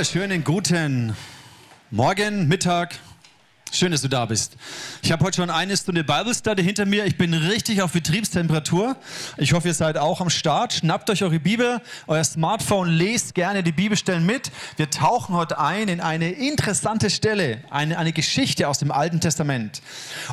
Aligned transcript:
wunderschönen 0.00 0.44
guten 0.44 1.14
Morgen, 1.90 2.48
Mittag, 2.48 2.94
Schön, 3.72 3.92
dass 3.92 4.02
du 4.02 4.08
da 4.08 4.26
bist. 4.26 4.56
Ich 5.00 5.12
habe 5.12 5.24
heute 5.24 5.36
schon 5.36 5.48
eine 5.48 5.76
Stunde 5.76 6.02
Bible 6.02 6.34
Study 6.34 6.64
hinter 6.64 6.86
mir. 6.86 7.04
Ich 7.04 7.16
bin 7.16 7.32
richtig 7.32 7.82
auf 7.82 7.92
Betriebstemperatur. 7.92 8.96
Ich 9.36 9.52
hoffe, 9.52 9.68
ihr 9.68 9.74
seid 9.74 9.96
auch 9.96 10.20
am 10.20 10.28
Start. 10.28 10.72
Schnappt 10.72 11.08
euch 11.08 11.22
eure 11.22 11.38
Bibel, 11.38 11.80
euer 12.08 12.24
Smartphone, 12.24 12.88
lest 12.88 13.36
gerne 13.36 13.62
die 13.62 13.70
Bibelstellen 13.70 14.26
mit. 14.26 14.50
Wir 14.76 14.90
tauchen 14.90 15.36
heute 15.36 15.60
ein 15.60 15.86
in 15.86 16.00
eine 16.00 16.32
interessante 16.32 17.10
Stelle, 17.10 17.62
eine, 17.70 17.96
eine 17.96 18.12
Geschichte 18.12 18.66
aus 18.66 18.80
dem 18.80 18.90
Alten 18.90 19.20
Testament. 19.20 19.82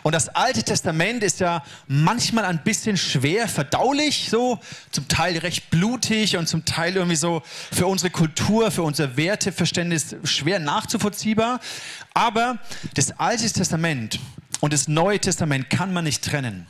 Und 0.02 0.16
das 0.16 0.30
Alte 0.30 0.64
Testament 0.64 1.24
ist 1.24 1.40
ja 1.40 1.64
manchmal 1.88 2.44
ein 2.44 2.64
bisschen 2.64 2.98
schwer 2.98 3.48
verdaulich, 3.48 4.30
so 4.32 4.60
zum 4.90 5.08
Teil 5.08 5.38
recht 5.38 5.70
blutig 5.70 6.38
und 6.38 6.50
zum 6.50 6.66
Teil 6.66 6.96
irgendwie 6.96 7.16
so 7.16 7.44
für 7.72 7.86
unsere 7.86 8.10
Kultur, 8.10 8.72
für 8.72 8.82
unser 8.82 9.16
Werteverständnis 9.16 10.16
schwer 10.24 10.58
nachzuvollziehbar. 10.58 11.60
Aber 12.16 12.58
das 12.96 13.20
Alte 13.20 13.37
Testament 13.38 14.20
und 14.60 14.74
das 14.74 14.88
Neue 14.88 15.20
Testament 15.20 15.70
kann 15.70 15.94
man 15.94 16.04
nicht 16.04 16.24
trennen. 16.24 16.68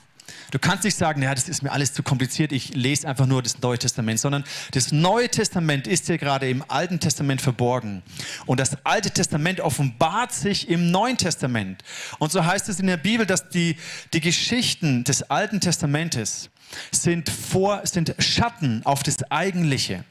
Du 0.51 0.59
kannst 0.59 0.85
nicht 0.85 0.95
sagen, 0.95 1.21
ja, 1.21 1.35
das 1.35 1.49
ist 1.49 1.61
mir 1.61 1.71
alles 1.71 1.93
zu 1.93 2.03
kompliziert, 2.03 2.51
ich 2.51 2.73
lese 2.73 3.07
einfach 3.07 3.25
nur 3.25 3.43
das 3.43 3.59
Neue 3.59 3.77
Testament, 3.77 4.19
sondern 4.19 4.45
das 4.71 4.91
Neue 4.91 5.29
Testament 5.29 5.87
ist 5.87 6.07
hier 6.07 6.17
gerade 6.17 6.49
im 6.49 6.63
Alten 6.69 6.99
Testament 6.99 7.41
verborgen. 7.41 8.01
Und 8.45 8.59
das 8.59 8.77
Alte 8.85 9.11
Testament 9.11 9.59
offenbart 9.59 10.33
sich 10.33 10.69
im 10.69 10.89
Neuen 10.89 11.17
Testament. 11.17 11.83
Und 12.19 12.31
so 12.31 12.45
heißt 12.45 12.69
es 12.69 12.79
in 12.79 12.87
der 12.87 12.97
Bibel, 12.97 13.25
dass 13.25 13.49
die, 13.49 13.77
die 14.13 14.21
Geschichten 14.21 15.03
des 15.03 15.23
Alten 15.23 15.59
Testamentes 15.59 16.49
sind, 16.91 17.29
vor, 17.29 17.81
sind 17.85 18.15
Schatten 18.19 18.81
auf 18.85 19.03
das 19.03 19.29
Eigentliche. 19.29 20.03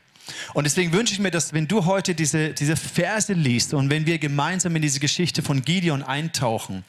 Und 0.54 0.64
deswegen 0.64 0.92
wünsche 0.92 1.12
ich 1.12 1.18
mir, 1.18 1.30
dass 1.30 1.52
wenn 1.52 1.68
du 1.68 1.84
heute 1.84 2.14
diese, 2.14 2.52
diese 2.52 2.76
Verse 2.76 3.32
liest 3.32 3.74
und 3.74 3.90
wenn 3.90 4.06
wir 4.06 4.18
gemeinsam 4.18 4.74
in 4.76 4.82
diese 4.82 5.00
Geschichte 5.00 5.42
von 5.42 5.62
Gideon 5.62 6.02
eintauchen, 6.02 6.84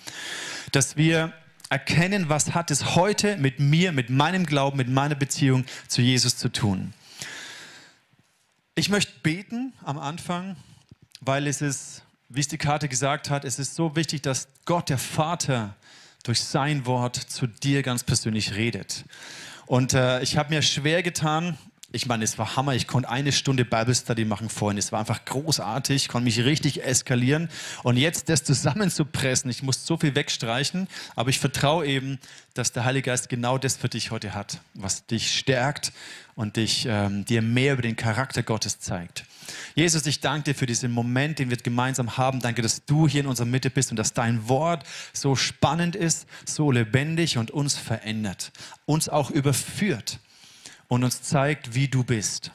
dass 0.72 0.98
wir 0.98 1.34
erkennen, 1.70 2.30
was 2.30 2.54
hat 2.54 2.72
es 2.72 2.96
heute 2.96 3.38
mit 3.38 3.60
mir, 3.60 3.92
mit 3.92 4.10
meinem 4.10 4.46
Glauben, 4.46 4.78
mit 4.78 4.90
meiner 4.90 5.16
Beziehung 5.16 5.66
zu 5.88 6.02
Jesus 6.02 6.38
zu 6.38 6.50
tun. 6.50 6.94
Ich 8.76 8.90
möchte 8.90 9.12
beten 9.22 9.74
am 9.84 9.98
Anfang, 9.98 10.56
weil 11.20 11.48
es 11.48 11.62
ist, 11.62 12.04
wie 12.30 12.40
es 12.40 12.48
die 12.48 12.58
Karte 12.58 12.88
gesagt 12.88 13.30
hat, 13.30 13.44
es 13.44 13.60
ist 13.60 13.76
so 13.76 13.96
wichtig, 13.96 14.22
dass 14.22 14.48
Gott, 14.66 14.90
der 14.90 14.98
Vater, 14.98 15.76
durch 16.24 16.42
sein 16.42 16.86
Wort 16.86 17.16
zu 17.16 17.48
dir 17.48 17.84
ganz 17.84 18.04
persönlich 18.04 18.56
redet. 18.56 19.06
Und 19.66 19.94
äh, 19.94 20.22
ich 20.22 20.38
habe 20.38 20.54
mir 20.54 20.62
schwer 20.62 21.02
getan, 21.02 21.58
ich 21.94 22.06
meine, 22.06 22.26
es 22.26 22.38
war 22.38 22.58
Hammer. 22.58 22.76
Ich 22.76 22.86
konnte 22.86 23.10
eine 23.10 23.32
Stunde 23.32 23.64
Bible 23.64 23.96
Study 23.96 24.26
machen 24.26 24.50
vorhin. 24.50 24.78
Es 24.78 24.92
war 24.92 25.00
einfach 25.00 25.24
großartig, 25.24 26.04
ich 26.04 26.08
konnte 26.10 26.26
mich 26.26 26.44
richtig 26.44 26.84
eskalieren. 26.84 27.48
Und 27.84 27.96
jetzt 27.96 28.28
das 28.28 28.44
zusammenzupressen, 28.44 29.50
ich 29.50 29.64
muss 29.64 29.86
so 29.86 29.96
viel 29.96 30.14
wegstreichen, 30.14 30.90
aber 31.16 31.30
ich 31.30 31.40
vertraue 31.40 31.86
eben, 31.86 32.20
dass 32.54 32.74
der 32.74 32.84
Heilige 32.84 33.12
Geist 33.12 33.30
genau 33.30 33.58
das 33.58 33.78
für 33.78 33.88
dich 33.88 34.12
heute 34.12 34.34
hat, 34.34 34.60
was 34.74 35.06
dich 35.06 35.38
stärkt 35.38 35.94
und 36.36 36.58
dich, 36.58 36.86
ähm, 36.90 37.24
dir 37.24 37.42
mehr 37.42 37.74
über 37.74 37.84
den 37.84 37.96
Charakter 37.96 38.44
Gottes 38.44 38.80
zeigt. 38.80 39.24
Jesus, 39.74 40.06
ich 40.08 40.20
danke 40.20 40.52
dir 40.52 40.56
für 40.56 40.66
diesen 40.66 40.92
Moment, 40.92 41.40
den 41.40 41.50
wir 41.50 41.56
gemeinsam 41.56 42.18
haben. 42.18 42.42
Danke, 42.42 42.62
dass 42.62 42.84
du 42.84 43.08
hier 43.08 43.22
in 43.22 43.28
unserer 43.28 43.48
Mitte 43.48 43.70
bist 43.70 43.92
und 43.92 43.98
dass 43.98 44.14
dein 44.14 44.50
Wort 44.50 44.86
so 45.14 45.38
spannend 45.38 45.96
ist, 45.96 46.28
so 46.46 46.70
lebendig 46.70 47.38
und 47.38 47.50
uns 47.50 47.78
verändert, 47.78 48.52
uns 48.86 49.08
auch 49.08 49.32
überführt 49.32 50.20
und 50.88 51.04
uns 51.04 51.22
zeigt, 51.22 51.76
wie 51.76 51.88
du 51.88 52.04
bist. 52.04 52.52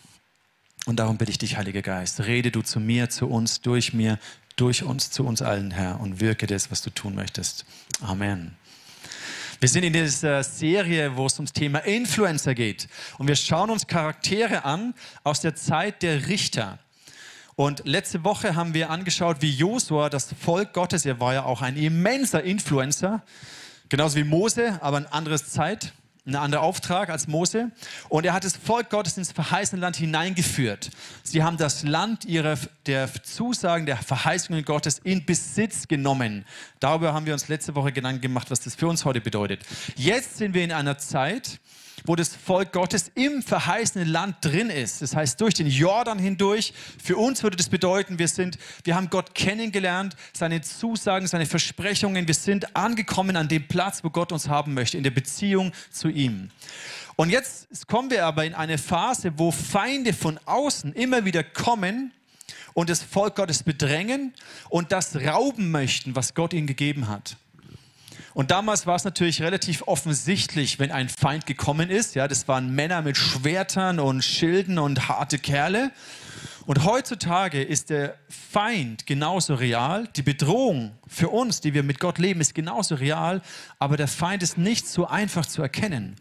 Und 0.87 0.97
darum 0.97 1.17
bitte 1.17 1.31
ich 1.31 1.39
dich, 1.39 1.57
Heiliger 1.57 1.83
Geist, 1.83 2.21
rede 2.21 2.51
du 2.51 2.63
zu 2.63 2.81
mir, 2.81 3.09
zu 3.09 3.29
uns, 3.29 3.61
durch 3.61 3.93
mir, 3.93 4.19
durch 4.57 4.83
uns, 4.83 5.11
zu 5.11 5.25
uns 5.25 5.41
allen, 5.41 5.71
Herr, 5.71 6.01
und 6.01 6.21
wirke 6.21 6.47
das, 6.47 6.71
was 6.71 6.83
du 6.83 6.91
tun 6.91 7.15
möchtest. 7.15 7.65
Amen. 8.01 8.57
Wir 9.61 9.69
sind 9.69 9.85
in 9.85 9.93
dieser 9.93 10.43
Serie, 10.43 11.17
wo 11.17 11.27
es 11.27 11.39
ums 11.39 11.53
Thema 11.53 11.79
Influencer 11.79 12.55
geht. 12.55 12.89
Und 13.19 13.29
wir 13.29 13.37
schauen 13.37 13.71
uns 13.71 13.87
Charaktere 13.87 14.65
an 14.65 14.93
aus 15.23 15.41
der 15.41 15.55
Zeit 15.55 16.03
der 16.03 16.27
Richter. 16.27 16.81
Und 17.55 17.83
letzte 17.85 18.25
Woche 18.25 18.57
haben 18.57 18.75
wir 18.75 18.91
angeschaut, 18.91 19.37
wie 19.41 19.51
Josua, 19.51 20.09
das 20.09 20.35
Volk 20.41 20.73
Gottes, 20.73 21.07
er 21.07 21.21
war 21.21 21.35
ja 21.35 21.45
auch 21.45 21.63
ein 21.63 21.77
immenser 21.77 22.43
Influencer, 22.43 23.23
genauso 23.89 24.17
wie 24.17 24.25
Mose, 24.25 24.79
aber 24.83 24.97
ein 24.97 25.07
anderes 25.07 25.51
Zeit 25.51 25.93
ein 26.25 26.37
anderer 26.37 26.63
Auftrag 26.63 27.11
als 27.11 27.27
Mose. 27.27 27.73
Und 28.09 28.25
er 28.25 28.33
hat 28.33 28.45
das 28.45 28.57
Volk 28.57 28.91
Gottes 28.91 29.19
ins 29.19 29.33
verheißene 29.33 29.81
Land 29.81 29.97
hineingeführt. 29.97 30.91
Sie 31.25 31.43
haben 31.43 31.57
das 31.57 31.83
Land 31.83 32.25
ihrer, 32.25 32.57
der 32.87 33.13
Zusagen, 33.25 33.87
der 33.87 33.97
Verheißungen 33.97 34.65
Gottes 34.65 35.01
in 35.03 35.25
Besitz 35.25 35.89
genommen. 35.89 36.45
Darüber 36.79 37.13
haben 37.13 37.27
wir 37.27 37.33
uns 37.33 37.49
letzte 37.49 37.75
Woche 37.75 37.93
Gedanken 37.93 38.21
gemacht, 38.21 38.51
was 38.51 38.61
das 38.61 38.75
für 38.75 38.87
uns 38.87 39.05
heute 39.05 39.21
bedeutet. 39.21 39.63
Jetzt 39.97 40.37
sind 40.37 40.55
wir 40.55 40.63
in 40.63 40.73
einer 40.73 40.97
Zeit, 40.99 41.59
wo 42.05 42.17
das 42.17 42.35
Volk 42.35 42.73
Gottes 42.73 43.11
im 43.15 43.43
verheißenen 43.43 44.09
Land 44.09 44.37
drin 44.41 44.71
ist. 44.71 45.03
Das 45.03 45.15
heißt, 45.15 45.41
durch 45.41 45.55
den 45.55 45.67
Jordan 45.67 46.19
hindurch. 46.19 46.73
Für 47.03 47.17
uns 47.17 47.43
würde 47.43 47.57
das 47.57 47.69
bedeuten, 47.69 48.19
wir 48.19 48.29
sind, 48.29 48.59
wir 48.85 48.95
haben 48.95 49.11
Gott 49.11 49.35
kennengelernt, 49.35 50.17
seine 50.33 50.61
Zusagen, 50.61 51.27
seine 51.27 51.47
Versprechungen. 51.47 52.27
Wir 52.27 52.35
sind 52.35 52.77
angekommen 52.77 53.37
an 53.37 53.49
dem 53.49 53.67
Platz, 53.69 54.03
wo 54.05 54.11
Gott 54.11 54.33
uns 54.33 54.49
haben 54.49 54.75
möchte, 54.75 54.97
in 54.97 55.05
der 55.05 55.11
Beziehung 55.11 55.73
zu 55.91 56.09
ihm. 56.09 56.51
Und 57.17 57.31
jetzt 57.31 57.87
kommen 57.87 58.11
wir 58.11 58.25
aber 58.25 58.45
in 58.45 58.55
eine 58.55 58.79
Phase, 58.79 59.33
wo 59.37 59.51
Feinde 59.51 60.13
von 60.13 60.39
außen 60.47 60.93
immer 60.95 61.25
wieder 61.25 61.45
kommen 61.45 62.13
und 62.75 62.89
das 62.91 63.03
Volk 63.03 63.37
Gottes 63.37 63.63
bedrängen 63.63 64.35
und 64.71 64.93
das 64.93 65.17
rauben 65.17 65.71
möchten, 65.71 66.17
was 66.17 66.35
Gott 66.35 66.53
ihnen 66.53 66.67
gegeben 66.67 67.09
hat. 67.09 67.37
Und 68.35 68.51
damals 68.51 68.87
war 68.87 68.97
es 68.97 69.05
natürlich 69.05 69.43
relativ 69.43 69.83
offensichtlich, 69.87 70.79
wenn 70.79 70.91
ein 70.91 71.09
Feind 71.09 71.47
gekommen 71.47 71.91
ist. 71.91 72.15
Ja, 72.15 72.29
das 72.29 72.49
waren 72.49 72.75
Männer 72.75 73.03
mit 73.03 73.17
Schwertern 73.17 74.01
und 74.01 74.23
Schilden 74.23 74.79
und 74.79 75.09
harte 75.09 75.39
Kerle. 75.39 75.93
Und 76.65 76.85
heutzutage 76.85 77.63
ist 77.63 77.91
der 77.91 78.17
Feind 78.29 79.07
genauso 79.07 79.55
real. 79.55 80.09
Die 80.17 80.23
Bedrohung 80.23 80.93
für 81.09 81.29
uns, 81.29 81.61
die 81.61 81.75
wir 81.75 81.83
mit 81.83 81.99
Gott 81.99 82.19
leben, 82.19 82.41
ist 82.41 82.55
genauso 82.55 82.95
real. 82.95 83.43
Aber 83.79 83.97
der 83.97 84.09
Feind 84.09 84.43
ist 84.43 84.59
nicht 84.59 84.87
so 84.87 85.07
einfach 85.07 85.45
zu 85.45 85.61
erkennen. 85.61 86.17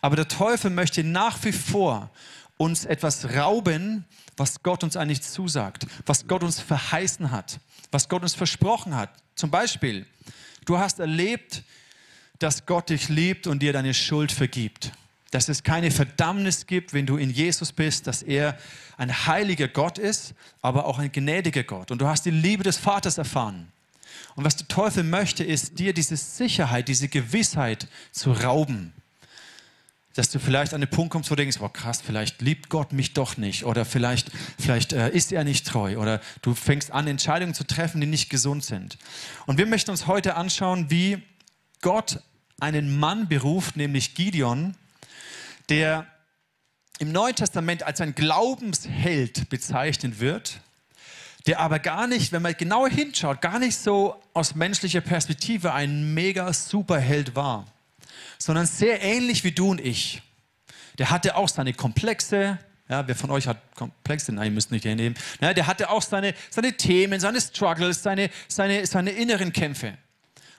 Aber 0.00 0.16
der 0.16 0.28
Teufel 0.28 0.70
möchte 0.70 1.04
nach 1.04 1.44
wie 1.44 1.52
vor 1.52 2.10
uns 2.56 2.84
etwas 2.84 3.34
rauben, 3.34 4.04
was 4.36 4.62
Gott 4.62 4.82
uns 4.82 4.96
eigentlich 4.96 5.22
zusagt, 5.22 5.86
was 6.06 6.26
Gott 6.26 6.42
uns 6.42 6.58
verheißen 6.58 7.30
hat, 7.30 7.60
was 7.90 8.08
Gott 8.08 8.22
uns 8.22 8.34
versprochen 8.34 8.96
hat. 8.96 9.10
Zum 9.34 9.50
Beispiel, 9.50 10.06
Du 10.64 10.78
hast 10.78 10.98
erlebt, 10.98 11.62
dass 12.38 12.66
Gott 12.66 12.90
dich 12.90 13.08
liebt 13.08 13.46
und 13.46 13.62
dir 13.62 13.72
deine 13.72 13.94
Schuld 13.94 14.32
vergibt. 14.32 14.92
Dass 15.30 15.48
es 15.48 15.62
keine 15.62 15.90
Verdammnis 15.90 16.66
gibt, 16.66 16.92
wenn 16.92 17.06
du 17.06 17.16
in 17.16 17.30
Jesus 17.30 17.72
bist, 17.72 18.06
dass 18.06 18.22
er 18.22 18.58
ein 18.98 19.26
heiliger 19.26 19.68
Gott 19.68 19.98
ist, 19.98 20.34
aber 20.60 20.86
auch 20.86 20.98
ein 20.98 21.10
gnädiger 21.10 21.62
Gott. 21.62 21.90
Und 21.90 22.00
du 22.00 22.06
hast 22.06 22.26
die 22.26 22.30
Liebe 22.30 22.62
des 22.62 22.76
Vaters 22.76 23.18
erfahren. 23.18 23.72
Und 24.34 24.44
was 24.44 24.56
der 24.56 24.68
Teufel 24.68 25.04
möchte, 25.04 25.44
ist 25.44 25.78
dir 25.78 25.94
diese 25.94 26.16
Sicherheit, 26.16 26.88
diese 26.88 27.08
Gewissheit 27.08 27.88
zu 28.10 28.32
rauben 28.32 28.92
dass 30.14 30.30
du 30.30 30.38
vielleicht 30.38 30.74
an 30.74 30.80
den 30.80 30.90
Punkt 30.90 31.12
kommst, 31.12 31.30
wo 31.30 31.34
du 31.34 31.42
denkst, 31.42 31.58
boah 31.58 31.72
krass, 31.72 32.02
vielleicht 32.04 32.42
liebt 32.42 32.68
Gott 32.68 32.92
mich 32.92 33.14
doch 33.14 33.36
nicht 33.36 33.64
oder 33.64 33.84
vielleicht, 33.84 34.30
vielleicht 34.58 34.92
äh, 34.92 35.10
ist 35.10 35.32
er 35.32 35.44
nicht 35.44 35.66
treu 35.66 35.98
oder 35.98 36.20
du 36.42 36.54
fängst 36.54 36.90
an, 36.90 37.06
Entscheidungen 37.06 37.54
zu 37.54 37.64
treffen, 37.64 38.00
die 38.00 38.06
nicht 38.06 38.28
gesund 38.28 38.64
sind. 38.64 38.98
Und 39.46 39.58
wir 39.58 39.66
möchten 39.66 39.90
uns 39.90 40.06
heute 40.06 40.36
anschauen, 40.36 40.90
wie 40.90 41.22
Gott 41.80 42.20
einen 42.60 42.98
Mann 42.98 43.28
beruft, 43.28 43.76
nämlich 43.76 44.14
Gideon, 44.14 44.76
der 45.68 46.06
im 46.98 47.10
Neuen 47.10 47.34
Testament 47.34 47.82
als 47.82 48.00
ein 48.00 48.14
Glaubensheld 48.14 49.48
bezeichnet 49.48 50.20
wird, 50.20 50.60
der 51.46 51.58
aber 51.58 51.78
gar 51.78 52.06
nicht, 52.06 52.30
wenn 52.30 52.42
man 52.42 52.54
genauer 52.56 52.88
hinschaut, 52.88 53.40
gar 53.40 53.58
nicht 53.58 53.76
so 53.76 54.22
aus 54.34 54.54
menschlicher 54.54 55.00
Perspektive 55.00 55.72
ein 55.72 56.14
mega 56.14 56.52
Superheld 56.52 57.34
war 57.34 57.66
sondern 58.38 58.66
sehr 58.66 59.02
ähnlich 59.02 59.44
wie 59.44 59.52
du 59.52 59.70
und 59.70 59.80
ich. 59.80 60.22
Der 60.98 61.10
hatte 61.10 61.36
auch 61.36 61.48
seine 61.48 61.72
Komplexe. 61.72 62.58
Ja, 62.88 63.06
wer 63.06 63.16
von 63.16 63.30
euch 63.30 63.46
hat 63.46 63.58
Komplexe? 63.74 64.32
Nein, 64.32 64.46
ihr 64.46 64.50
müsst 64.50 64.70
nicht 64.70 64.84
hernehmen. 64.84 65.16
Ja, 65.40 65.54
der 65.54 65.66
hatte 65.66 65.90
auch 65.90 66.02
seine, 66.02 66.34
seine 66.50 66.76
Themen, 66.76 67.20
seine 67.20 67.40
Struggles, 67.40 68.02
seine, 68.02 68.30
seine, 68.48 68.86
seine 68.86 69.10
inneren 69.12 69.52
Kämpfe. 69.52 69.96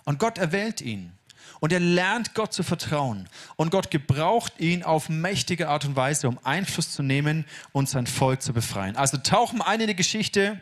Und 0.06 0.20
Gott 0.20 0.38
erwählt 0.38 0.82
ihn. 0.82 1.14
Und 1.60 1.72
er 1.72 1.80
lernt 1.80 2.34
Gott 2.34 2.52
zu 2.52 2.64
vertrauen. 2.64 3.30
Und 3.56 3.70
Gott 3.70 3.90
gebraucht 3.92 4.60
ihn 4.60 4.84
auf 4.84 5.08
mächtige 5.08 5.70
Art 5.70 5.86
und 5.86 5.96
Weise, 5.96 6.28
um 6.28 6.40
Einfluss 6.44 6.92
zu 6.92 7.04
nehmen 7.04 7.46
und 7.72 7.88
sein 7.88 8.08
Volk 8.08 8.42
zu 8.42 8.52
befreien. 8.52 8.98
Also 8.98 9.18
tauchen 9.18 9.60
wir 9.60 9.68
ein 9.68 9.80
in 9.80 9.88
die 9.88 9.96
Geschichte. 9.96 10.60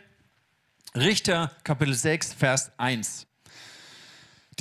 Richter 0.93 1.51
Kapitel 1.63 1.93
6, 1.93 2.33
Vers 2.33 2.71
1 2.77 3.25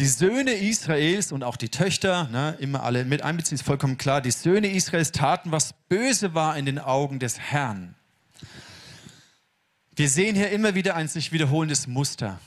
die 0.01 0.07
Söhne 0.07 0.53
Israels 0.53 1.31
und 1.31 1.45
auch 1.45 1.57
die 1.57 1.69
Töchter, 1.69 2.27
ne, 2.29 2.57
immer 2.59 2.85
alle 2.85 3.05
mit 3.05 3.21
einbeziehen, 3.21 3.57
ist 3.57 3.67
vollkommen 3.67 3.99
klar, 3.99 4.23
die 4.23 4.31
Söhne 4.31 4.73
Israels 4.73 5.13
taten, 5.13 5.53
was 5.53 5.75
böse 5.91 6.33
war 6.33 6.57
in 6.57 6.65
den 6.65 6.79
Augen 6.79 7.19
des 7.19 7.39
Herrn. 7.39 7.95
Wir 9.95 10.09
sehen 10.09 10.35
hier 10.35 10.51
immer 10.53 10.75
wieder 10.75 10.97
ein 10.97 11.07
sich 11.07 11.33
wiederholendes 11.33 11.87
Muster. 11.87 12.41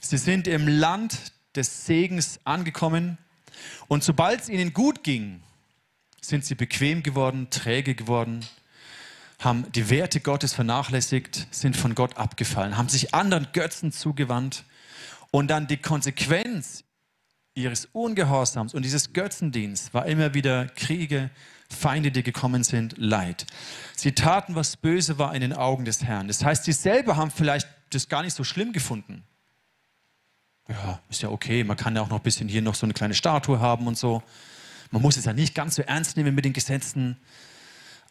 Sie 0.00 0.18
sind 0.18 0.48
im 0.48 0.66
Land 0.66 1.32
des 1.54 1.86
Segens 1.86 2.40
angekommen 2.42 3.18
und 3.86 4.02
sobald 4.02 4.40
es 4.40 4.48
ihnen 4.48 4.72
gut 4.72 5.04
ging, 5.04 5.40
sind 6.20 6.44
sie 6.44 6.56
bequem 6.56 7.04
geworden, 7.04 7.50
träge 7.50 7.94
geworden, 7.94 8.44
haben 9.38 9.70
die 9.70 9.90
Werte 9.90 10.18
Gottes 10.18 10.54
vernachlässigt, 10.54 11.46
sind 11.52 11.76
von 11.76 11.94
Gott 11.94 12.16
abgefallen, 12.16 12.76
haben 12.76 12.88
sich 12.88 13.14
anderen 13.14 13.46
Götzen 13.52 13.92
zugewandt 13.92 14.64
und 15.30 15.48
dann 15.48 15.66
die 15.66 15.76
Konsequenz 15.76 16.84
ihres 17.54 17.86
Ungehorsams 17.92 18.74
und 18.74 18.84
dieses 18.84 19.12
Götzendienst 19.12 19.92
war 19.92 20.06
immer 20.06 20.34
wieder 20.34 20.66
Kriege, 20.66 21.30
Feinde, 21.68 22.10
die 22.10 22.22
gekommen 22.22 22.64
sind, 22.64 22.96
Leid. 22.96 23.46
Sie 23.94 24.12
taten, 24.12 24.54
was 24.54 24.76
böse 24.76 25.18
war 25.18 25.34
in 25.34 25.40
den 25.40 25.52
Augen 25.52 25.84
des 25.84 26.02
Herrn. 26.04 26.28
Das 26.28 26.42
heißt, 26.44 26.64
sie 26.64 26.72
selber 26.72 27.16
haben 27.16 27.30
vielleicht 27.30 27.68
das 27.90 28.08
gar 28.08 28.22
nicht 28.22 28.34
so 28.34 28.44
schlimm 28.44 28.72
gefunden. 28.72 29.24
Ja, 30.68 31.00
ist 31.08 31.22
ja 31.22 31.30
okay, 31.30 31.64
man 31.64 31.76
kann 31.76 31.96
ja 31.96 32.02
auch 32.02 32.08
noch 32.08 32.18
ein 32.18 32.22
bisschen 32.22 32.48
hier 32.48 32.62
noch 32.62 32.74
so 32.74 32.86
eine 32.86 32.94
kleine 32.94 33.14
Statue 33.14 33.58
haben 33.58 33.86
und 33.86 33.98
so. 33.98 34.22
Man 34.90 35.02
muss 35.02 35.16
es 35.16 35.24
ja 35.24 35.32
nicht 35.32 35.54
ganz 35.54 35.74
so 35.74 35.82
ernst 35.82 36.16
nehmen 36.16 36.34
mit 36.34 36.44
den 36.44 36.52
Gesetzen. 36.52 37.18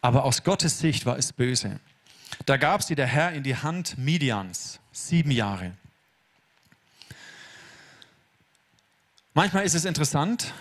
Aber 0.00 0.24
aus 0.24 0.44
Gottes 0.44 0.78
Sicht 0.78 1.06
war 1.06 1.18
es 1.18 1.32
böse. 1.32 1.80
Da 2.46 2.56
gab 2.56 2.82
sie 2.82 2.94
der 2.94 3.06
Herr 3.06 3.32
in 3.32 3.42
die 3.42 3.56
Hand 3.56 3.98
Midians, 3.98 4.80
sieben 4.92 5.30
Jahre. 5.30 5.72
Manchmal 9.38 9.64
ist 9.64 9.74
es 9.74 9.84
interessant, 9.84 10.52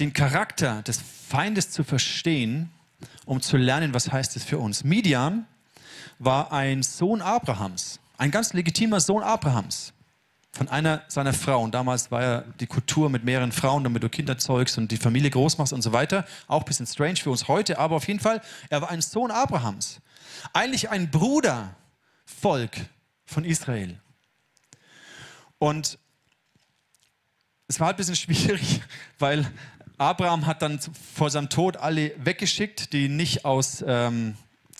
den 0.00 0.14
Charakter 0.14 0.80
des 0.80 0.98
Feindes 1.28 1.70
zu 1.70 1.84
verstehen, 1.84 2.70
um 3.26 3.42
zu 3.42 3.58
lernen, 3.58 3.92
was 3.92 4.10
heißt 4.10 4.34
es 4.36 4.44
für 4.44 4.56
uns. 4.56 4.82
Midian 4.82 5.46
war 6.18 6.50
ein 6.50 6.82
Sohn 6.82 7.20
Abrahams, 7.20 8.00
ein 8.16 8.30
ganz 8.30 8.54
legitimer 8.54 9.00
Sohn 9.00 9.22
Abrahams 9.22 9.92
von 10.52 10.70
einer 10.70 11.02
seiner 11.08 11.34
Frauen. 11.34 11.70
Damals 11.70 12.10
war 12.10 12.22
ja 12.22 12.44
die 12.60 12.66
Kultur 12.66 13.10
mit 13.10 13.24
mehreren 13.24 13.52
Frauen, 13.52 13.84
damit 13.84 14.02
du 14.02 14.08
Kinder 14.08 14.38
zeugst 14.38 14.78
und 14.78 14.90
die 14.90 14.96
Familie 14.96 15.28
groß 15.28 15.58
machst 15.58 15.74
und 15.74 15.82
so 15.82 15.92
weiter. 15.92 16.24
Auch 16.46 16.62
ein 16.62 16.64
bisschen 16.64 16.86
strange 16.86 17.16
für 17.16 17.30
uns 17.30 17.46
heute, 17.46 17.78
aber 17.78 17.96
auf 17.96 18.08
jeden 18.08 18.20
Fall, 18.20 18.40
er 18.70 18.80
war 18.80 18.88
ein 18.88 19.02
Sohn 19.02 19.30
Abrahams. 19.30 20.00
Eigentlich 20.54 20.88
ein 20.88 21.10
Brudervolk 21.10 22.70
von 23.26 23.44
Israel. 23.44 24.00
Und 25.58 25.98
es 27.68 27.78
war 27.78 27.88
halt 27.88 27.96
ein 27.96 27.98
bisschen 27.98 28.16
schwierig, 28.16 28.80
weil 29.18 29.46
Abraham 29.98 30.46
hat 30.46 30.62
dann 30.62 30.80
vor 31.14 31.30
seinem 31.30 31.50
Tod 31.50 31.76
alle 31.76 32.12
weggeschickt, 32.18 32.92
die 32.92 33.08
nicht 33.08 33.44
aus 33.44 33.84
ähm, 33.86 34.36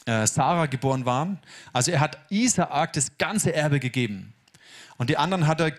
äh, 0.07 0.27
Sarah 0.27 0.67
geboren 0.67 1.05
waren. 1.05 1.39
Also 1.73 1.91
er 1.91 2.01
hat 2.01 2.19
Isaak 2.31 2.95
das 2.95 3.19
ganze 3.19 3.55
Erbe 3.55 3.79
gegeben. 3.79 4.33
Und 4.97 5.11
die 5.11 5.19
anderen 5.19 5.47
hat 5.47 5.61
er 5.61 5.73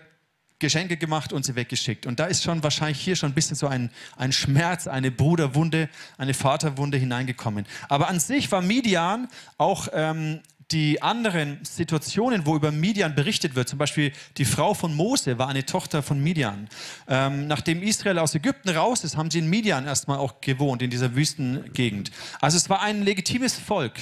Geschenke 0.60 0.98
gemacht 0.98 1.32
und 1.32 1.44
sie 1.44 1.56
weggeschickt. 1.56 2.06
Und 2.06 2.20
da 2.20 2.26
ist 2.26 2.44
schon 2.44 2.62
wahrscheinlich 2.62 3.00
hier 3.00 3.16
schon 3.16 3.30
ein 3.30 3.34
bisschen 3.34 3.56
so 3.56 3.66
ein, 3.66 3.90
ein 4.16 4.30
Schmerz, 4.30 4.86
eine 4.86 5.10
Bruderwunde, 5.10 5.88
eine 6.18 6.34
Vaterwunde 6.34 6.98
hineingekommen. 6.98 7.66
Aber 7.88 8.08
an 8.08 8.20
sich 8.20 8.52
war 8.52 8.60
Midian 8.60 9.28
auch 9.56 9.88
ähm, 9.92 10.40
die 10.72 11.02
anderen 11.02 11.58
Situationen, 11.64 12.46
wo 12.46 12.56
über 12.56 12.70
Midian 12.70 13.14
berichtet 13.14 13.54
wird, 13.54 13.68
zum 13.68 13.78
Beispiel 13.78 14.12
die 14.36 14.44
Frau 14.44 14.74
von 14.74 14.94
Mose 14.94 15.38
war 15.38 15.48
eine 15.48 15.66
Tochter 15.66 16.02
von 16.02 16.22
Midian. 16.22 16.68
Ähm, 17.08 17.46
nachdem 17.46 17.82
Israel 17.82 18.18
aus 18.18 18.34
Ägypten 18.34 18.70
raus 18.70 19.04
ist, 19.04 19.16
haben 19.16 19.30
sie 19.30 19.40
in 19.40 19.48
Midian 19.48 19.86
erstmal 19.86 20.18
auch 20.18 20.40
gewohnt, 20.40 20.82
in 20.82 20.90
dieser 20.90 21.14
Wüstengegend. 21.16 22.10
Also 22.40 22.56
es 22.56 22.70
war 22.70 22.82
ein 22.82 23.02
legitimes 23.02 23.58
Volk. 23.58 23.94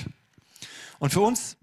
Und 0.99 1.12
für 1.12 1.20
uns 1.20 1.56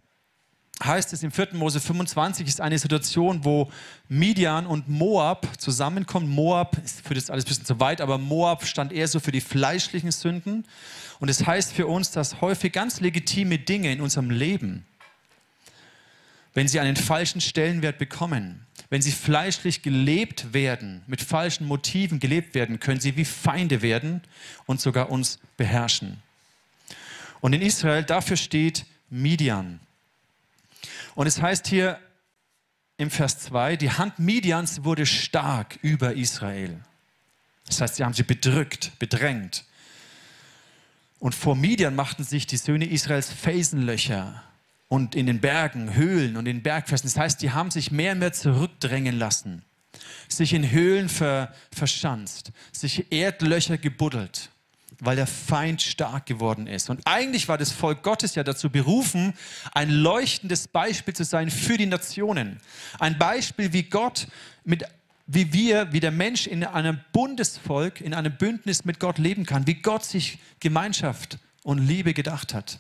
heißt 0.83 1.13
es 1.13 1.23
im 1.23 1.31
4. 1.31 1.49
Mose 1.53 1.79
25, 1.79 2.47
ist 2.47 2.61
eine 2.61 2.77
Situation, 2.77 3.45
wo 3.45 3.71
Midian 4.09 4.65
und 4.65 4.89
Moab 4.89 5.47
zusammenkommen. 5.57 6.27
Moab 6.27 6.77
ist 6.83 7.05
für 7.07 7.13
das 7.13 7.29
alles 7.29 7.45
ein 7.45 7.47
bisschen 7.47 7.65
zu 7.65 7.79
weit, 7.79 8.01
aber 8.01 8.17
Moab 8.17 8.65
stand 8.65 8.91
eher 8.91 9.07
so 9.07 9.19
für 9.19 9.31
die 9.31 9.41
fleischlichen 9.41 10.11
Sünden. 10.11 10.65
Und 11.19 11.29
es 11.29 11.37
das 11.37 11.47
heißt 11.47 11.73
für 11.73 11.87
uns, 11.87 12.11
dass 12.11 12.41
häufig 12.41 12.73
ganz 12.73 12.99
legitime 12.99 13.57
Dinge 13.57 13.91
in 13.91 14.01
unserem 14.01 14.29
Leben, 14.29 14.85
wenn 16.55 16.69
sie 16.69 16.79
einen 16.79 16.95
falschen 16.95 17.41
Stellenwert 17.41 17.99
bekommen, 17.99 18.65
wenn 18.89 19.01
sie 19.01 19.11
fleischlich 19.11 19.81
gelebt 19.81 20.53
werden, 20.53 21.03
mit 21.05 21.21
falschen 21.21 21.67
Motiven 21.67 22.19
gelebt 22.19 22.55
werden, 22.55 22.79
können 22.79 23.01
sie 23.01 23.17
wie 23.17 23.25
Feinde 23.25 23.81
werden 23.81 24.21
und 24.65 24.79
sogar 24.79 25.11
uns 25.11 25.39
beherrschen. 25.57 26.23
Und 27.41 27.53
in 27.53 27.61
Israel, 27.61 28.03
dafür 28.03 28.37
steht 28.37 28.85
Midian. 29.09 29.81
Und 31.13 31.27
es 31.27 31.41
heißt 31.41 31.67
hier 31.67 31.99
im 32.97 33.11
Vers 33.11 33.39
2, 33.39 33.75
die 33.75 33.91
Hand 33.91 34.17
Midians 34.19 34.85
wurde 34.85 35.05
stark 35.05 35.77
über 35.81 36.13
Israel. 36.13 36.79
Das 37.67 37.81
heißt, 37.81 37.95
sie 37.95 38.05
haben 38.05 38.13
sie 38.13 38.23
bedrückt, 38.23 38.93
bedrängt. 38.97 39.65
Und 41.19 41.35
vor 41.35 41.55
Midian 41.55 41.95
machten 41.95 42.23
sich 42.23 42.47
die 42.47 42.57
Söhne 42.57 42.85
Israels 42.85 43.31
Felsenlöcher 43.31 44.41
und 44.87 45.15
in 45.15 45.25
den 45.25 45.41
Bergen, 45.41 45.95
Höhlen 45.95 46.37
und 46.37 46.45
in 46.45 46.63
Bergfesten. 46.63 47.09
Das 47.09 47.17
heißt, 47.17 47.41
die 47.41 47.51
haben 47.51 47.71
sich 47.71 47.91
mehr 47.91 48.13
und 48.13 48.19
mehr 48.19 48.33
zurückdrängen 48.33 49.17
lassen, 49.17 49.63
sich 50.27 50.53
in 50.53 50.69
Höhlen 50.71 51.09
ver, 51.09 51.53
verschanzt, 51.71 52.51
sich 52.71 53.11
Erdlöcher 53.11 53.77
gebuddelt 53.77 54.49
weil 54.99 55.17
der 55.17 55.27
Feind 55.27 55.81
stark 55.81 56.25
geworden 56.25 56.67
ist. 56.67 56.89
Und 56.89 57.01
eigentlich 57.05 57.47
war 57.47 57.57
das 57.57 57.71
Volk 57.71 58.03
Gottes 58.03 58.35
ja 58.35 58.43
dazu 58.43 58.69
berufen, 58.69 59.33
ein 59.73 59.89
leuchtendes 59.89 60.67
Beispiel 60.67 61.13
zu 61.13 61.25
sein 61.25 61.49
für 61.49 61.77
die 61.77 61.85
Nationen. 61.85 62.61
Ein 62.99 63.17
Beispiel, 63.17 63.73
wie 63.73 63.83
Gott 63.83 64.27
mit 64.63 64.85
wie 65.27 65.51
wir, 65.53 65.91
wie 65.91 65.99
der 65.99 66.11
Mensch 66.11 66.45
in 66.45 66.63
einem 66.63 66.99
Bundesvolk, 67.11 67.99
in 67.99 68.13
einem 68.13 68.37
Bündnis 68.37 68.85
mit 68.85 68.99
Gott 68.99 69.17
leben 69.17 69.45
kann, 69.45 69.65
wie 69.65 69.73
Gott 69.73 70.05
sich 70.05 70.37
Gemeinschaft 70.59 71.39
und 71.63 71.79
Liebe 71.79 72.13
gedacht 72.13 72.53
hat. 72.53 72.79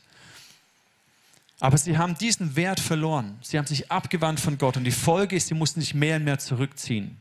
Aber 1.65 1.79
sie 1.79 1.97
haben 1.97 2.15
diesen 2.15 2.55
Wert 2.55 2.79
verloren. 2.79 3.39
Sie 3.41 3.57
haben 3.57 3.65
sich 3.65 3.91
abgewandt 3.91 4.39
von 4.39 4.59
Gott 4.59 4.77
und 4.77 4.83
die 4.83 4.91
Folge 4.91 5.35
ist, 5.35 5.47
sie 5.47 5.55
mussten 5.55 5.81
sich 5.81 5.95
mehr 5.95 6.17
und 6.17 6.23
mehr 6.23 6.37
zurückziehen. 6.37 7.19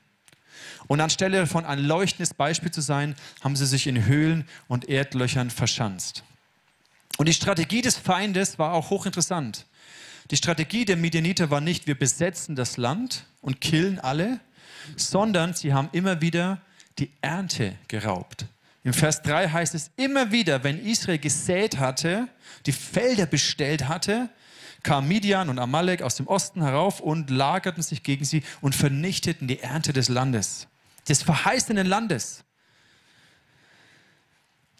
Und 0.87 1.01
anstelle 1.01 1.47
von 1.47 1.65
ein 1.65 1.79
leuchtendes 1.79 2.35
Beispiel 2.35 2.71
zu 2.71 2.83
sein, 2.83 3.15
haben 3.41 3.57
sie 3.57 3.65
sich 3.65 3.87
in 3.87 4.05
Höhlen 4.05 4.47
und 4.69 4.87
Erdlöchern 4.87 5.49
verschanzt. 5.49 6.25
Und 7.17 7.27
die 7.27 7.33
Strategie 7.33 7.81
des 7.81 7.97
Feindes 7.97 8.59
war 8.59 8.75
auch 8.75 8.91
hochinteressant. 8.91 9.65
Die 10.31 10.37
Strategie 10.37 10.85
der 10.85 10.99
Midianiter 10.99 11.49
war 11.49 11.63
nicht, 11.63 11.87
wir 11.87 11.99
besetzen 11.99 12.55
das 12.55 12.77
Land 12.77 13.25
und 13.41 13.63
killen 13.63 13.99
alle, 13.99 14.41
sondern 14.95 15.55
sie 15.55 15.73
haben 15.73 15.89
immer 15.93 16.21
wieder 16.21 16.61
die 16.99 17.11
Ernte 17.23 17.77
geraubt. 17.89 18.45
Im 18.85 18.93
Vers 18.93 19.23
3 19.23 19.49
heißt 19.49 19.75
es 19.75 19.91
immer 19.97 20.31
wieder, 20.31 20.63
wenn 20.63 20.79
Israel 20.79 21.19
gesät 21.19 21.79
hatte, 21.79 22.29
die 22.67 22.73
Felder 22.73 23.25
bestellt 23.25 23.89
hatte, 23.89 24.29
kamen 24.83 25.09
Midian 25.09 25.49
und 25.49 25.59
Amalek 25.59 26.03
aus 26.03 26.17
dem 26.17 26.27
Osten 26.27 26.63
herauf 26.63 27.01
und 27.01 27.31
lagerten 27.31 27.83
sich 27.83 28.03
gegen 28.03 28.27
sie 28.27 28.43
und 28.61 28.75
vernichteten 28.75 29.49
die 29.49 29.61
Ernte 29.61 29.95
des 29.95 30.11
Landes, 30.11 30.69
des 31.09 31.23
verheißenen 31.23 31.87
Landes. 31.87 32.45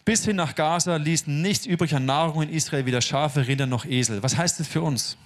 Bis 0.05 0.23
hin 0.23 0.35
nach 0.35 0.53
Gaza 0.53 0.97
ließen 0.97 1.41
nichts 1.41 1.65
übrig 1.65 1.95
an 1.95 2.05
Nahrung 2.05 2.43
in 2.43 2.49
Israel, 2.49 2.85
weder 2.85 3.01
Schafe, 3.01 3.47
Rinder 3.47 3.65
noch 3.65 3.85
Esel. 3.85 4.21
Was 4.21 4.37
heißt 4.37 4.59
das 4.59 4.67
für 4.67 4.83
uns? 4.83 5.17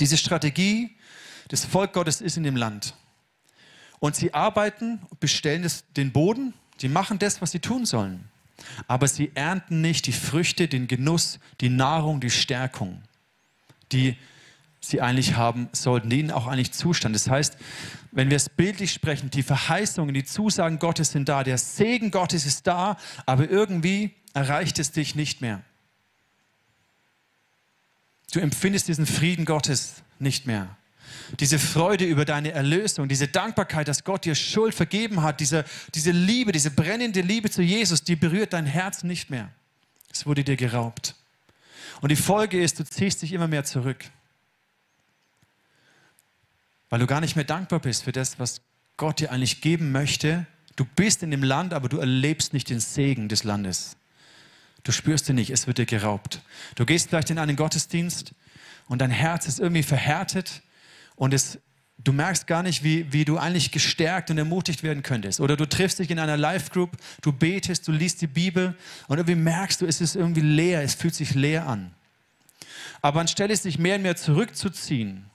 Diese 0.00 0.16
Strategie 0.16 0.96
des 1.52 1.64
Volk 1.64 1.92
Gottes 1.92 2.20
ist 2.20 2.36
in 2.36 2.42
dem 2.42 2.56
Land. 2.56 2.94
Und 4.00 4.16
sie 4.16 4.34
arbeiten, 4.34 5.00
bestellen 5.20 5.70
den 5.96 6.10
Boden, 6.10 6.52
sie 6.78 6.88
machen 6.88 7.18
das, 7.18 7.42
was 7.42 7.52
sie 7.52 7.60
tun 7.60 7.86
sollen. 7.86 8.24
Aber 8.88 9.06
sie 9.06 9.32
ernten 9.34 9.80
nicht 9.80 10.06
die 10.06 10.12
Früchte, 10.12 10.68
den 10.68 10.88
Genuss, 10.88 11.38
die 11.60 11.68
Nahrung, 11.68 12.20
die 12.20 12.30
Stärkung 12.30 13.02
die 13.92 14.16
sie 14.80 15.00
eigentlich 15.00 15.36
haben 15.36 15.68
sollten, 15.72 16.10
die 16.10 16.20
ihnen 16.20 16.30
auch 16.30 16.46
eigentlich 16.46 16.72
zustand. 16.72 17.14
Das 17.14 17.28
heißt, 17.28 17.56
wenn 18.12 18.30
wir 18.30 18.36
es 18.36 18.48
bildlich 18.48 18.92
sprechen, 18.92 19.30
die 19.30 19.42
Verheißungen, 19.42 20.14
die 20.14 20.24
Zusagen 20.24 20.78
Gottes 20.78 21.12
sind 21.12 21.28
da, 21.28 21.42
der 21.42 21.58
Segen 21.58 22.10
Gottes 22.10 22.46
ist 22.46 22.66
da, 22.66 22.96
aber 23.24 23.48
irgendwie 23.50 24.14
erreicht 24.32 24.78
es 24.78 24.92
dich 24.92 25.14
nicht 25.14 25.40
mehr. 25.40 25.62
Du 28.32 28.40
empfindest 28.40 28.88
diesen 28.88 29.06
Frieden 29.06 29.44
Gottes 29.44 30.02
nicht 30.18 30.46
mehr. 30.46 30.76
Diese 31.40 31.58
Freude 31.58 32.04
über 32.04 32.24
deine 32.24 32.52
Erlösung, 32.52 33.08
diese 33.08 33.28
Dankbarkeit, 33.28 33.88
dass 33.88 34.04
Gott 34.04 34.24
dir 34.24 34.34
Schuld 34.34 34.74
vergeben 34.74 35.22
hat, 35.22 35.40
diese, 35.40 35.64
diese 35.94 36.12
Liebe, 36.12 36.52
diese 36.52 36.70
brennende 36.70 37.20
Liebe 37.20 37.50
zu 37.50 37.62
Jesus, 37.62 38.04
die 38.04 38.16
berührt 38.16 38.52
dein 38.52 38.66
Herz 38.66 39.02
nicht 39.02 39.30
mehr. 39.30 39.50
Es 40.12 40.26
wurde 40.26 40.44
dir 40.44 40.56
geraubt. 40.56 41.14
Und 42.00 42.10
die 42.10 42.16
Folge 42.16 42.62
ist, 42.62 42.78
du 42.78 42.84
ziehst 42.84 43.22
dich 43.22 43.32
immer 43.32 43.48
mehr 43.48 43.64
zurück. 43.64 44.04
Weil 46.88 47.00
du 47.00 47.06
gar 47.06 47.20
nicht 47.20 47.36
mehr 47.36 47.44
dankbar 47.44 47.80
bist 47.80 48.04
für 48.04 48.12
das, 48.12 48.38
was 48.38 48.60
Gott 48.96 49.20
dir 49.20 49.32
eigentlich 49.32 49.60
geben 49.60 49.92
möchte. 49.92 50.46
Du 50.76 50.84
bist 50.84 51.22
in 51.22 51.30
dem 51.30 51.42
Land, 51.42 51.74
aber 51.74 51.88
du 51.88 51.98
erlebst 51.98 52.52
nicht 52.52 52.70
den 52.70 52.80
Segen 52.80 53.28
des 53.28 53.44
Landes. 53.44 53.96
Du 54.84 54.92
spürst 54.92 55.28
ihn 55.28 55.34
nicht, 55.34 55.50
es 55.50 55.66
wird 55.66 55.78
dir 55.78 55.86
geraubt. 55.86 56.42
Du 56.76 56.86
gehst 56.86 57.08
vielleicht 57.08 57.30
in 57.30 57.38
einen 57.38 57.56
Gottesdienst 57.56 58.34
und 58.86 59.00
dein 59.00 59.10
Herz 59.10 59.46
ist 59.46 59.58
irgendwie 59.58 59.82
verhärtet 59.82 60.62
und 61.16 61.34
es, 61.34 61.58
du 61.98 62.12
merkst 62.12 62.46
gar 62.46 62.62
nicht, 62.62 62.84
wie, 62.84 63.12
wie 63.12 63.24
du 63.24 63.38
eigentlich 63.38 63.72
gestärkt 63.72 64.30
und 64.30 64.38
ermutigt 64.38 64.82
werden 64.82 65.02
könntest. 65.02 65.40
Oder 65.40 65.56
du 65.56 65.66
triffst 65.66 65.98
dich 65.98 66.10
in 66.10 66.18
einer 66.18 66.36
Live-Group, 66.36 66.96
du 67.22 67.32
betest, 67.32 67.88
du 67.88 67.92
liest 67.92 68.20
die 68.22 68.26
Bibel 68.26 68.76
und 69.08 69.18
irgendwie 69.18 69.34
merkst 69.34 69.80
du, 69.80 69.86
es 69.86 70.00
ist 70.00 70.14
irgendwie 70.14 70.42
leer, 70.42 70.82
es 70.82 70.94
fühlt 70.94 71.14
sich 71.14 71.34
leer 71.34 71.66
an. 71.66 71.94
Aber 73.02 73.20
anstelle 73.20 73.56
sich 73.56 73.78
mehr 73.78 73.96
und 73.96 74.02
mehr 74.02 74.16
zurückzuziehen, 74.16 75.26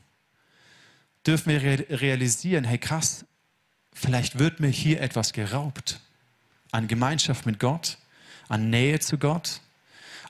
dürfen 1.26 1.52
wir 1.52 1.62
realisieren, 2.02 2.64
hey 2.64 2.78
krass, 2.78 3.26
vielleicht 3.94 4.40
wird 4.40 4.60
mir 4.60 4.70
hier 4.70 5.02
etwas 5.02 5.34
geraubt 5.34 6.00
an 6.72 6.88
Gemeinschaft 6.88 7.46
mit 7.46 7.60
Gott, 7.60 7.98
an 8.48 8.70
Nähe 8.70 9.00
zu 9.00 9.18
Gott, 9.18 9.62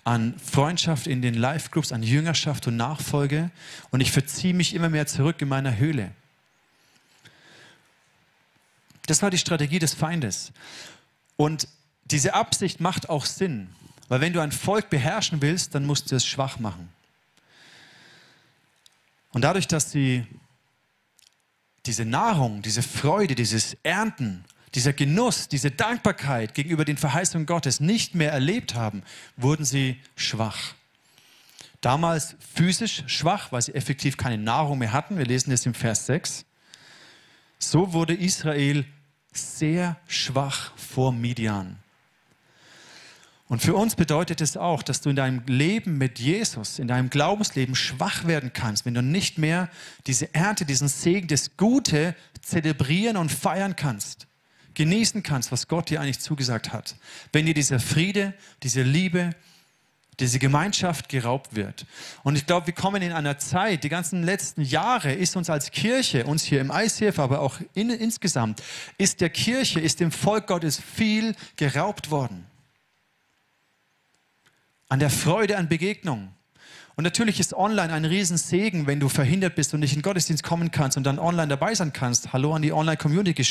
an 0.03 0.37
Freundschaft 0.39 1.07
in 1.07 1.21
den 1.21 1.35
Live-Groups, 1.35 1.91
an 1.91 2.03
Jüngerschaft 2.03 2.67
und 2.67 2.77
Nachfolge 2.77 3.51
und 3.91 4.01
ich 4.01 4.11
verziehe 4.11 4.53
mich 4.53 4.73
immer 4.73 4.89
mehr 4.89 5.07
zurück 5.07 5.41
in 5.41 5.47
meiner 5.47 5.77
Höhle. 5.77 6.11
Das 9.05 9.21
war 9.21 9.29
die 9.29 9.37
Strategie 9.37 9.79
des 9.79 9.93
Feindes. 9.93 10.51
Und 11.37 11.67
diese 12.05 12.33
Absicht 12.33 12.79
macht 12.79 13.09
auch 13.09 13.25
Sinn, 13.25 13.69
weil 14.09 14.21
wenn 14.21 14.33
du 14.33 14.41
ein 14.41 14.51
Volk 14.51 14.89
beherrschen 14.89 15.41
willst, 15.41 15.75
dann 15.75 15.85
musst 15.85 16.11
du 16.11 16.15
es 16.15 16.25
schwach 16.25 16.59
machen. 16.59 16.89
Und 19.31 19.43
dadurch, 19.43 19.67
dass 19.67 19.91
sie 19.91 20.25
diese 21.85 22.05
Nahrung, 22.05 22.61
diese 22.61 22.83
Freude, 22.83 23.35
dieses 23.35 23.75
Ernten 23.83 24.45
dieser 24.75 24.93
Genuss, 24.93 25.47
diese 25.47 25.71
Dankbarkeit 25.71 26.53
gegenüber 26.53 26.85
den 26.85 26.97
Verheißungen 26.97 27.45
Gottes 27.45 27.79
nicht 27.79 28.15
mehr 28.15 28.31
erlebt 28.31 28.75
haben, 28.75 29.03
wurden 29.35 29.65
sie 29.65 29.99
schwach. 30.15 30.75
Damals 31.81 32.35
physisch 32.53 33.03
schwach, 33.07 33.51
weil 33.51 33.61
sie 33.61 33.73
effektiv 33.73 34.15
keine 34.15 34.37
Nahrung 34.37 34.77
mehr 34.79 34.93
hatten. 34.93 35.17
Wir 35.17 35.25
lesen 35.25 35.51
es 35.51 35.65
im 35.65 35.73
Vers 35.73 36.05
6. 36.05 36.45
So 37.59 37.93
wurde 37.93 38.13
Israel 38.13 38.85
sehr 39.33 39.97
schwach 40.07 40.75
vor 40.77 41.11
Midian. 41.11 41.77
Und 43.47 43.61
für 43.61 43.75
uns 43.75 43.95
bedeutet 43.95 44.39
es 44.39 44.55
auch, 44.55 44.81
dass 44.81 45.01
du 45.01 45.09
in 45.09 45.17
deinem 45.17 45.43
Leben 45.45 45.97
mit 45.97 46.19
Jesus, 46.19 46.79
in 46.79 46.87
deinem 46.87 47.09
Glaubensleben 47.09 47.75
schwach 47.75 48.25
werden 48.25 48.53
kannst, 48.53 48.85
wenn 48.85 48.93
du 48.93 49.03
nicht 49.03 49.37
mehr 49.37 49.69
diese 50.07 50.33
Ernte, 50.33 50.63
diesen 50.63 50.87
Segen, 50.87 51.27
das 51.27 51.57
Gute 51.57 52.15
zelebrieren 52.41 53.17
und 53.17 53.29
feiern 53.29 53.75
kannst 53.75 54.27
genießen 54.73 55.23
kannst, 55.23 55.51
was 55.51 55.67
Gott 55.67 55.89
dir 55.89 56.01
eigentlich 56.01 56.19
zugesagt 56.19 56.73
hat. 56.73 56.95
Wenn 57.31 57.45
dir 57.45 57.53
dieser 57.53 57.79
Friede, 57.79 58.33
diese 58.63 58.81
Liebe, 58.81 59.31
diese 60.19 60.39
Gemeinschaft 60.39 61.09
geraubt 61.09 61.55
wird. 61.55 61.85
Und 62.23 62.35
ich 62.35 62.45
glaube, 62.45 62.67
wir 62.67 62.73
kommen 62.73 63.01
in 63.01 63.11
einer 63.11 63.39
Zeit, 63.39 63.83
die 63.83 63.89
ganzen 63.89 64.23
letzten 64.23 64.61
Jahre 64.61 65.13
ist 65.13 65.35
uns 65.35 65.49
als 65.49 65.71
Kirche, 65.71 66.25
uns 66.25 66.43
hier 66.43 66.61
im 66.61 66.71
ICF, 66.71 67.17
aber 67.19 67.39
auch 67.39 67.59
in, 67.73 67.89
insgesamt, 67.89 68.61
ist 68.97 69.21
der 69.21 69.29
Kirche, 69.29 69.79
ist 69.79 69.99
dem 69.99 70.11
Volk 70.11 70.47
Gottes 70.47 70.79
viel 70.79 71.35
geraubt 71.55 72.11
worden. 72.11 72.45
An 74.89 74.99
der 74.99 75.09
Freude 75.09 75.57
an 75.57 75.69
Begegnungen, 75.69 76.33
und 76.95 77.03
natürlich 77.03 77.39
ist 77.39 77.53
online 77.53 77.93
ein 77.93 78.05
Riesensegen, 78.05 78.85
wenn 78.85 78.99
du 78.99 79.07
verhindert 79.07 79.55
bist 79.55 79.73
und 79.73 79.79
nicht 79.79 79.93
in 79.93 79.99
den 79.99 80.03
Gottesdienst 80.03 80.43
kommen 80.43 80.71
kannst 80.71 80.97
und 80.97 81.03
dann 81.03 81.19
online 81.19 81.47
dabei 81.47 81.73
sein 81.73 81.93
kannst. 81.93 82.33
Hallo 82.33 82.53
an 82.53 82.61
die 82.61 82.73
Online-Community, 82.73 83.43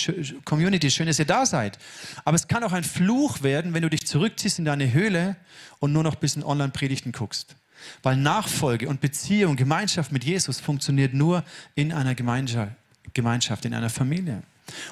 schön, 0.91 1.07
dass 1.07 1.19
ihr 1.19 1.25
da 1.25 1.47
seid. 1.47 1.79
Aber 2.25 2.35
es 2.35 2.49
kann 2.49 2.63
auch 2.65 2.73
ein 2.73 2.85
Fluch 2.85 3.43
werden, 3.43 3.73
wenn 3.73 3.83
du 3.83 3.89
dich 3.89 4.07
zurückziehst 4.07 4.59
in 4.59 4.67
deine 4.67 4.93
Höhle 4.93 5.37
und 5.79 5.93
nur 5.93 6.03
noch 6.03 6.15
ein 6.15 6.21
bisschen 6.21 6.45
Online-Predigten 6.45 7.13
guckst. 7.13 7.57
Weil 8.03 8.17
Nachfolge 8.17 8.89
und 8.89 9.01
Beziehung, 9.01 9.57
Gemeinschaft 9.57 10.13
mit 10.13 10.23
Jesus 10.23 10.61
funktioniert 10.61 11.15
nur 11.15 11.43
in 11.75 11.93
einer 11.93 12.15
Gemeinschaft, 12.15 13.65
in 13.65 13.75
einer 13.75 13.91
Familie. 13.91 14.43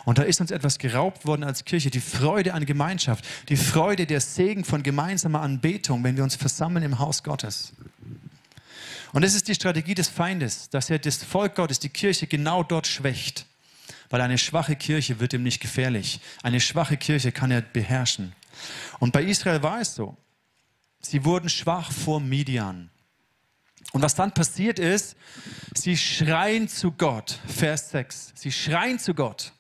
Und 0.05 0.19
da 0.19 0.23
ist 0.23 0.41
uns 0.41 0.51
etwas 0.51 0.79
geraubt 0.79 1.27
worden 1.27 1.45
als 1.45 1.65
Kirche, 1.65 1.91
die 1.91 2.01
Freude 2.01 2.55
an 2.55 2.67
Gemeinschaft, 2.67 3.25
die 3.49 3.57
Freude 3.57 4.07
der 4.07 4.21
Segen 4.21 4.65
von 4.65 4.83
gemeinsamer 4.83 5.43
Anbetung, 5.43 6.03
wenn 6.03 6.17
wir 6.17 6.25
uns 6.25 6.35
versammeln 6.35 6.85
im 6.85 6.99
Haus 6.99 7.23
Gottes. 7.23 7.75
Und 9.13 9.23
das 9.23 9.35
ist 9.35 9.49
die 9.49 9.55
Strategie 9.55 9.95
des 9.95 10.09
Feindes, 10.09 10.69
dass 10.71 10.91
er 10.91 10.99
das 10.99 11.23
Volk 11.23 11.55
Gottes, 11.55 11.79
die 11.79 11.89
Kirche 11.89 12.27
genau 12.27 12.63
dort 12.63 12.87
schwächt. 12.87 13.47
Weil 14.11 14.21
eine 14.21 14.39
schwache 14.39 14.77
Kirche 14.77 15.21
wird 15.21 15.33
ihm 15.33 15.43
nicht 15.43 15.61
gefährlich. 15.61 16.21
Eine 16.43 16.61
schwache 16.61 16.97
Kirche 16.97 17.33
kann 17.33 17.51
er 17.51 17.63
beherrschen. 17.63 18.33
Und 18.99 19.13
bei 19.13 19.23
Israel 19.23 19.63
war 19.63 19.81
es 19.81 19.95
so. 19.95 20.17
Sie 21.01 21.25
wurden 21.25 21.49
schwach 21.49 21.93
vor 21.93 22.21
Midian. 22.21 22.91
Und 23.93 24.03
was 24.03 24.15
dann 24.15 24.33
passiert 24.33 24.79
ist, 24.79 25.17
sie 25.75 25.97
schreien 25.97 26.69
zu 26.69 26.93
Gott. 26.93 27.39
Vers 27.47 27.91
6. 27.91 28.33
Sie 28.35 28.53
schreien 28.53 28.99
zu 28.99 29.15
Gott. 29.15 29.53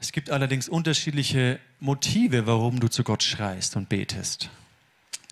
Es 0.00 0.12
gibt 0.12 0.30
allerdings 0.30 0.68
unterschiedliche 0.68 1.58
Motive, 1.80 2.46
warum 2.46 2.78
du 2.78 2.88
zu 2.88 3.02
Gott 3.02 3.22
schreist 3.22 3.74
und 3.76 3.88
betest. 3.88 4.50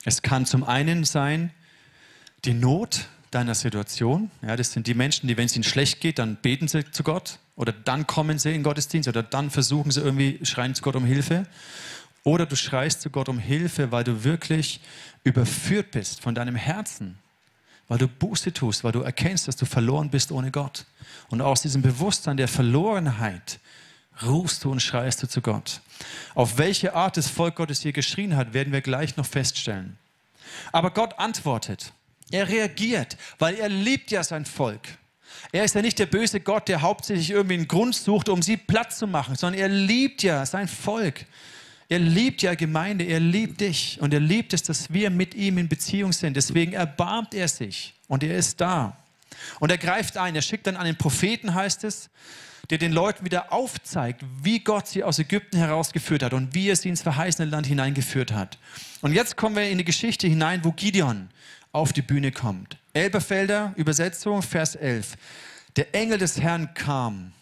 Es 0.05 0.23
kann 0.23 0.47
zum 0.47 0.65
einen 0.65 1.05
sein 1.05 1.53
die 2.45 2.55
Not 2.55 3.09
deiner 3.31 3.55
Situation. 3.55 4.31
Ja, 4.43 4.57
das 4.57 4.73
sind 4.73 4.87
die 4.87 4.95
Menschen, 4.95 5.29
die, 5.29 5.37
wenn 5.37 5.47
es 5.47 5.57
ihnen 5.57 5.65
schlecht 5.65 6.01
geht, 6.01 6.19
dann 6.19 6.37
beten 6.37 6.69
sie 6.69 6.91
zu 6.91 7.03
Gott 7.03 7.39
oder 7.57 7.73
dann 7.73 8.07
kommen 8.07 8.39
sie 8.39 8.55
in 8.55 8.63
Gottesdienst 8.63 9.09
oder 9.09 9.23
dann 9.23 9.51
versuchen 9.51 9.91
sie 9.91 10.01
irgendwie, 10.01 10.41
schreien 10.45 10.75
zu 10.75 10.83
Gott 10.83 10.97
um 10.97 11.05
Hilfe. 11.05 11.47
Oder 12.25 12.47
du 12.47 12.55
schreist 12.55 13.03
zu 13.03 13.11
Gott 13.11 13.29
um 13.29 13.39
Hilfe, 13.39 13.91
weil 13.91 14.05
du 14.05 14.23
wirklich 14.23 14.81
überführt 15.25 15.91
bist 15.91 16.21
von 16.21 16.35
deinem 16.35 16.55
Herzen, 16.55 17.19
weil 17.89 17.99
du 17.99 18.07
Buße 18.07 18.53
tust, 18.53 18.85
weil 18.85 18.93
du 18.93 19.01
erkennst, 19.01 19.49
dass 19.49 19.57
du 19.57 19.67
verloren 19.67 20.11
bist 20.11 20.31
ohne 20.31 20.51
Gott. 20.51 20.87
Und 21.31 21.41
aus 21.41 21.63
diesem 21.63 21.83
Bewusstsein 21.83 22.37
der 22.37 22.49
Verlorenheit 22.49 23.59
rufst 24.25 24.65
du 24.65 24.71
und 24.71 24.81
schreist 24.81 25.23
du 25.23 25.29
zu 25.29 25.41
Gott. 25.41 25.81
Auf 26.35 26.59
welche 26.59 26.95
Art 26.95 27.17
das 27.17 27.29
Volk 27.29 27.57
Gottes 27.57 27.81
hier 27.81 27.93
geschrien 27.93 28.37
hat, 28.37 28.55
werden 28.55 28.73
wir 28.73 28.81
gleich 28.81 29.17
noch 29.17 29.27
feststellen. 29.27 29.99
Aber 30.73 30.91
Gott 30.91 31.19
antwortet. 31.19 31.93
Er 32.31 32.49
reagiert, 32.49 33.17
weil 33.39 33.57
er 33.57 33.69
liebt 33.69 34.11
ja 34.11 34.25
sein 34.25 34.45
Volk. 34.45 34.81
Er 35.51 35.65
ist 35.65 35.75
ja 35.75 35.83
nicht 35.83 35.99
der 35.99 36.07
böse 36.07 36.41
Gott, 36.41 36.69
der 36.69 36.83
hauptsächlich 36.83 37.31
irgendwie 37.31 37.55
einen 37.55 37.69
Grund 37.69 37.95
sucht, 37.95 38.29
um 38.29 38.43
sie 38.43 38.57
platt 38.57 38.95
zu 38.95 39.07
machen, 39.07 39.37
sondern 39.37 39.61
er 39.61 39.69
liebt 39.69 40.23
ja 40.23 40.47
sein 40.47 40.69
Volk. 40.69 41.27
Er 41.89 41.99
liebt 41.99 42.41
ja 42.41 42.55
Gemeinde, 42.55 43.05
er 43.05 43.21
liebt 43.21 43.61
dich 43.61 43.99
und 44.01 44.15
er 44.15 44.21
liebt 44.21 44.55
es, 44.55 44.63
dass 44.63 44.93
wir 44.93 45.11
mit 45.11 45.35
ihm 45.35 45.59
in 45.59 45.69
Beziehung 45.69 46.13
sind. 46.13 46.37
Deswegen 46.37 46.73
erbarmt 46.73 47.35
er 47.35 47.49
sich 47.49 47.95
und 48.09 48.23
er 48.23 48.37
ist 48.37 48.61
da. 48.61 48.97
Und 49.61 49.71
er 49.71 49.79
greift 49.79 50.17
ein, 50.17 50.35
er 50.35 50.43
schickt 50.43 50.67
dann 50.67 50.77
einen 50.77 50.97
Propheten, 50.97 51.55
heißt 51.55 51.85
es, 51.85 52.09
der 52.71 52.79
den 52.79 52.93
Leuten 52.93 53.25
wieder 53.25 53.53
aufzeigt, 53.53 54.25
wie 54.43 54.61
Gott 54.61 54.89
sie 54.89 55.05
aus 55.05 55.19
Ägypten 55.19 55.59
herausgeführt 55.59 56.23
hat 56.23 56.33
und 56.33 56.55
wie 56.55 56.69
er 56.69 56.77
sie 56.77 56.89
ins 56.89 57.03
verheißene 57.03 57.51
Land 57.51 57.67
hineingeführt 57.67 58.33
hat. 58.33 58.59
Und 59.01 59.13
jetzt 59.13 59.37
kommen 59.37 59.57
wir 59.57 59.69
in 59.69 59.79
die 59.79 59.85
Geschichte 59.85 60.27
hinein, 60.27 60.65
wo 60.65 60.73
Gideon 60.73 61.29
auf 61.73 61.93
die 61.93 62.03
Bühne 62.03 62.33
kommt. 62.33 62.77
Elberfelder 62.93 63.73
Übersetzung, 63.77 64.43
Vers 64.43 64.75
11. 64.75 65.17
Der 65.77 65.95
Engel 65.95 66.19
des 66.19 66.41
Herrn 66.41 66.75
kam 66.75 67.33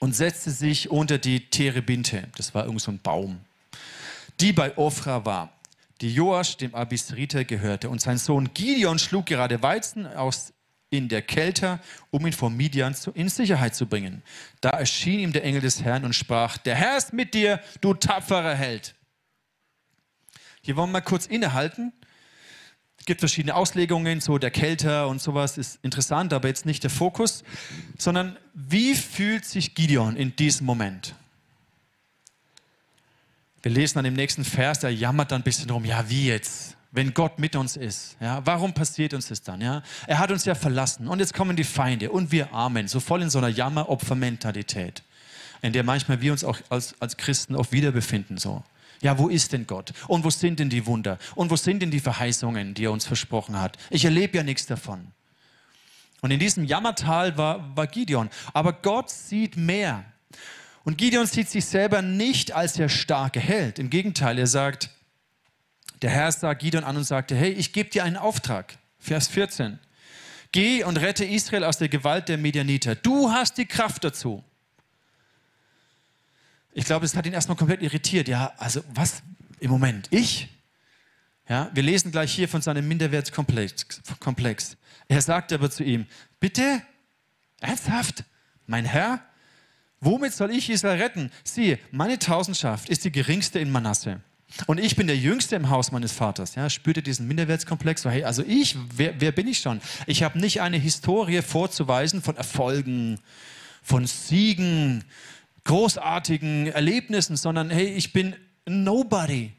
und 0.00 0.16
setzte 0.16 0.50
sich 0.50 0.90
unter 0.90 1.18
die 1.18 1.48
Terebinte, 1.50 2.28
das 2.36 2.54
war 2.54 2.64
irgend 2.64 2.80
so 2.80 2.90
ein 2.90 2.98
Baum, 2.98 3.40
die 4.40 4.52
bei 4.52 4.76
Ophra 4.76 5.24
war, 5.24 5.52
die 6.00 6.12
Joasch, 6.12 6.56
dem 6.56 6.74
Abisriter, 6.74 7.44
gehörte. 7.44 7.88
Und 7.88 8.00
sein 8.00 8.18
Sohn 8.18 8.52
Gideon 8.52 8.98
schlug 8.98 9.26
gerade 9.26 9.62
Weizen 9.62 10.06
aus 10.06 10.51
in 10.92 11.08
der 11.08 11.22
Kälte, 11.22 11.80
um 12.10 12.26
ihn 12.26 12.34
vor 12.34 12.50
Midian 12.50 12.94
in 13.14 13.30
Sicherheit 13.30 13.74
zu 13.74 13.86
bringen. 13.86 14.22
Da 14.60 14.70
erschien 14.70 15.20
ihm 15.20 15.32
der 15.32 15.42
Engel 15.42 15.62
des 15.62 15.82
Herrn 15.82 16.04
und 16.04 16.14
sprach, 16.14 16.58
der 16.58 16.74
Herr 16.74 16.98
ist 16.98 17.14
mit 17.14 17.32
dir, 17.32 17.60
du 17.80 17.94
tapferer 17.94 18.54
Held. 18.54 18.94
Hier 20.60 20.76
wollen 20.76 20.90
wir 20.90 21.00
mal 21.00 21.00
kurz 21.00 21.24
innehalten. 21.24 21.92
Es 22.98 23.06
gibt 23.06 23.20
verschiedene 23.20 23.54
Auslegungen, 23.54 24.20
so 24.20 24.36
der 24.36 24.50
Kälter 24.50 25.08
und 25.08 25.20
sowas 25.20 25.56
ist 25.56 25.78
interessant, 25.82 26.32
aber 26.34 26.48
jetzt 26.48 26.66
nicht 26.66 26.82
der 26.82 26.90
Fokus, 26.90 27.42
sondern 27.96 28.36
wie 28.52 28.94
fühlt 28.94 29.46
sich 29.46 29.74
Gideon 29.74 30.14
in 30.14 30.36
diesem 30.36 30.66
Moment? 30.66 31.14
Wir 33.62 33.72
lesen 33.72 33.94
dann 33.94 34.04
im 34.04 34.14
nächsten 34.14 34.44
Vers, 34.44 34.80
der 34.80 34.94
jammert 34.94 35.32
dann 35.32 35.40
ein 35.40 35.44
bisschen 35.44 35.70
rum, 35.70 35.86
ja 35.86 36.10
wie 36.10 36.26
jetzt? 36.26 36.76
Wenn 36.92 37.14
Gott 37.14 37.38
mit 37.38 37.56
uns 37.56 37.76
ist. 37.76 38.16
Ja, 38.20 38.40
warum 38.44 38.72
passiert 38.72 39.14
uns 39.14 39.28
das 39.28 39.42
dann? 39.42 39.60
Ja, 39.60 39.82
er 40.06 40.18
hat 40.18 40.30
uns 40.30 40.44
ja 40.44 40.54
verlassen 40.54 41.08
und 41.08 41.18
jetzt 41.18 41.34
kommen 41.34 41.56
die 41.56 41.64
Feinde 41.64 42.10
und 42.10 42.30
wir 42.30 42.52
Amen, 42.52 42.86
so 42.86 43.00
voll 43.00 43.22
in 43.22 43.30
so 43.30 43.38
einer 43.38 43.48
Jammer-Opfer-Mentalität, 43.48 45.02
in 45.62 45.72
der 45.72 45.82
manchmal 45.82 46.20
wir 46.20 46.32
uns 46.32 46.44
auch 46.44 46.58
als, 46.68 46.94
als 47.00 47.16
Christen 47.16 47.56
oft 47.56 47.72
wiederbefinden. 47.72 48.36
So. 48.36 48.62
Ja, 49.00 49.18
wo 49.18 49.28
ist 49.28 49.52
denn 49.52 49.66
Gott? 49.66 49.92
Und 50.06 50.22
wo 50.22 50.30
sind 50.30 50.60
denn 50.60 50.68
die 50.68 50.86
Wunder? 50.86 51.18
Und 51.34 51.50
wo 51.50 51.56
sind 51.56 51.80
denn 51.80 51.90
die 51.90 51.98
Verheißungen, 51.98 52.74
die 52.74 52.84
er 52.84 52.92
uns 52.92 53.06
versprochen 53.06 53.58
hat? 53.58 53.78
Ich 53.90 54.04
erlebe 54.04 54.36
ja 54.36 54.44
nichts 54.44 54.66
davon. 54.66 55.08
Und 56.20 56.30
in 56.30 56.38
diesem 56.38 56.64
Jammertal 56.64 57.36
war, 57.36 57.76
war 57.76 57.88
Gideon. 57.88 58.30
Aber 58.52 58.72
Gott 58.74 59.10
sieht 59.10 59.56
mehr. 59.56 60.04
Und 60.84 60.98
Gideon 60.98 61.26
sieht 61.26 61.48
sich 61.48 61.64
selber 61.64 62.02
nicht 62.02 62.52
als 62.52 62.74
der 62.74 62.88
starke 62.88 63.40
Held. 63.40 63.78
Im 63.78 63.90
Gegenteil, 63.90 64.38
er 64.38 64.46
sagt, 64.46 64.90
Der 66.02 66.10
Herr 66.10 66.32
sah 66.32 66.52
Gideon 66.54 66.84
an 66.84 66.96
und 66.96 67.04
sagte, 67.04 67.34
hey, 67.36 67.52
ich 67.52 67.72
gebe 67.72 67.88
dir 67.88 68.04
einen 68.04 68.16
Auftrag. 68.16 68.76
Vers 68.98 69.28
14. 69.28 69.78
Geh 70.50 70.84
und 70.84 70.98
rette 70.98 71.24
Israel 71.24 71.64
aus 71.64 71.78
der 71.78 71.88
Gewalt 71.88 72.28
der 72.28 72.38
Medianiter. 72.38 72.94
Du 72.94 73.30
hast 73.30 73.56
die 73.56 73.66
Kraft 73.66 74.04
dazu. 74.04 74.44
Ich 76.72 76.84
glaube, 76.84 77.06
es 77.06 77.14
hat 77.14 77.24
ihn 77.26 77.32
erstmal 77.32 77.56
komplett 77.56 77.82
irritiert. 77.82 78.28
Ja, 78.28 78.52
also 78.58 78.82
was 78.92 79.22
im 79.60 79.70
Moment? 79.70 80.08
Ich? 80.10 80.48
Ja, 81.48 81.70
wir 81.72 81.82
lesen 81.82 82.10
gleich 82.10 82.32
hier 82.32 82.48
von 82.48 82.62
seinem 82.62 82.86
Minderwertskomplex. 82.88 84.76
Er 85.08 85.22
sagt 85.22 85.52
aber 85.52 85.70
zu 85.70 85.84
ihm, 85.84 86.06
bitte, 86.40 86.82
ernsthaft, 87.60 88.24
mein 88.66 88.84
Herr, 88.84 89.20
womit 90.00 90.32
soll 90.32 90.50
ich 90.50 90.70
Israel 90.70 91.00
retten? 91.00 91.30
Siehe, 91.44 91.78
meine 91.90 92.18
Tausendschaft 92.18 92.88
ist 92.88 93.04
die 93.04 93.12
geringste 93.12 93.58
in 93.58 93.70
Manasse. 93.70 94.20
Und 94.66 94.78
ich 94.78 94.96
bin 94.96 95.06
der 95.06 95.16
Jüngste 95.16 95.56
im 95.56 95.70
Haus 95.70 95.92
meines 95.92 96.12
Vaters. 96.12 96.54
Ja, 96.54 96.68
spürte 96.70 97.02
diesen 97.02 97.26
Minderwertskomplex. 97.26 98.02
So, 98.02 98.10
hey, 98.10 98.24
also 98.24 98.42
ich, 98.46 98.76
wer, 98.96 99.20
wer 99.20 99.32
bin 99.32 99.48
ich 99.48 99.58
schon? 99.58 99.80
Ich 100.06 100.22
habe 100.22 100.38
nicht 100.38 100.60
eine 100.60 100.76
Historie 100.76 101.42
vorzuweisen 101.42 102.22
von 102.22 102.36
Erfolgen, 102.36 103.18
von 103.82 104.06
Siegen, 104.06 105.04
großartigen 105.64 106.68
Erlebnissen, 106.68 107.36
sondern 107.36 107.70
hey, 107.70 107.86
ich 107.86 108.12
bin 108.12 108.36
nobody, 108.66 109.52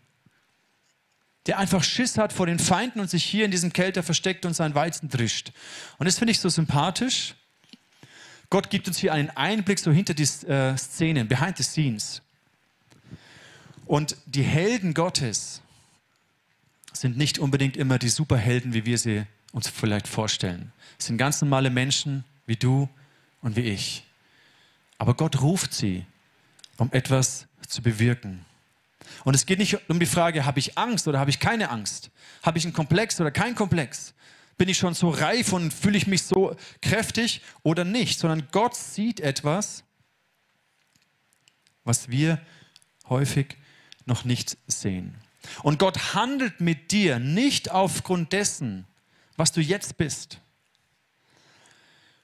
der 1.45 1.57
einfach 1.57 1.83
Schiss 1.83 2.17
hat 2.17 2.31
vor 2.31 2.45
den 2.45 2.59
Feinden 2.59 2.99
und 2.99 3.09
sich 3.09 3.23
hier 3.23 3.45
in 3.45 3.51
diesem 3.51 3.73
Kelter 3.73 4.03
versteckt 4.03 4.45
und 4.45 4.53
sein 4.53 4.75
Weizen 4.75 5.09
drischt. 5.09 5.51
Und 5.97 6.05
das 6.05 6.17
finde 6.17 6.31
ich 6.31 6.39
so 6.39 6.49
sympathisch. 6.49 7.35
Gott 8.49 8.69
gibt 8.69 8.87
uns 8.87 8.97
hier 8.97 9.13
einen 9.13 9.29
Einblick 9.31 9.79
so 9.79 9.91
hinter 9.91 10.13
die 10.13 10.23
äh, 10.23 10.77
Szenen, 10.77 11.27
behind 11.27 11.57
the 11.57 11.63
scenes. 11.63 12.21
Und 13.85 14.17
die 14.25 14.43
Helden 14.43 14.93
Gottes 14.93 15.61
sind 16.93 17.17
nicht 17.17 17.39
unbedingt 17.39 17.75
immer 17.75 17.99
die 17.99 18.09
Superhelden, 18.09 18.73
wie 18.73 18.85
wir 18.85 18.97
sie 18.97 19.25
uns 19.51 19.67
vielleicht 19.67 20.07
vorstellen. 20.07 20.71
Es 20.99 21.07
sind 21.07 21.17
ganz 21.17 21.41
normale 21.41 21.69
Menschen 21.69 22.23
wie 22.45 22.55
du 22.55 22.89
und 23.41 23.55
wie 23.55 23.61
ich. 23.61 24.03
Aber 24.97 25.15
Gott 25.15 25.41
ruft 25.41 25.73
sie, 25.73 26.05
um 26.77 26.91
etwas 26.91 27.47
zu 27.67 27.81
bewirken. 27.81 28.45
Und 29.23 29.35
es 29.35 29.45
geht 29.45 29.59
nicht 29.59 29.77
um 29.89 29.99
die 29.99 30.05
Frage, 30.05 30.45
habe 30.45 30.59
ich 30.59 30.77
Angst 30.77 31.07
oder 31.07 31.19
habe 31.19 31.29
ich 31.29 31.39
keine 31.39 31.69
Angst? 31.69 32.09
Habe 32.41 32.57
ich 32.57 32.65
einen 32.65 32.73
Komplex 32.73 33.19
oder 33.19 33.31
kein 33.31 33.55
Komplex? 33.55 34.13
Bin 34.57 34.69
ich 34.69 34.77
schon 34.77 34.93
so 34.93 35.09
reif 35.09 35.51
und 35.51 35.73
fühle 35.73 35.97
ich 35.97 36.07
mich 36.07 36.23
so 36.23 36.55
kräftig 36.81 37.41
oder 37.63 37.83
nicht? 37.83 38.19
Sondern 38.19 38.47
Gott 38.51 38.75
sieht 38.75 39.19
etwas, 39.19 39.83
was 41.83 42.09
wir 42.09 42.39
häufig 43.09 43.57
noch 44.05 44.25
nicht 44.25 44.57
sehen. 44.67 45.15
Und 45.61 45.79
Gott 45.79 46.13
handelt 46.13 46.61
mit 46.61 46.91
dir 46.91 47.19
nicht 47.19 47.71
aufgrund 47.71 48.31
dessen, 48.33 48.85
was 49.35 49.51
du 49.51 49.61
jetzt 49.61 49.97
bist, 49.97 50.39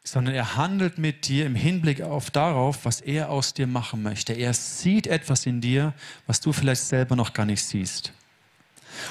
sondern 0.03 0.33
er 0.33 0.55
handelt 0.55 0.97
mit 0.97 1.27
dir 1.27 1.45
im 1.45 1.55
Hinblick 1.55 2.01
auf 2.01 2.31
darauf, 2.31 2.85
was 2.85 3.01
er 3.01 3.29
aus 3.29 3.53
dir 3.53 3.67
machen 3.67 4.01
möchte. 4.01 4.33
Er 4.33 4.53
sieht 4.53 5.07
etwas 5.07 5.45
in 5.45 5.61
dir, 5.61 5.93
was 6.25 6.39
du 6.39 6.53
vielleicht 6.53 6.83
selber 6.83 7.15
noch 7.15 7.33
gar 7.33 7.45
nicht 7.45 7.63
siehst. 7.63 8.13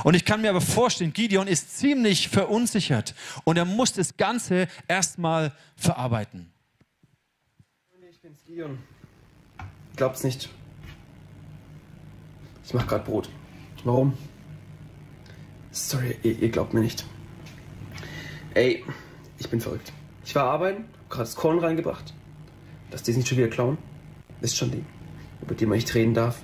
Und 0.04 0.14
ich 0.14 0.24
kann 0.24 0.40
mir 0.40 0.50
aber 0.50 0.60
vorstellen, 0.60 1.12
Gideon 1.12 1.46
ist 1.46 1.78
ziemlich 1.78 2.28
verunsichert 2.28 3.14
und 3.44 3.56
er 3.56 3.64
muss 3.64 3.92
das 3.92 4.16
Ganze 4.16 4.68
erstmal 4.86 5.52
verarbeiten. 5.76 6.52
Ich 8.10 8.20
bin's, 8.20 8.44
Gideon. 8.44 8.78
Glaubt's 9.96 10.24
nicht. 10.24 10.48
Ich 12.68 12.74
mache 12.74 12.86
gerade 12.86 13.04
Brot. 13.04 13.30
Warum? 13.84 14.12
Sorry, 15.70 16.16
ihr, 16.22 16.38
ihr 16.38 16.50
glaubt 16.50 16.74
mir 16.74 16.80
nicht. 16.80 17.06
Ey, 18.52 18.84
ich 19.38 19.48
bin 19.48 19.58
verrückt. 19.58 19.90
Ich 20.22 20.34
war 20.34 20.44
arbeiten, 20.44 20.84
hab 21.04 21.08
gerade 21.08 21.24
das 21.24 21.34
Korn 21.34 21.60
reingebracht. 21.60 22.12
Dass 22.90 23.02
die 23.02 23.12
es 23.12 23.16
nicht 23.16 23.26
schon 23.26 23.38
wieder 23.38 23.48
klauen. 23.48 23.78
Ist 24.42 24.54
schon 24.54 24.70
die, 24.70 24.84
über 25.40 25.54
die 25.54 25.64
man 25.64 25.76
nicht 25.76 25.94
reden 25.94 26.12
darf. 26.12 26.42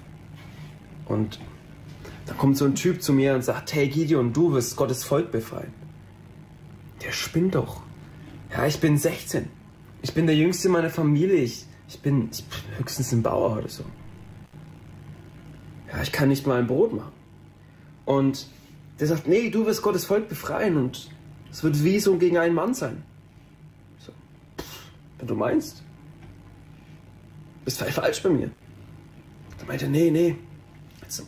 Und 1.04 1.40
dann 2.24 2.38
kommt 2.38 2.56
so 2.56 2.64
ein 2.64 2.74
Typ 2.74 3.02
zu 3.02 3.12
mir 3.12 3.34
und 3.34 3.44
sagt, 3.44 3.74
hey 3.74 3.88
Gideon, 3.88 4.32
du 4.32 4.54
wirst 4.54 4.76
Gottes 4.76 5.04
Volk 5.04 5.30
befreien. 5.30 5.74
Der 7.02 7.12
spinnt 7.12 7.54
doch. 7.54 7.82
Ja, 8.50 8.64
ich 8.64 8.80
bin 8.80 8.96
16. 8.96 9.50
Ich 10.00 10.14
bin 10.14 10.26
der 10.26 10.36
Jüngste 10.36 10.70
meiner 10.70 10.88
Familie. 10.88 11.36
Ich, 11.36 11.66
ich, 11.86 12.00
bin, 12.00 12.30
ich 12.32 12.46
bin 12.46 12.78
höchstens 12.78 13.12
ein 13.12 13.22
Bauer 13.22 13.58
oder 13.58 13.68
so 13.68 13.84
ja, 15.94 16.02
ich 16.02 16.12
kann 16.12 16.28
nicht 16.28 16.46
mal 16.46 16.58
ein 16.58 16.66
Brot 16.66 16.92
machen. 16.92 17.12
Und 18.04 18.48
der 18.98 19.06
sagt, 19.06 19.28
nee, 19.28 19.50
du 19.50 19.64
wirst 19.64 19.82
Gottes 19.82 20.04
Volk 20.04 20.28
befreien 20.28 20.76
und 20.76 21.08
es 21.50 21.62
wird 21.62 21.82
wie 21.84 22.00
so 22.00 22.16
gegen 22.16 22.36
einen 22.36 22.54
Mann 22.54 22.74
sein. 22.74 23.02
So, 23.98 24.12
pff, 24.58 24.90
wenn 25.18 25.28
du 25.28 25.34
meinst, 25.34 25.82
bist 27.64 27.80
du 27.80 27.84
falsch 27.84 28.22
bei 28.22 28.28
mir. 28.28 28.50
Da 29.58 29.66
meinte 29.66 29.84
er, 29.84 29.90
nee, 29.90 30.10
nee. 30.10 30.36
Also, 31.02 31.22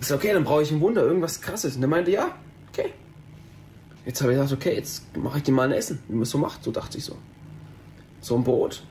ist 0.00 0.12
okay, 0.12 0.32
dann 0.32 0.44
brauche 0.44 0.62
ich 0.62 0.70
ein 0.70 0.80
Wunder, 0.80 1.02
irgendwas 1.02 1.40
krasses. 1.40 1.76
Und 1.76 1.82
er 1.82 1.88
meinte, 1.88 2.10
ja, 2.10 2.34
okay. 2.70 2.92
Jetzt 4.04 4.20
habe 4.20 4.32
ich 4.32 4.38
gesagt, 4.38 4.60
okay, 4.60 4.74
jetzt 4.74 5.16
mache 5.16 5.38
ich 5.38 5.44
dir 5.44 5.52
mal 5.52 5.68
ein 5.68 5.72
Essen, 5.72 6.00
wie 6.08 6.14
man 6.14 6.22
es 6.22 6.30
so 6.30 6.38
macht, 6.38 6.64
so 6.64 6.72
dachte 6.72 6.98
ich 6.98 7.04
so. 7.04 7.16
So 8.20 8.36
ein 8.36 8.42
Brot. 8.42 8.82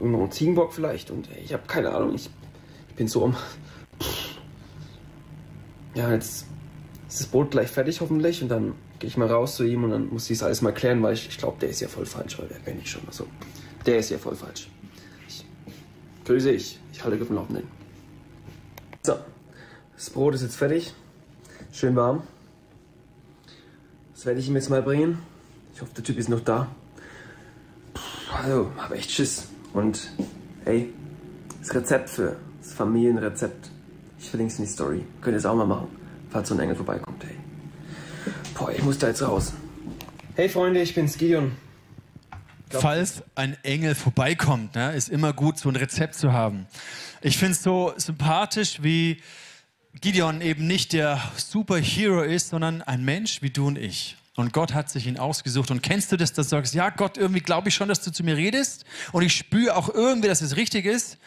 Noch 0.00 0.24
ein 0.24 0.32
Ziegenbock 0.32 0.72
vielleicht. 0.72 1.10
Und 1.12 1.28
ich 1.44 1.52
habe 1.52 1.62
keine 1.68 1.92
Ahnung, 1.92 2.14
ich 2.14 2.28
ich 2.41 2.41
bin 3.02 3.08
so 3.08 3.24
um. 3.24 3.36
Ja, 5.94 6.12
jetzt 6.12 6.46
ist 7.08 7.20
das 7.20 7.26
Boot 7.26 7.50
gleich 7.50 7.68
fertig 7.68 8.00
hoffentlich 8.00 8.42
und 8.42 8.48
dann 8.48 8.74
gehe 9.00 9.08
ich 9.08 9.16
mal 9.16 9.26
raus 9.26 9.56
zu 9.56 9.64
ihm 9.64 9.82
und 9.82 9.90
dann 9.90 10.08
muss 10.08 10.30
ich 10.30 10.38
es 10.38 10.42
alles 10.44 10.62
mal 10.62 10.72
klären, 10.72 11.02
weil 11.02 11.14
ich, 11.14 11.28
ich 11.28 11.36
glaube, 11.36 11.58
der 11.60 11.70
ist 11.70 11.80
ja 11.80 11.88
voll 11.88 12.06
falsch, 12.06 12.38
weil 12.38 12.48
wer 12.48 12.60
bin 12.60 12.80
ich 12.80 12.88
schon? 12.88 13.02
Also, 13.08 13.26
der 13.86 13.98
ist 13.98 14.10
ja 14.10 14.18
voll 14.18 14.36
falsch. 14.36 14.68
Ich, 15.26 15.44
grüße 16.24 16.52
ich, 16.52 16.78
ich 16.92 17.02
halte 17.02 17.20
auf 17.20 17.26
dem 17.26 17.34
Laufenden. 17.34 17.64
So, 19.02 19.16
das 19.96 20.10
Brot 20.10 20.36
ist 20.36 20.42
jetzt 20.42 20.56
fertig, 20.56 20.94
schön 21.72 21.96
warm. 21.96 22.22
Das 24.14 24.26
werde 24.26 24.38
ich 24.38 24.48
ihm 24.48 24.54
jetzt 24.54 24.70
mal 24.70 24.82
bringen. 24.82 25.18
Ich 25.74 25.82
hoffe, 25.82 25.90
der 25.96 26.04
Typ 26.04 26.18
ist 26.18 26.28
noch 26.28 26.40
da. 26.40 26.68
Also, 28.32 28.70
habe 28.76 28.94
echt 28.94 29.10
Schiss. 29.10 29.48
Und, 29.72 30.12
hey, 30.64 30.92
das 31.60 31.74
Rezept 31.74 32.08
für 32.08 32.36
Familienrezept. 32.82 33.70
Ich 34.18 34.28
verlinke 34.28 34.52
es 34.52 34.58
in 34.58 34.64
die 34.64 34.70
Story. 34.70 35.04
Könnt 35.20 35.34
ihr 35.34 35.38
es 35.38 35.46
auch 35.46 35.54
mal 35.54 35.66
machen, 35.66 35.86
falls 36.30 36.48
so 36.48 36.54
ein 36.54 36.60
Engel 36.60 36.74
vorbeikommt, 36.74 37.22
hey. 37.24 37.36
Boah, 38.54 38.72
ich 38.72 38.82
muss 38.82 38.98
da 38.98 39.06
jetzt 39.06 39.22
raus. 39.22 39.52
Hey 40.34 40.48
Freunde, 40.48 40.82
ich 40.82 40.92
bin's 40.92 41.16
Gideon. 41.16 41.52
Falls 42.70 43.22
ein 43.36 43.56
Engel 43.62 43.94
vorbeikommt, 43.94 44.74
ne, 44.74 44.96
ist 44.96 45.10
immer 45.10 45.32
gut, 45.32 45.58
so 45.58 45.68
ein 45.68 45.76
Rezept 45.76 46.16
zu 46.16 46.32
haben. 46.32 46.66
Ich 47.20 47.38
finde 47.38 47.52
es 47.52 47.62
so 47.62 47.92
sympathisch, 47.96 48.82
wie 48.82 49.22
Gideon 50.00 50.40
eben 50.40 50.66
nicht 50.66 50.92
der 50.92 51.20
Superhero 51.36 52.22
ist, 52.22 52.48
sondern 52.48 52.82
ein 52.82 53.04
Mensch 53.04 53.42
wie 53.42 53.50
du 53.50 53.68
und 53.68 53.78
ich. 53.78 54.16
Und 54.34 54.52
Gott 54.52 54.74
hat 54.74 54.90
sich 54.90 55.06
ihn 55.06 55.18
ausgesucht. 55.18 55.70
Und 55.70 55.82
kennst 55.82 56.10
du 56.10 56.16
das, 56.16 56.32
dass 56.32 56.46
du 56.46 56.56
sagst, 56.56 56.74
ja 56.74 56.88
Gott, 56.90 57.18
irgendwie 57.18 57.42
glaube 57.42 57.68
ich 57.68 57.74
schon, 57.74 57.88
dass 57.88 58.00
du 58.00 58.10
zu 58.10 58.24
mir 58.24 58.36
redest. 58.36 58.86
Und 59.12 59.22
ich 59.22 59.36
spüre 59.36 59.76
auch 59.76 59.92
irgendwie, 59.94 60.28
dass 60.28 60.40
es 60.40 60.56
richtig 60.56 60.86
ist 60.86 61.18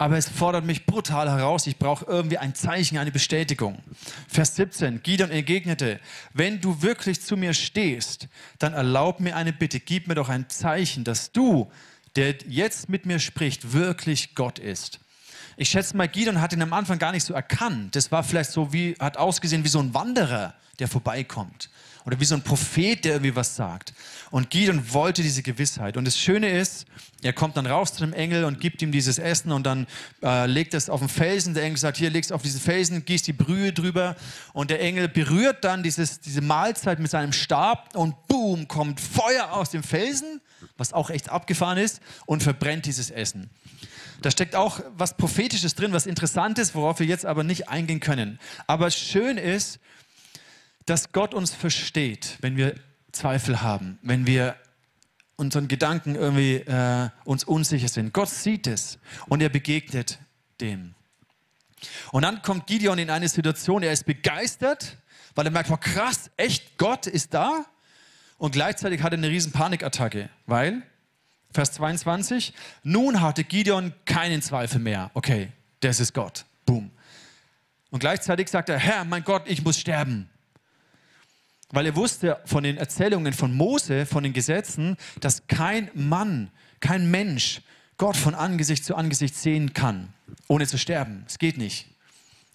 aber 0.00 0.16
es 0.16 0.30
fordert 0.30 0.64
mich 0.64 0.86
brutal 0.86 1.30
heraus. 1.30 1.66
Ich 1.66 1.76
brauche 1.76 2.06
irgendwie 2.06 2.38
ein 2.38 2.54
Zeichen, 2.54 2.96
eine 2.96 3.10
Bestätigung. 3.10 3.80
Vers 4.28 4.56
17. 4.56 5.02
Gideon 5.02 5.30
entgegnete, 5.30 6.00
wenn 6.32 6.58
du 6.58 6.80
wirklich 6.80 7.20
zu 7.20 7.36
mir 7.36 7.52
stehst, 7.52 8.26
dann 8.58 8.72
erlaub 8.72 9.20
mir 9.20 9.36
eine 9.36 9.52
Bitte. 9.52 9.78
Gib 9.78 10.08
mir 10.08 10.14
doch 10.14 10.30
ein 10.30 10.48
Zeichen, 10.48 11.04
dass 11.04 11.32
du, 11.32 11.70
der 12.16 12.34
jetzt 12.48 12.88
mit 12.88 13.04
mir 13.04 13.18
spricht, 13.18 13.74
wirklich 13.74 14.34
Gott 14.34 14.58
ist. 14.58 15.00
Ich 15.58 15.68
schätze 15.68 15.94
mal, 15.94 16.08
Gideon 16.08 16.40
hat 16.40 16.54
ihn 16.54 16.62
am 16.62 16.72
Anfang 16.72 16.98
gar 16.98 17.12
nicht 17.12 17.26
so 17.26 17.34
erkannt. 17.34 17.94
Das 17.94 18.10
war 18.10 18.24
vielleicht 18.24 18.52
so 18.52 18.72
wie, 18.72 18.94
hat 18.98 19.18
ausgesehen 19.18 19.64
wie 19.64 19.68
so 19.68 19.80
ein 19.80 19.92
Wanderer, 19.92 20.54
der 20.78 20.88
vorbeikommt 20.88 21.68
oder 22.04 22.18
wie 22.20 22.24
so 22.24 22.34
ein 22.34 22.42
Prophet, 22.42 23.04
der 23.04 23.12
irgendwie 23.12 23.36
was 23.36 23.56
sagt. 23.56 23.92
Und 24.30 24.50
Gideon 24.50 24.92
wollte 24.92 25.22
diese 25.22 25.42
Gewissheit. 25.42 25.96
Und 25.96 26.04
das 26.04 26.18
Schöne 26.18 26.50
ist, 26.50 26.86
er 27.22 27.32
kommt 27.32 27.56
dann 27.56 27.66
raus 27.66 27.92
zu 27.92 28.00
dem 28.00 28.12
Engel 28.12 28.44
und 28.44 28.60
gibt 28.60 28.80
ihm 28.80 28.92
dieses 28.92 29.18
Essen 29.18 29.52
und 29.52 29.64
dann 29.64 29.86
äh, 30.22 30.46
legt 30.46 30.72
es 30.74 30.88
auf 30.88 31.00
den 31.00 31.08
Felsen. 31.08 31.54
Der 31.54 31.64
Engel 31.64 31.78
sagt, 31.78 31.98
hier 31.98 32.10
legst 32.10 32.32
auf 32.32 32.42
diesen 32.42 32.60
Felsen, 32.60 33.04
gießt 33.04 33.26
die 33.26 33.32
Brühe 33.32 33.72
drüber. 33.72 34.16
Und 34.52 34.70
der 34.70 34.80
Engel 34.80 35.08
berührt 35.08 35.64
dann 35.64 35.82
dieses, 35.82 36.20
diese 36.20 36.40
Mahlzeit 36.40 36.98
mit 36.98 37.10
seinem 37.10 37.32
Stab 37.32 37.94
und 37.96 38.26
boom, 38.28 38.68
kommt 38.68 39.00
Feuer 39.00 39.52
aus 39.52 39.70
dem 39.70 39.82
Felsen, 39.82 40.40
was 40.76 40.92
auch 40.92 41.10
echt 41.10 41.28
abgefahren 41.28 41.78
ist, 41.78 42.00
und 42.26 42.42
verbrennt 42.42 42.86
dieses 42.86 43.10
Essen. 43.10 43.50
Da 44.22 44.30
steckt 44.30 44.54
auch 44.54 44.80
was 44.96 45.16
Prophetisches 45.16 45.74
drin, 45.74 45.92
was 45.92 46.06
Interessantes, 46.06 46.74
worauf 46.74 47.00
wir 47.00 47.06
jetzt 47.06 47.24
aber 47.24 47.42
nicht 47.42 47.68
eingehen 47.68 48.00
können. 48.00 48.38
Aber 48.66 48.90
schön 48.90 49.38
ist, 49.38 49.80
dass 50.90 51.12
Gott 51.12 51.34
uns 51.34 51.54
versteht, 51.54 52.36
wenn 52.40 52.56
wir 52.56 52.74
Zweifel 53.12 53.62
haben, 53.62 54.00
wenn 54.02 54.26
wir 54.26 54.56
unseren 55.36 55.68
Gedanken 55.68 56.16
irgendwie 56.16 56.56
äh, 56.56 57.10
uns 57.24 57.44
unsicher 57.44 57.86
sind. 57.86 58.12
Gott 58.12 58.28
sieht 58.28 58.66
es 58.66 58.98
und 59.28 59.40
er 59.40 59.50
begegnet 59.50 60.18
dem. 60.60 60.96
Und 62.10 62.22
dann 62.22 62.42
kommt 62.42 62.66
Gideon 62.66 62.98
in 62.98 63.08
eine 63.08 63.28
Situation, 63.28 63.84
er 63.84 63.92
ist 63.92 64.04
begeistert, 64.04 64.96
weil 65.36 65.46
er 65.46 65.52
merkt, 65.52 65.70
wow, 65.70 65.78
krass, 65.78 66.28
echt, 66.36 66.76
Gott 66.76 67.06
ist 67.06 67.34
da. 67.34 67.66
Und 68.36 68.50
gleichzeitig 68.50 69.00
hat 69.00 69.12
er 69.12 69.18
eine 69.18 69.28
riesen 69.28 69.52
Panikattacke, 69.52 70.28
weil, 70.46 70.82
Vers 71.52 71.70
22, 71.74 72.52
nun 72.82 73.20
hatte 73.20 73.44
Gideon 73.44 73.92
keinen 74.06 74.42
Zweifel 74.42 74.80
mehr. 74.80 75.12
Okay, 75.14 75.52
das 75.78 76.00
ist 76.00 76.14
Gott. 76.14 76.46
Boom. 76.66 76.90
Und 77.90 78.00
gleichzeitig 78.00 78.48
sagt 78.48 78.68
er, 78.68 78.78
Herr, 78.78 79.04
mein 79.04 79.22
Gott, 79.22 79.44
ich 79.46 79.62
muss 79.62 79.78
sterben. 79.78 80.28
Weil 81.72 81.86
er 81.86 81.96
wusste 81.96 82.40
von 82.44 82.64
den 82.64 82.76
Erzählungen 82.76 83.32
von 83.32 83.54
Mose, 83.54 84.06
von 84.06 84.22
den 84.22 84.32
Gesetzen, 84.32 84.96
dass 85.20 85.46
kein 85.46 85.90
Mann, 85.94 86.50
kein 86.80 87.10
Mensch 87.10 87.62
Gott 87.96 88.16
von 88.16 88.34
Angesicht 88.34 88.84
zu 88.84 88.96
Angesicht 88.96 89.36
sehen 89.36 89.74
kann, 89.74 90.12
ohne 90.48 90.66
zu 90.66 90.78
sterben. 90.78 91.24
Es 91.26 91.38
geht 91.38 91.58
nicht. 91.58 91.86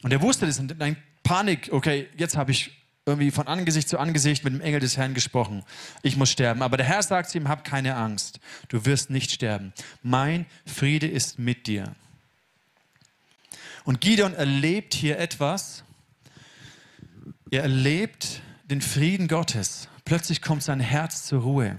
Und 0.01 0.11
er 0.11 0.21
wusste 0.21 0.45
das 0.45 0.59
und 0.59 0.75
dann 0.79 0.97
Panik, 1.23 1.69
okay, 1.71 2.07
jetzt 2.17 2.35
habe 2.35 2.51
ich 2.51 2.71
irgendwie 3.05 3.31
von 3.31 3.47
Angesicht 3.47 3.87
zu 3.87 3.99
Angesicht 3.99 4.43
mit 4.43 4.53
dem 4.53 4.61
Engel 4.61 4.79
des 4.79 4.97
Herrn 4.97 5.13
gesprochen. 5.13 5.63
Ich 6.01 6.17
muss 6.17 6.31
sterben. 6.31 6.61
Aber 6.63 6.77
der 6.77 6.85
Herr 6.85 7.03
sagt 7.03 7.29
zu 7.29 7.37
ihm, 7.37 7.47
hab 7.47 7.63
keine 7.63 7.95
Angst. 7.95 8.39
Du 8.67 8.85
wirst 8.85 9.11
nicht 9.11 9.31
sterben. 9.31 9.73
Mein 10.01 10.47
Friede 10.65 11.07
ist 11.07 11.37
mit 11.37 11.67
dir. 11.67 11.95
Und 13.83 14.01
Gideon 14.01 14.33
erlebt 14.33 14.95
hier 14.95 15.19
etwas. 15.19 15.83
Er 17.51 17.61
erlebt 17.61 18.41
den 18.65 18.81
Frieden 18.81 19.27
Gottes. 19.27 19.87
Plötzlich 20.03 20.41
kommt 20.41 20.63
sein 20.63 20.79
Herz 20.79 21.25
zur 21.25 21.41
Ruhe. 21.41 21.77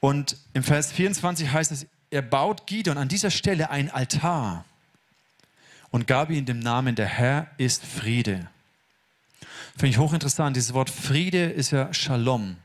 Und 0.00 0.36
im 0.54 0.62
Vers 0.62 0.92
24 0.92 1.50
heißt 1.50 1.72
es, 1.72 1.86
er 2.10 2.22
baut 2.22 2.66
Gideon 2.66 2.98
an 2.98 3.08
dieser 3.08 3.30
Stelle 3.30 3.70
ein 3.70 3.90
Altar 3.90 4.64
und 5.90 6.06
gab 6.06 6.30
ihm 6.30 6.46
den 6.46 6.60
Namen, 6.60 6.94
der 6.94 7.06
Herr 7.06 7.48
ist 7.58 7.84
Friede. 7.84 8.48
Finde 9.76 9.88
ich 9.88 9.98
hochinteressant. 9.98 10.56
Dieses 10.56 10.74
Wort 10.74 10.90
Friede 10.90 11.44
ist 11.44 11.70
ja 11.70 11.92
Shalom. 11.92 12.56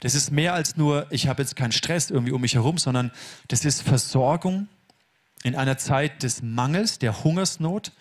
Das 0.00 0.14
ist 0.14 0.32
mehr 0.32 0.52
als 0.54 0.76
nur, 0.76 1.06
ich 1.10 1.28
habe 1.28 1.42
jetzt 1.42 1.54
keinen 1.54 1.72
Stress 1.72 2.10
irgendwie 2.10 2.32
um 2.32 2.40
mich 2.40 2.54
herum, 2.54 2.76
sondern 2.76 3.12
das 3.48 3.64
ist 3.64 3.82
Versorgung 3.82 4.68
in 5.42 5.56
einer 5.56 5.76
Zeit 5.76 6.22
des 6.22 6.42
Mangels, 6.42 6.98
der 6.98 7.24
Hungersnot. 7.24 7.92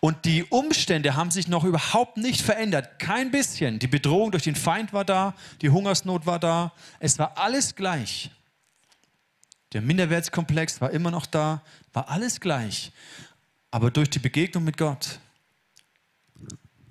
Und 0.00 0.24
die 0.24 0.44
Umstände 0.44 1.16
haben 1.16 1.30
sich 1.30 1.48
noch 1.48 1.64
überhaupt 1.64 2.18
nicht 2.18 2.42
verändert. 2.42 2.98
Kein 2.98 3.30
bisschen. 3.30 3.78
Die 3.78 3.86
Bedrohung 3.86 4.30
durch 4.30 4.44
den 4.44 4.56
Feind 4.56 4.92
war 4.92 5.04
da, 5.04 5.34
die 5.62 5.70
Hungersnot 5.70 6.26
war 6.26 6.38
da. 6.38 6.72
Es 7.00 7.18
war 7.18 7.38
alles 7.38 7.74
gleich. 7.74 8.30
Der 9.72 9.80
Minderwertskomplex 9.80 10.80
war 10.80 10.90
immer 10.90 11.10
noch 11.10 11.24
da, 11.24 11.62
war 11.92 12.10
alles 12.10 12.40
gleich. 12.40 12.92
Aber 13.70 13.90
durch 13.90 14.10
die 14.10 14.18
Begegnung 14.18 14.64
mit 14.64 14.76
Gott 14.76 15.18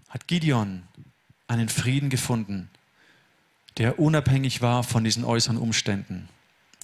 hat 0.09 0.27
Gideon 0.27 0.83
einen 1.47 1.69
Frieden 1.69 2.09
gefunden, 2.09 2.69
der 3.77 3.99
unabhängig 3.99 4.61
war 4.61 4.83
von 4.83 5.03
diesen 5.03 5.23
äußeren 5.23 5.57
Umständen. 5.57 6.27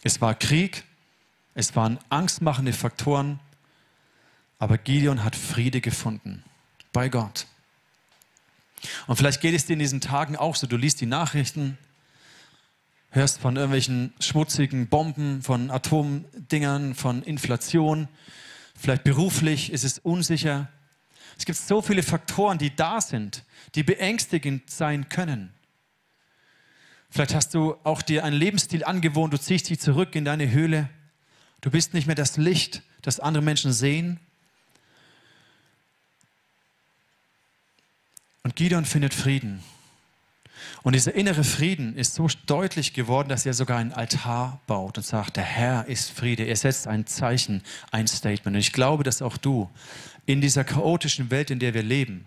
Es 0.03 0.21
war 0.21 0.35
Krieg, 0.35 0.83
es 1.57 1.75
waren 1.75 1.97
angstmachende 2.09 2.71
Faktoren, 2.71 3.39
aber 4.59 4.77
Gideon 4.77 5.23
hat 5.23 5.35
Friede 5.35 5.81
gefunden 5.81 6.43
bei 6.93 7.09
Gott. 7.09 7.47
Und 9.07 9.15
vielleicht 9.15 9.41
geht 9.41 9.55
es 9.55 9.65
dir 9.65 9.73
in 9.73 9.79
diesen 9.79 9.99
Tagen 9.99 10.35
auch 10.35 10.55
so, 10.55 10.67
du 10.67 10.77
liest 10.77 11.01
die 11.01 11.07
Nachrichten, 11.07 11.79
hörst 13.09 13.39
von 13.39 13.55
irgendwelchen 13.55 14.13
schmutzigen 14.19 14.87
Bomben, 14.87 15.41
von 15.41 15.71
Atomdingern, 15.71 16.93
von 16.93 17.23
Inflation. 17.23 18.07
Vielleicht 18.75 19.03
beruflich 19.03 19.71
ist 19.71 19.83
es 19.83 19.97
unsicher. 19.97 20.69
Es 21.39 21.45
gibt 21.45 21.57
so 21.57 21.81
viele 21.81 22.03
Faktoren, 22.03 22.59
die 22.59 22.75
da 22.75 23.01
sind, 23.01 23.43
die 23.73 23.81
beängstigend 23.81 24.69
sein 24.69 25.09
können. 25.09 25.51
Vielleicht 27.09 27.33
hast 27.33 27.55
du 27.55 27.77
auch 27.83 28.03
dir 28.03 28.23
einen 28.23 28.37
Lebensstil 28.37 28.83
angewohnt, 28.83 29.33
du 29.33 29.39
ziehst 29.39 29.71
dich 29.71 29.79
zurück 29.79 30.13
in 30.13 30.23
deine 30.23 30.51
Höhle. 30.51 30.91
Du 31.61 31.71
bist 31.71 31.93
nicht 31.93 32.07
mehr 32.07 32.15
das 32.15 32.37
Licht, 32.37 32.83
das 33.01 33.19
andere 33.19 33.43
Menschen 33.43 33.73
sehen. 33.73 34.19
Und 38.43 38.55
Gideon 38.55 38.85
findet 38.85 39.13
Frieden. 39.13 39.63
Und 40.83 40.93
dieser 40.93 41.13
innere 41.15 41.43
Frieden 41.43 41.95
ist 41.95 42.15
so 42.15 42.27
deutlich 42.45 42.93
geworden, 42.93 43.29
dass 43.29 43.45
er 43.45 43.53
sogar 43.53 43.77
einen 43.77 43.91
Altar 43.91 44.61
baut 44.67 44.97
und 44.97 45.03
sagt, 45.03 45.35
der 45.37 45.43
Herr 45.43 45.85
ist 45.87 46.11
Friede. 46.11 46.43
Er 46.43 46.55
setzt 46.55 46.87
ein 46.87 47.05
Zeichen, 47.05 47.61
ein 47.91 48.07
Statement. 48.07 48.55
Und 48.55 48.61
ich 48.61 48.73
glaube, 48.73 49.03
dass 49.03 49.21
auch 49.21 49.37
du 49.37 49.69
in 50.25 50.41
dieser 50.41 50.63
chaotischen 50.63 51.31
Welt, 51.31 51.51
in 51.51 51.59
der 51.59 51.73
wir 51.73 51.83
leben, 51.83 52.25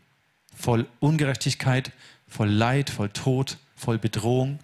voll 0.54 0.86
Ungerechtigkeit, 1.00 1.92
voll 2.28 2.48
Leid, 2.48 2.90
voll 2.90 3.10
Tod, 3.10 3.58
voll 3.76 3.98
Bedrohung, 3.98 4.58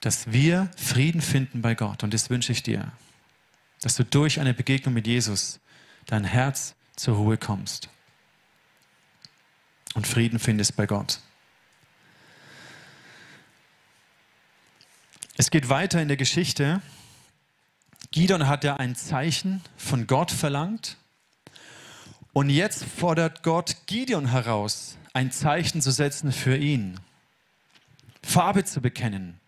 dass 0.00 0.32
wir 0.32 0.70
Frieden 0.76 1.20
finden 1.20 1.62
bei 1.62 1.74
Gott. 1.74 2.02
Und 2.02 2.12
das 2.12 2.30
wünsche 2.30 2.52
ich 2.52 2.62
dir, 2.62 2.92
dass 3.82 3.96
du 3.96 4.04
durch 4.04 4.40
eine 4.40 4.54
Begegnung 4.54 4.94
mit 4.94 5.06
Jesus 5.06 5.60
dein 6.06 6.24
Herz 6.24 6.74
zur 6.96 7.16
Ruhe 7.16 7.36
kommst 7.36 7.88
und 9.94 10.06
Frieden 10.06 10.38
findest 10.38 10.76
bei 10.76 10.86
Gott. 10.86 11.20
Es 15.36 15.50
geht 15.50 15.68
weiter 15.68 16.00
in 16.00 16.08
der 16.08 16.16
Geschichte. 16.16 16.80
Gideon 18.10 18.46
hat 18.46 18.64
ja 18.64 18.76
ein 18.76 18.94
Zeichen 18.94 19.62
von 19.76 20.06
Gott 20.06 20.30
verlangt. 20.30 20.96
Und 22.32 22.48
jetzt 22.48 22.84
fordert 22.84 23.42
Gott 23.42 23.76
Gideon 23.86 24.26
heraus, 24.26 24.96
ein 25.12 25.30
Zeichen 25.32 25.82
zu 25.82 25.90
setzen 25.90 26.32
für 26.32 26.56
ihn, 26.56 26.98
Farbe 28.22 28.64
zu 28.64 28.80
bekennen, 28.80 29.38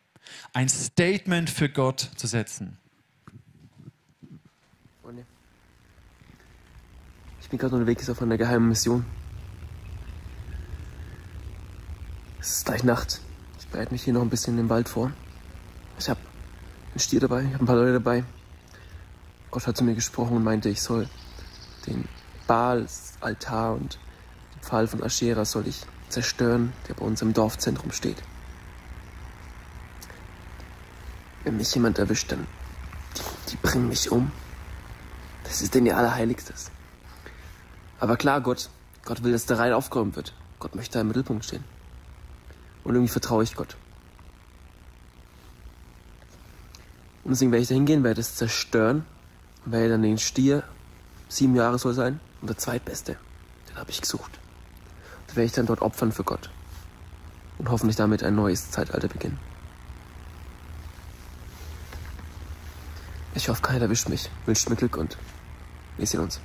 ein 0.53 0.69
Statement 0.69 1.49
für 1.49 1.69
Gott 1.69 2.11
zu 2.17 2.27
setzen. 2.27 2.79
Bin 7.55 7.59
gerade 7.61 7.77
unterwegs 7.77 8.11
auf 8.11 8.21
einer 8.21 8.37
geheimen 8.37 8.69
Mission. 8.69 9.05
Es 12.41 12.57
ist 12.57 12.67
gleich 12.67 12.83
Nacht. 12.83 13.21
Ich 13.61 13.69
bereite 13.69 13.93
mich 13.93 14.03
hier 14.03 14.13
noch 14.13 14.23
ein 14.23 14.29
bisschen 14.29 14.59
im 14.59 14.69
Wald 14.69 14.89
vor. 14.89 15.13
Ich 16.01 16.09
habe 16.09 16.19
einen 16.91 16.99
Stier 16.99 17.21
dabei, 17.21 17.43
ich 17.43 17.53
habe 17.53 17.63
ein 17.63 17.67
paar 17.67 17.77
Leute 17.77 17.93
dabei. 17.93 18.25
Gott 19.53 19.69
hat 19.69 19.77
zu 19.77 19.85
mir 19.85 19.95
gesprochen 19.95 20.37
und 20.37 20.43
meinte, 20.43 20.69
ich 20.69 20.83
soll 20.83 21.09
den 21.87 22.09
Baals-Altar 22.49 23.75
und 23.75 24.01
den 24.57 24.63
Pfahl 24.63 24.89
von 24.89 25.05
Aschera 25.05 25.45
soll 25.45 25.69
ich 25.69 25.83
zerstören, 26.09 26.73
der 26.89 26.95
bei 26.95 27.05
uns 27.05 27.23
im 27.23 27.35
Dorfzentrum 27.35 27.93
steht. 27.93 28.21
Wenn 31.45 31.57
mich 31.59 31.73
jemand 31.73 32.01
erwischt, 32.01 32.33
dann 32.33 32.49
die, 33.17 33.53
die 33.53 33.57
bringen 33.59 33.89
mich 33.89 34.11
um. 34.11 34.33
Das 35.45 35.63
ist 35.63 35.73
denn 35.73 35.87
ihr 35.87 35.97
Allerheiligstes. 35.97 36.74
Aber 38.05 38.19
klar, 38.19 38.43
Gott, 38.43 38.69
Gott 39.07 39.23
will, 39.23 39.33
dass 39.33 39.47
der 39.47 39.59
rein 39.59 39.73
aufgeräumt 39.73 40.15
wird. 40.15 40.35
Gott 40.59 40.75
möchte 40.75 40.93
da 40.93 41.01
im 41.01 41.07
Mittelpunkt 41.07 41.43
stehen. 41.43 41.65
Und 42.85 42.95
irgendwie 42.95 43.11
vertraue 43.11 43.43
ich 43.43 43.57
Gott. 43.57 43.79
Und 47.25 47.31
deswegen 47.31 47.51
werde 47.51 47.63
ich 47.63 47.69
da 47.69 47.75
hingehen, 47.75 48.05
werde 48.05 48.21
es 48.21 48.37
zerstören 48.37 49.07
und 49.65 49.73
werde 49.73 49.89
dann 49.89 50.03
den 50.03 50.19
Stier, 50.19 50.65
sieben 51.31 51.57
Jahre 51.57 51.79
soll 51.79 51.95
sein, 51.95 52.21
und 52.43 52.49
der 52.49 52.59
zweitbeste, 52.59 53.17
den 53.71 53.77
habe 53.77 53.91
ich 53.91 54.03
gesucht. 54.03 54.39
Den 55.31 55.37
werde 55.37 55.47
ich 55.47 55.53
dann 55.53 55.65
dort 55.65 55.81
opfern 55.81 56.13
für 56.13 56.25
Gott. 56.25 56.51
Und 57.57 57.71
hoffentlich 57.71 57.97
damit 57.97 58.23
ein 58.23 58.35
neues 58.35 58.71
Zeitalter 58.71 59.09
beginnen. 59.09 59.39
Ich 63.35 63.49
hoffe, 63.49 63.63
keiner 63.63 63.81
erwischt 63.81 64.11
mich. 64.11 64.29
Wünscht 64.45 64.69
mir 64.69 64.77
Glück 64.77 64.99
und 64.99 65.17
wir 65.97 66.07
sehen 66.07 66.21
uns. 66.21 66.39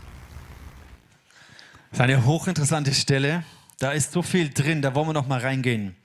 Das 1.91 1.99
ist 1.99 2.01
eine 2.01 2.25
hochinteressante 2.25 2.93
Stelle. 2.93 3.43
Da 3.79 3.91
ist 3.91 4.11
so 4.11 4.21
viel 4.21 4.49
drin, 4.49 4.81
da 4.81 4.93
wollen 4.93 5.07
wir 5.07 5.13
noch 5.13 5.27
mal 5.27 5.39
reingehen. 5.39 5.95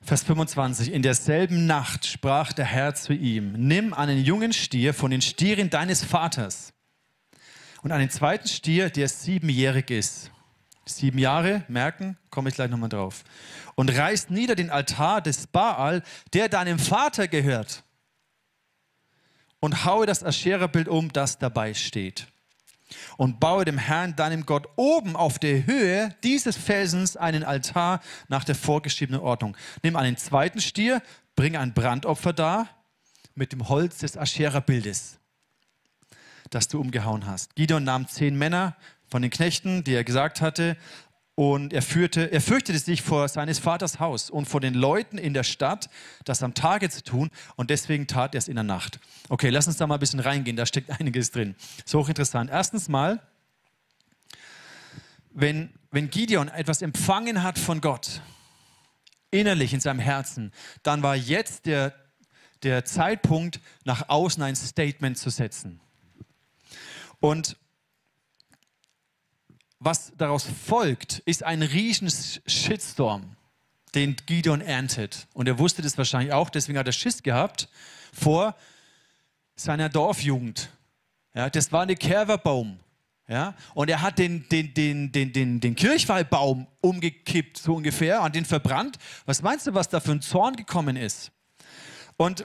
Vers 0.00 0.22
25. 0.22 0.92
In 0.92 1.02
derselben 1.02 1.66
Nacht 1.66 2.06
sprach 2.06 2.54
der 2.54 2.64
Herr 2.64 2.94
zu 2.94 3.12
ihm, 3.12 3.52
nimm 3.52 3.92
einen 3.92 4.24
jungen 4.24 4.54
Stier 4.54 4.94
von 4.94 5.10
den 5.10 5.20
Stieren 5.20 5.68
deines 5.68 6.02
Vaters 6.02 6.72
und 7.82 7.92
einen 7.92 8.08
zweiten 8.08 8.48
Stier, 8.48 8.88
der 8.88 9.08
siebenjährig 9.08 9.90
ist. 9.90 10.30
Sieben 10.86 11.18
Jahre, 11.18 11.64
merken, 11.68 12.16
komme 12.30 12.48
ich 12.48 12.54
gleich 12.54 12.70
nochmal 12.70 12.88
drauf. 12.88 13.24
Und 13.74 13.94
reißt 13.94 14.30
nieder 14.30 14.54
den 14.54 14.70
Altar 14.70 15.20
des 15.20 15.46
Baal, 15.46 16.02
der 16.32 16.48
deinem 16.48 16.78
Vater 16.78 17.28
gehört. 17.28 17.84
Und 19.60 19.84
haue 19.84 20.06
das 20.06 20.24
Aschera-Bild 20.24 20.88
um, 20.88 21.12
das 21.12 21.38
dabei 21.38 21.74
steht 21.74 22.26
und 23.16 23.40
baue 23.40 23.64
dem 23.64 23.78
Herrn, 23.78 24.16
deinem 24.16 24.46
Gott, 24.46 24.68
oben 24.76 25.16
auf 25.16 25.38
der 25.38 25.66
Höhe 25.66 26.14
dieses 26.22 26.56
Felsens 26.56 27.16
einen 27.16 27.44
Altar 27.44 28.00
nach 28.28 28.44
der 28.44 28.54
vorgeschriebenen 28.54 29.20
Ordnung. 29.20 29.56
Nimm 29.82 29.96
einen 29.96 30.16
zweiten 30.16 30.60
Stier, 30.60 31.02
bring 31.36 31.56
ein 31.56 31.74
Brandopfer 31.74 32.32
dar 32.32 32.68
mit 33.34 33.52
dem 33.52 33.68
Holz 33.68 33.98
des 33.98 34.16
Aschera-Bildes, 34.16 35.18
das 36.50 36.68
du 36.68 36.80
umgehauen 36.80 37.26
hast. 37.26 37.54
Gideon 37.56 37.84
nahm 37.84 38.08
zehn 38.08 38.36
Männer 38.36 38.76
von 39.06 39.22
den 39.22 39.30
Knechten, 39.30 39.84
die 39.84 39.94
er 39.94 40.04
gesagt 40.04 40.40
hatte. 40.40 40.76
Und 41.40 41.72
er, 41.72 41.80
führte, 41.80 42.30
er 42.30 42.42
fürchtete 42.42 42.78
sich 42.78 43.00
vor 43.00 43.26
seines 43.26 43.58
Vaters 43.58 43.98
Haus 43.98 44.28
und 44.28 44.44
vor 44.44 44.60
den 44.60 44.74
Leuten 44.74 45.16
in 45.16 45.32
der 45.32 45.42
Stadt, 45.42 45.88
das 46.26 46.42
am 46.42 46.52
Tage 46.52 46.90
zu 46.90 47.02
tun. 47.02 47.30
Und 47.56 47.70
deswegen 47.70 48.06
tat 48.06 48.34
er 48.34 48.40
es 48.40 48.46
in 48.46 48.56
der 48.56 48.62
Nacht. 48.62 49.00
Okay, 49.30 49.48
lass 49.48 49.66
uns 49.66 49.78
da 49.78 49.86
mal 49.86 49.94
ein 49.94 50.00
bisschen 50.00 50.20
reingehen. 50.20 50.58
Da 50.58 50.66
steckt 50.66 50.90
einiges 51.00 51.30
drin. 51.30 51.54
Ist 51.82 51.94
hochinteressant. 51.94 52.50
Erstens 52.50 52.90
mal, 52.90 53.22
wenn, 55.30 55.72
wenn 55.90 56.10
Gideon 56.10 56.48
etwas 56.48 56.82
empfangen 56.82 57.42
hat 57.42 57.58
von 57.58 57.80
Gott, 57.80 58.20
innerlich 59.30 59.72
in 59.72 59.80
seinem 59.80 60.00
Herzen, 60.00 60.52
dann 60.82 61.02
war 61.02 61.16
jetzt 61.16 61.64
der, 61.64 61.94
der 62.64 62.84
Zeitpunkt, 62.84 63.60
nach 63.86 64.10
außen 64.10 64.42
ein 64.42 64.56
Statement 64.56 65.16
zu 65.16 65.30
setzen. 65.30 65.80
Und 67.18 67.56
was 69.80 70.12
daraus 70.16 70.44
folgt, 70.44 71.20
ist 71.20 71.42
ein 71.42 71.62
riesen 71.62 72.10
Shitstorm, 72.46 73.36
den 73.94 74.14
Gideon 74.26 74.60
erntet. 74.60 75.26
Und 75.32 75.48
er 75.48 75.58
wusste 75.58 75.82
das 75.82 75.98
wahrscheinlich 75.98 76.32
auch, 76.32 76.50
deswegen 76.50 76.78
hat 76.78 76.86
er 76.86 76.92
Schiss 76.92 77.22
gehabt 77.22 77.68
vor 78.12 78.54
seiner 79.56 79.88
Dorfjugend. 79.88 80.68
Ja, 81.34 81.48
das 81.48 81.72
war 81.72 81.82
eine 81.82 81.96
Kerverbaum. 81.96 82.78
Ja, 83.26 83.54
und 83.74 83.88
er 83.88 84.02
hat 84.02 84.18
den, 84.18 84.48
den, 84.48 84.74
den, 84.74 85.12
den, 85.12 85.32
den, 85.32 85.60
den 85.60 85.76
Kirchweihbaum 85.76 86.66
umgekippt, 86.80 87.58
so 87.58 87.76
ungefähr, 87.76 88.22
und 88.22 88.34
den 88.34 88.44
verbrannt. 88.44 88.98
Was 89.24 89.40
meinst 89.40 89.68
du, 89.68 89.74
was 89.74 89.88
da 89.88 90.00
für 90.00 90.10
ein 90.10 90.20
Zorn 90.20 90.56
gekommen 90.56 90.96
ist? 90.96 91.30
Und 92.16 92.44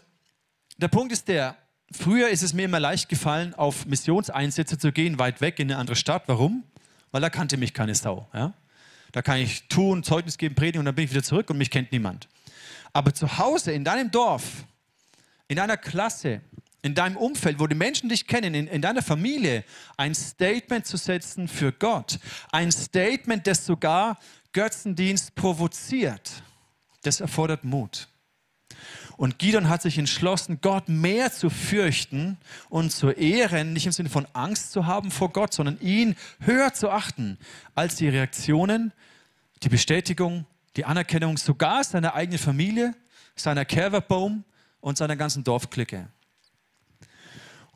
der 0.77 0.87
Punkt 0.87 1.11
ist 1.11 1.27
der, 1.27 1.57
früher 1.91 2.29
ist 2.29 2.43
es 2.43 2.53
mir 2.53 2.65
immer 2.65 2.79
leicht 2.79 3.09
gefallen, 3.09 3.55
auf 3.55 3.87
Missionseinsätze 3.87 4.77
zu 4.77 4.91
gehen, 4.91 5.17
weit 5.17 5.41
weg 5.41 5.57
in 5.57 5.71
eine 5.71 5.79
andere 5.79 5.95
Stadt. 5.95 6.23
Warum? 6.27 6.63
Weil 7.15 7.21
da 7.21 7.29
kannte 7.29 7.55
mich 7.55 7.73
keine 7.73 7.95
Sau. 7.95 8.27
Ja? 8.33 8.53
Da 9.13 9.21
kann 9.21 9.37
ich 9.37 9.69
tun, 9.69 10.03
Zeugnis 10.03 10.37
geben, 10.37 10.53
predigen 10.53 10.79
und 10.79 10.85
dann 10.85 10.95
bin 10.95 11.05
ich 11.05 11.11
wieder 11.11 11.23
zurück 11.23 11.49
und 11.49 11.57
mich 11.57 11.71
kennt 11.71 11.93
niemand. 11.93 12.27
Aber 12.91 13.13
zu 13.13 13.37
Hause, 13.37 13.71
in 13.71 13.85
deinem 13.85 14.11
Dorf, 14.11 14.65
in 15.47 15.55
deiner 15.55 15.77
Klasse, 15.77 16.41
in 16.81 16.93
deinem 16.93 17.15
Umfeld, 17.15 17.57
wo 17.57 17.67
die 17.67 17.75
Menschen 17.75 18.09
dich 18.09 18.27
kennen, 18.27 18.53
in, 18.53 18.67
in 18.67 18.81
deiner 18.81 19.01
Familie, 19.01 19.63
ein 19.95 20.13
Statement 20.13 20.85
zu 20.85 20.97
setzen 20.97 21.47
für 21.47 21.71
Gott. 21.71 22.19
Ein 22.51 22.69
Statement, 22.69 23.47
das 23.47 23.65
sogar 23.65 24.19
Götzendienst 24.51 25.35
provoziert. 25.35 26.43
Das 27.03 27.21
erfordert 27.21 27.63
Mut. 27.63 28.09
Und 29.17 29.39
Gideon 29.39 29.69
hat 29.69 29.81
sich 29.81 29.97
entschlossen, 29.97 30.59
Gott 30.61 30.89
mehr 30.89 31.31
zu 31.31 31.49
fürchten 31.49 32.37
und 32.69 32.91
zu 32.91 33.11
ehren, 33.11 33.73
nicht 33.73 33.85
im 33.85 33.91
Sinne 33.91 34.09
von 34.09 34.27
Angst 34.33 34.71
zu 34.71 34.85
haben 34.85 35.09
vor 35.09 35.29
Gott, 35.29 35.53
sondern 35.53 35.79
ihn 35.79 36.15
höher 36.39 36.73
zu 36.73 36.89
achten 36.89 37.37
als 37.75 37.95
die 37.95 38.09
Reaktionen, 38.09 38.91
die 39.63 39.69
Bestätigung, 39.69 40.45
die 40.75 40.85
Anerkennung 40.85 41.37
sogar 41.37 41.83
seiner 41.83 42.13
eigenen 42.13 42.39
Familie, 42.39 42.93
seiner 43.35 43.63
Kerverbaum 43.63 44.43
und 44.81 44.97
seiner 44.97 45.15
ganzen 45.15 45.43
Dorfklicke. 45.43 46.07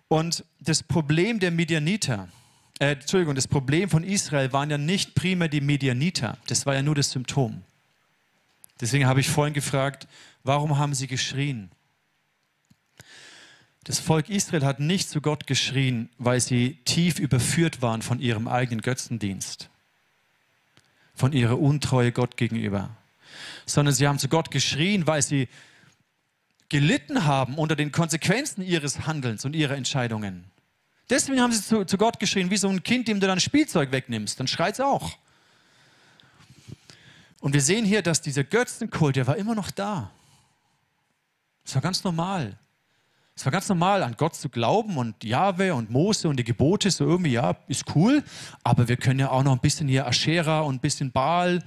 Und 0.10 0.44
das 0.60 0.84
Problem 0.84 1.40
der 1.40 1.52
Medianiter, 1.52 2.28
äh, 2.80 2.94
Entschuldigung, 2.94 3.36
das 3.36 3.48
Problem 3.48 3.90
von 3.90 4.04
Israel 4.04 4.52
waren 4.52 4.70
ja 4.70 4.78
nicht 4.78 5.16
primär 5.16 5.48
die 5.48 5.62
Medianiter, 5.62 6.38
das 6.48 6.66
war 6.66 6.74
ja 6.74 6.82
nur 6.82 6.96
das 6.96 7.12
Symptom. 7.12 7.64
Deswegen 8.82 9.06
habe 9.06 9.20
ich 9.20 9.30
vorhin 9.30 9.54
gefragt, 9.54 10.08
warum 10.44 10.78
haben 10.78 10.94
sie 10.94 11.08
geschrien? 11.08 11.72
Das 13.84 14.00
Volk 14.00 14.30
Israel 14.30 14.66
hat 14.66 14.80
nicht 14.80 15.10
zu 15.10 15.22
Gott 15.22 15.48
geschrien, 15.48 16.10
weil 16.18 16.40
sie 16.42 16.80
tief 16.86 17.20
überführt 17.20 17.82
waren 17.82 18.02
von 18.02 18.20
ihrem 18.20 18.48
eigenen 18.48 18.82
Götzendienst, 18.82 19.70
von 21.16 21.34
ihrer 21.34 21.60
Untreue 21.60 22.12
Gott 22.12 22.38
gegenüber, 22.38 22.96
sondern 23.66 23.96
sie 23.96 24.08
haben 24.08 24.20
zu 24.20 24.28
Gott 24.28 24.52
geschrien, 24.52 25.08
weil 25.08 25.22
sie 25.22 25.48
gelitten 26.70 27.26
haben 27.26 27.56
unter 27.58 27.76
den 27.76 27.92
Konsequenzen 27.92 28.62
ihres 28.62 29.08
Handelns 29.08 29.44
und 29.44 29.56
ihrer 29.56 29.76
Entscheidungen. 29.76 30.46
Deswegen 31.10 31.42
haben 31.42 31.52
sie 31.52 31.64
zu, 31.64 31.86
zu 31.86 31.98
Gott 31.98 32.20
geschrien, 32.20 32.52
wie 32.52 32.58
so 32.58 32.70
ein 32.70 32.84
Kind, 32.84 33.08
dem 33.08 33.20
du 33.20 33.26
dein 33.26 33.40
Spielzeug 33.40 33.92
wegnimmst. 33.92 34.40
Dann 34.40 34.48
schreit 34.48 34.76
es 34.76 34.80
auch. 34.80 35.18
Und 37.40 37.54
wir 37.54 37.62
sehen 37.62 37.86
hier, 37.86 38.04
dass 38.04 38.22
dieser 38.22 38.44
Götzenkult, 38.44 39.16
der 39.16 39.26
war 39.26 39.38
immer 39.38 39.56
noch 39.56 39.72
da. 39.72 40.12
Es 41.70 41.76
war 41.76 41.84
ganz 41.84 42.04
normal. 42.04 42.58
Es 43.36 43.46
war 43.46 43.52
ganz 43.52 43.70
normal, 43.70 44.02
an 44.02 44.16
Gott 44.18 44.34
zu 44.34 44.50
glauben 44.50 44.98
und 44.98 45.24
Jahwe 45.24 45.76
und 45.76 45.92
Mose 45.92 46.28
und 46.28 46.38
die 46.38 46.44
Gebote, 46.44 46.90
so 46.90 47.06
irgendwie, 47.06 47.34
ja, 47.34 47.58
ist 47.68 47.86
cool. 47.94 48.24
Aber 48.64 48.88
wir 48.88 48.98
können 48.98 49.20
ja 49.20 49.30
auch 49.30 49.44
noch 49.44 49.52
ein 49.52 49.60
bisschen 49.60 49.88
hier 49.88 50.08
Aschera 50.08 50.62
und 50.62 50.78
ein 50.78 50.80
bisschen 50.80 51.12
Baal 51.12 51.64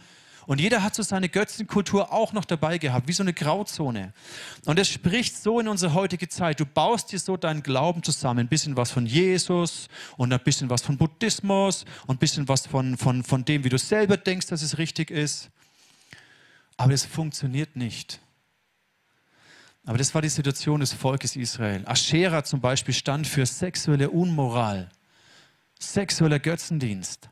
und 0.46 0.60
jeder 0.60 0.82
hat 0.82 0.96
so 0.96 1.04
seine 1.04 1.28
Götzenkultur 1.28 2.12
auch 2.12 2.32
noch 2.32 2.44
dabei 2.44 2.78
gehabt, 2.78 3.06
wie 3.06 3.12
so 3.12 3.22
eine 3.22 3.32
Grauzone. 3.32 4.12
Und 4.64 4.76
es 4.76 4.88
spricht 4.88 5.36
so 5.36 5.60
in 5.60 5.68
unsere 5.68 5.94
heutige 5.94 6.28
Zeit. 6.28 6.58
Du 6.58 6.66
baust 6.66 7.12
dir 7.12 7.20
so 7.20 7.36
deinen 7.36 7.62
Glauben 7.62 8.02
zusammen. 8.02 8.40
Ein 8.40 8.48
bisschen 8.48 8.76
was 8.76 8.90
von 8.90 9.06
Jesus 9.06 9.86
und 10.16 10.32
ein 10.32 10.40
bisschen 10.40 10.68
was 10.68 10.82
von 10.82 10.98
Buddhismus 10.98 11.84
und 12.08 12.16
ein 12.16 12.18
bisschen 12.18 12.48
was 12.48 12.66
von, 12.66 12.96
von, 12.96 13.22
von 13.22 13.44
dem, 13.44 13.62
wie 13.62 13.68
du 13.68 13.78
selber 13.78 14.16
denkst, 14.16 14.48
dass 14.48 14.62
es 14.62 14.78
richtig 14.78 15.12
ist. 15.12 15.48
Aber 16.76 16.92
es 16.92 17.06
funktioniert 17.06 17.76
nicht. 17.76 18.21
Aber 19.84 19.98
das 19.98 20.14
war 20.14 20.22
die 20.22 20.28
Situation 20.28 20.80
des 20.80 20.92
Volkes 20.92 21.34
Israel. 21.34 21.82
Aschera 21.86 22.44
zum 22.44 22.60
Beispiel 22.60 22.94
stand 22.94 23.26
für 23.26 23.44
sexuelle 23.46 24.10
Unmoral, 24.10 24.90
sexueller 25.78 26.38
Götzendienst. 26.38 27.28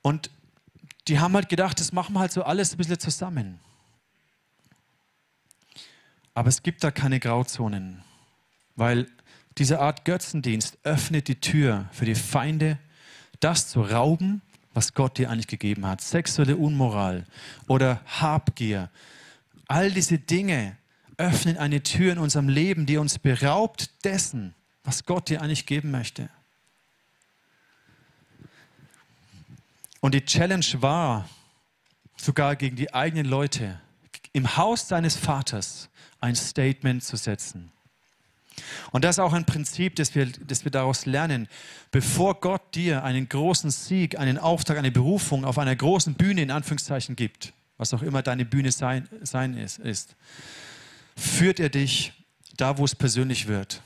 Und 0.00 0.30
die 1.08 1.18
haben 1.18 1.34
halt 1.34 1.48
gedacht, 1.48 1.78
das 1.80 1.92
machen 1.92 2.14
wir 2.14 2.20
halt 2.20 2.32
so 2.32 2.42
alles 2.42 2.72
ein 2.72 2.78
bisschen 2.78 2.98
zusammen. 2.98 3.60
Aber 6.32 6.48
es 6.48 6.62
gibt 6.62 6.82
da 6.82 6.90
keine 6.90 7.20
Grauzonen, 7.20 8.02
weil 8.74 9.06
diese 9.58 9.80
Art 9.80 10.04
Götzendienst 10.04 10.78
öffnet 10.82 11.28
die 11.28 11.40
Tür 11.40 11.88
für 11.92 12.06
die 12.06 12.16
Feinde, 12.16 12.78
das 13.40 13.68
zu 13.68 13.82
rauben, 13.82 14.42
was 14.72 14.94
Gott 14.94 15.18
dir 15.18 15.30
eigentlich 15.30 15.46
gegeben 15.46 15.86
hat. 15.86 16.00
Sexuelle 16.00 16.56
Unmoral 16.56 17.26
oder 17.68 18.00
Habgier. 18.06 18.90
All 19.66 19.90
diese 19.90 20.18
Dinge 20.18 20.76
öffnen 21.16 21.56
eine 21.56 21.82
Tür 21.82 22.12
in 22.12 22.18
unserem 22.18 22.48
Leben, 22.48 22.86
die 22.86 22.98
uns 22.98 23.18
beraubt 23.18 24.04
dessen, 24.04 24.54
was 24.82 25.04
Gott 25.04 25.28
dir 25.28 25.42
eigentlich 25.42 25.66
geben 25.66 25.90
möchte. 25.90 26.28
Und 30.00 30.14
die 30.14 30.24
Challenge 30.24 30.66
war, 30.80 31.28
sogar 32.16 32.56
gegen 32.56 32.76
die 32.76 32.92
eigenen 32.92 33.26
Leute, 33.26 33.80
im 34.32 34.56
Haus 34.56 34.88
seines 34.88 35.16
Vaters 35.16 35.88
ein 36.20 36.34
Statement 36.34 37.02
zu 37.02 37.16
setzen. 37.16 37.70
Und 38.92 39.04
das 39.04 39.16
ist 39.16 39.20
auch 39.20 39.32
ein 39.32 39.46
Prinzip, 39.46 39.96
das 39.96 40.14
wir, 40.14 40.26
das 40.26 40.64
wir 40.64 40.70
daraus 40.70 41.06
lernen. 41.06 41.48
Bevor 41.90 42.40
Gott 42.40 42.74
dir 42.74 43.02
einen 43.02 43.28
großen 43.28 43.70
Sieg, 43.70 44.18
einen 44.18 44.38
Auftrag, 44.38 44.78
eine 44.78 44.92
Berufung 44.92 45.44
auf 45.44 45.58
einer 45.58 45.74
großen 45.74 46.14
Bühne 46.14 46.42
in 46.42 46.50
Anführungszeichen 46.50 47.16
gibt, 47.16 47.52
was 47.76 47.92
auch 47.94 48.02
immer 48.02 48.22
deine 48.22 48.44
Bühne 48.44 48.72
sein, 48.72 49.08
sein 49.22 49.56
ist, 49.56 49.78
ist, 49.78 50.16
führt 51.16 51.60
er 51.60 51.68
dich 51.68 52.12
da, 52.56 52.78
wo 52.78 52.84
es 52.84 52.94
persönlich 52.94 53.46
wird. 53.46 53.82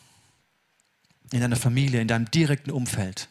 In 1.32 1.40
deiner 1.40 1.56
Familie, 1.56 2.00
in 2.00 2.08
deinem 2.08 2.30
direkten 2.30 2.70
Umfeld. 2.70 3.28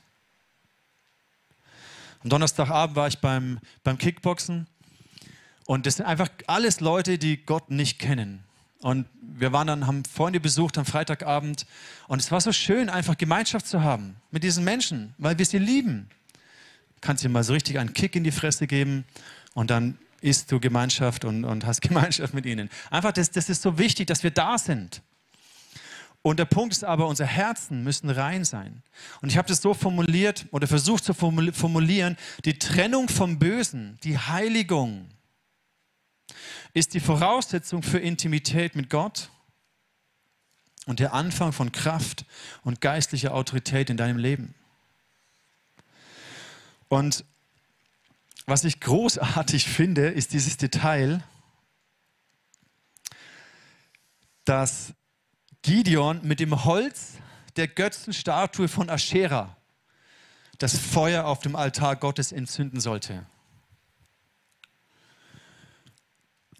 Am 2.23 2.29
Donnerstagabend 2.29 2.95
war 2.95 3.07
ich 3.07 3.19
beim, 3.19 3.59
beim 3.83 3.97
Kickboxen 3.97 4.67
und 5.65 5.85
das 5.85 5.95
sind 5.95 6.05
einfach 6.05 6.29
alles 6.47 6.79
Leute, 6.79 7.17
die 7.17 7.37
Gott 7.37 7.69
nicht 7.71 7.99
kennen. 7.99 8.43
Und 8.79 9.07
wir 9.21 9.51
waren 9.53 9.67
dann, 9.67 9.87
haben 9.87 10.05
Freunde 10.05 10.39
besucht 10.39 10.77
am 10.77 10.85
Freitagabend 10.85 11.65
und 12.07 12.19
es 12.19 12.31
war 12.31 12.41
so 12.41 12.51
schön, 12.51 12.89
einfach 12.89 13.17
Gemeinschaft 13.17 13.67
zu 13.67 13.81
haben 13.81 14.15
mit 14.31 14.43
diesen 14.43 14.63
Menschen, 14.63 15.13
weil 15.17 15.37
wir 15.37 15.45
sie 15.45 15.57
lieben. 15.57 16.09
Kannst 17.01 17.23
dir 17.23 17.29
mal 17.29 17.43
so 17.43 17.53
richtig 17.53 17.79
einen 17.79 17.93
Kick 17.93 18.15
in 18.15 18.23
die 18.23 18.31
Fresse 18.31 18.67
geben 18.67 19.05
und 19.53 19.69
dann 19.69 19.97
isst 20.21 20.51
du 20.51 20.59
Gemeinschaft 20.59 21.25
und, 21.25 21.45
und 21.45 21.65
hast 21.65 21.81
Gemeinschaft 21.87 22.33
mit 22.33 22.45
ihnen. 22.45 22.69
Einfach, 22.89 23.11
das, 23.11 23.31
das 23.31 23.49
ist 23.49 23.61
so 23.61 23.77
wichtig, 23.77 24.07
dass 24.07 24.23
wir 24.23 24.31
da 24.31 24.57
sind. 24.57 25.01
Und 26.21 26.39
der 26.39 26.45
Punkt 26.45 26.73
ist 26.73 26.83
aber, 26.83 27.07
unsere 27.07 27.29
Herzen 27.29 27.83
müssen 27.83 28.09
rein 28.09 28.43
sein. 28.43 28.83
Und 29.21 29.29
ich 29.29 29.37
habe 29.37 29.47
das 29.47 29.61
so 29.61 29.73
formuliert 29.73 30.45
oder 30.51 30.67
versucht 30.67 31.05
zu 31.05 31.13
formulieren, 31.13 32.17
die 32.43 32.59
Trennung 32.59 33.07
vom 33.07 33.39
Bösen, 33.39 33.97
die 34.03 34.17
Heiligung, 34.17 35.07
ist 36.73 36.93
die 36.93 36.99
Voraussetzung 36.99 37.81
für 37.81 37.99
Intimität 37.99 38.75
mit 38.75 38.89
Gott 38.89 39.29
und 40.85 40.99
der 40.99 41.13
Anfang 41.13 41.53
von 41.53 41.71
Kraft 41.71 42.25
und 42.63 42.81
geistlicher 42.81 43.33
Autorität 43.33 43.89
in 43.89 43.97
deinem 43.97 44.17
Leben. 44.17 44.53
Und 46.89 47.23
was 48.47 48.63
ich 48.63 48.79
großartig 48.79 49.67
finde, 49.67 50.07
ist 50.07 50.31
dieses 50.31 50.55
Detail, 50.57 51.21
dass 54.45 54.93
Gideon 55.61 56.21
mit 56.23 56.39
dem 56.39 56.63
Holz 56.63 57.15
der 57.57 57.67
Götzenstatue 57.67 58.69
von 58.69 58.89
Aschera 58.89 59.57
das 60.59 60.79
Feuer 60.79 61.25
auf 61.25 61.39
dem 61.39 61.57
Altar 61.57 61.97
Gottes 61.97 62.31
entzünden 62.31 62.79
sollte. 62.79 63.25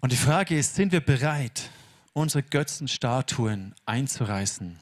Und 0.00 0.12
die 0.12 0.16
Frage 0.16 0.58
ist, 0.58 0.74
sind 0.74 0.92
wir 0.92 1.00
bereit, 1.00 1.70
unsere 2.12 2.42
Götzenstatuen 2.42 3.74
einzureißen, 3.86 4.78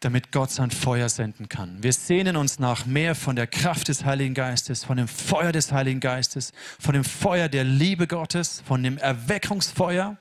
damit 0.00 0.32
Gott 0.32 0.50
sein 0.50 0.70
Feuer 0.70 1.08
senden 1.08 1.48
kann? 1.48 1.82
Wir 1.82 1.92
sehnen 1.92 2.36
uns 2.36 2.58
nach 2.58 2.86
mehr 2.86 3.14
von 3.14 3.36
der 3.36 3.46
Kraft 3.46 3.88
des 3.88 4.04
Heiligen 4.04 4.34
Geistes, 4.34 4.84
von 4.84 4.96
dem 4.96 5.08
Feuer 5.08 5.52
des 5.52 5.72
Heiligen 5.72 6.00
Geistes, 6.00 6.52
von 6.78 6.94
dem 6.94 7.04
Feuer 7.04 7.48
der 7.48 7.64
Liebe 7.64 8.06
Gottes, 8.06 8.62
von 8.66 8.82
dem 8.82 8.98
Erweckungsfeuer. 8.98 10.16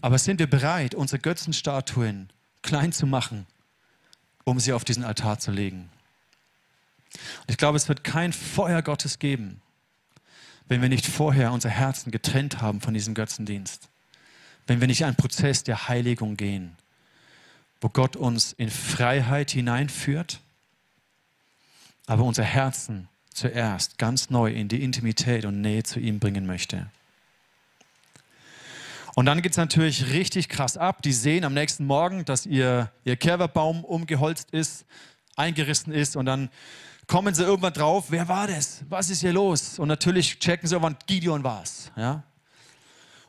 Aber 0.00 0.18
sind 0.18 0.38
wir 0.38 0.48
bereit, 0.48 0.94
unsere 0.94 1.20
Götzenstatuen 1.20 2.30
klein 2.62 2.92
zu 2.92 3.06
machen, 3.06 3.46
um 4.44 4.60
sie 4.60 4.72
auf 4.72 4.84
diesen 4.84 5.04
Altar 5.04 5.38
zu 5.38 5.50
legen? 5.50 5.90
Ich 7.46 7.56
glaube, 7.56 7.76
es 7.76 7.88
wird 7.88 8.04
kein 8.04 8.32
Feuer 8.32 8.82
Gottes 8.82 9.18
geben, 9.18 9.60
wenn 10.68 10.82
wir 10.82 10.88
nicht 10.88 11.06
vorher 11.06 11.52
unser 11.52 11.68
Herzen 11.68 12.12
getrennt 12.12 12.60
haben 12.60 12.80
von 12.80 12.94
diesem 12.94 13.14
Götzendienst, 13.14 13.88
wenn 14.66 14.80
wir 14.80 14.86
nicht 14.86 15.04
einen 15.04 15.16
Prozess 15.16 15.64
der 15.64 15.88
Heiligung 15.88 16.36
gehen, 16.36 16.76
wo 17.80 17.88
Gott 17.88 18.16
uns 18.16 18.52
in 18.52 18.70
Freiheit 18.70 19.50
hineinführt, 19.50 20.40
aber 22.06 22.24
unser 22.24 22.44
Herzen 22.44 23.08
zuerst 23.32 23.98
ganz 23.98 24.30
neu 24.30 24.52
in 24.52 24.68
die 24.68 24.82
Intimität 24.82 25.44
und 25.44 25.60
Nähe 25.60 25.82
zu 25.82 26.00
ihm 26.00 26.18
bringen 26.18 26.46
möchte. 26.46 26.90
Und 29.14 29.26
dann 29.26 29.42
geht 29.42 29.52
es 29.52 29.58
natürlich 29.58 30.12
richtig 30.12 30.48
krass 30.48 30.76
ab. 30.76 31.02
Die 31.02 31.12
sehen 31.12 31.44
am 31.44 31.54
nächsten 31.54 31.84
Morgen, 31.84 32.24
dass 32.24 32.46
ihr, 32.46 32.90
ihr 33.04 33.16
Kerberbaum 33.16 33.84
umgeholzt 33.84 34.50
ist, 34.50 34.84
eingerissen 35.36 35.92
ist 35.92 36.16
und 36.16 36.26
dann 36.26 36.50
kommen 37.06 37.34
sie 37.34 37.42
irgendwann 37.42 37.72
drauf, 37.72 38.06
wer 38.10 38.28
war 38.28 38.46
das? 38.46 38.84
Was 38.88 39.10
ist 39.10 39.20
hier 39.20 39.32
los? 39.32 39.78
Und 39.78 39.88
natürlich 39.88 40.38
checken 40.38 40.68
sie 40.68 40.76
irgendwann, 40.76 40.96
Gideon 41.06 41.42
war 41.42 41.62
es. 41.62 41.90
Ja? 41.96 42.22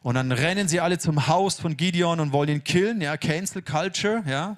Und 0.02 0.16
dann 0.16 0.32
rennen 0.32 0.68
sie 0.68 0.80
alle 0.80 0.98
zum 0.98 1.28
Haus 1.28 1.60
von 1.60 1.78
Gideon 1.78 2.20
und 2.20 2.32
wollen 2.32 2.50
ihn 2.50 2.64
killen, 2.64 3.02
ja, 3.02 3.18
Cancel 3.18 3.62
Culture, 3.62 4.24
ja. 4.28 4.58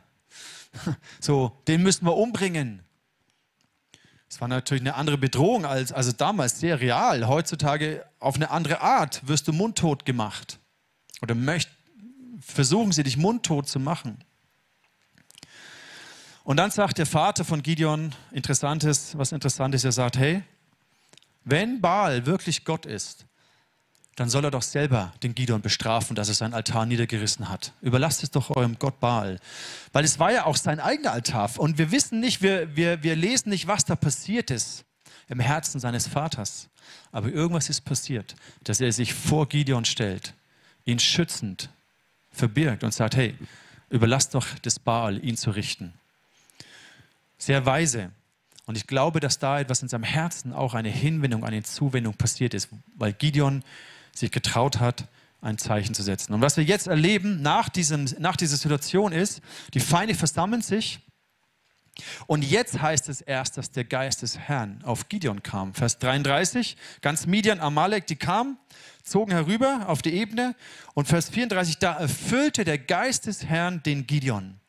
So, 1.19 1.51
den 1.67 1.83
müssen 1.83 2.05
wir 2.05 2.15
umbringen. 2.15 2.81
Das 4.29 4.41
war 4.41 4.47
natürlich 4.47 4.81
eine 4.81 4.95
andere 4.95 5.17
Bedrohung 5.17 5.65
als 5.65 5.91
also 5.91 6.11
damals, 6.11 6.59
sehr 6.59 6.79
real. 6.79 7.27
Heutzutage 7.27 8.03
auf 8.19 8.35
eine 8.35 8.49
andere 8.49 8.81
Art 8.81 9.27
wirst 9.27 9.47
du 9.47 9.53
mundtot 9.53 10.05
gemacht. 10.05 10.57
Oder 11.21 11.35
möcht, 11.35 11.69
versuchen 12.39 12.91
sie 12.91 13.03
dich 13.03 13.17
mundtot 13.17 13.69
zu 13.69 13.79
machen. 13.79 14.23
Und 16.43 16.57
dann 16.57 16.71
sagt 16.71 16.97
der 16.97 17.05
Vater 17.05 17.45
von 17.45 17.61
Gideon, 17.61 18.15
interessantes, 18.31 19.17
was 19.17 19.31
interessant 19.31 19.75
ist, 19.75 19.83
er 19.83 19.91
sagt, 19.91 20.17
hey, 20.17 20.41
wenn 21.43 21.79
Baal 21.79 22.25
wirklich 22.25 22.65
Gott 22.65 22.85
ist, 22.85 23.25
dann 24.15 24.29
soll 24.29 24.45
er 24.45 24.51
doch 24.51 24.61
selber 24.61 25.13
den 25.23 25.33
Gideon 25.35 25.61
bestrafen, 25.61 26.15
dass 26.15 26.27
er 26.27 26.35
seinen 26.35 26.53
Altar 26.53 26.85
niedergerissen 26.85 27.49
hat. 27.49 27.73
Überlasst 27.81 28.23
es 28.23 28.31
doch 28.31 28.55
eurem 28.55 28.77
Gott 28.77 28.99
Baal. 28.99 29.39
Weil 29.91 30.05
es 30.05 30.19
war 30.19 30.31
ja 30.31 30.45
auch 30.45 30.55
sein 30.55 30.79
eigener 30.79 31.11
Altar. 31.11 31.49
Und 31.57 31.77
wir 31.77 31.91
wissen 31.91 32.19
nicht, 32.19 32.41
wir, 32.41 32.75
wir, 32.75 33.01
wir 33.03 33.15
lesen 33.15 33.49
nicht, 33.49 33.67
was 33.67 33.85
da 33.85 33.95
passiert 33.95 34.51
ist 34.51 34.85
im 35.29 35.39
Herzen 35.39 35.79
seines 35.79 36.07
Vaters. 36.07 36.69
Aber 37.11 37.29
irgendwas 37.29 37.69
ist 37.69 37.81
passiert, 37.81 38.35
dass 38.63 38.81
er 38.81 38.91
sich 38.91 39.13
vor 39.13 39.49
Gideon 39.49 39.85
stellt, 39.85 40.33
ihn 40.85 40.99
schützend 40.99 41.69
verbirgt 42.31 42.83
und 42.83 42.93
sagt, 42.93 43.15
hey, 43.15 43.35
überlasst 43.89 44.35
doch 44.35 44.47
des 44.59 44.79
Baal, 44.79 45.23
ihn 45.23 45.37
zu 45.37 45.51
richten 45.51 45.93
sehr 47.45 47.65
weise. 47.65 48.11
Und 48.65 48.77
ich 48.77 48.87
glaube, 48.87 49.19
dass 49.19 49.39
da 49.39 49.59
etwas 49.59 49.81
in 49.81 49.89
seinem 49.89 50.03
Herzen 50.03 50.53
auch 50.53 50.73
eine 50.73 50.89
Hinwendung, 50.89 51.43
eine 51.43 51.63
Zuwendung 51.63 52.13
passiert 52.13 52.53
ist, 52.53 52.69
weil 52.95 53.13
Gideon 53.13 53.63
sich 54.15 54.31
getraut 54.31 54.79
hat, 54.79 55.05
ein 55.41 55.57
Zeichen 55.57 55.93
zu 55.93 56.03
setzen. 56.03 56.33
Und 56.33 56.41
was 56.41 56.57
wir 56.57 56.63
jetzt 56.63 56.87
erleben 56.87 57.41
nach, 57.41 57.69
diesem, 57.69 58.05
nach 58.19 58.35
dieser 58.35 58.57
Situation 58.57 59.11
ist, 59.11 59.41
die 59.73 59.79
Feinde 59.79 60.15
versammeln 60.15 60.61
sich. 60.61 60.99
Und 62.25 62.43
jetzt 62.43 62.81
heißt 62.81 63.09
es 63.09 63.21
erst, 63.21 63.57
dass 63.57 63.69
der 63.69 63.83
Geist 63.83 64.23
des 64.23 64.39
Herrn 64.39 64.81
auf 64.83 65.09
Gideon 65.09 65.43
kam. 65.43 65.73
Vers 65.73 65.99
33, 65.99 66.75
ganz 67.01 67.27
Midian, 67.27 67.59
Amalek, 67.59 68.07
die 68.07 68.15
kamen, 68.15 68.57
zogen 69.03 69.31
herüber 69.31 69.83
auf 69.87 70.01
die 70.01 70.13
Ebene. 70.13 70.55
Und 70.95 71.07
Vers 71.07 71.29
34, 71.29 71.77
da 71.77 71.93
erfüllte 71.93 72.63
der 72.63 72.79
Geist 72.79 73.27
des 73.27 73.45
Herrn 73.45 73.83
den 73.83 74.07
Gideon. 74.07 74.59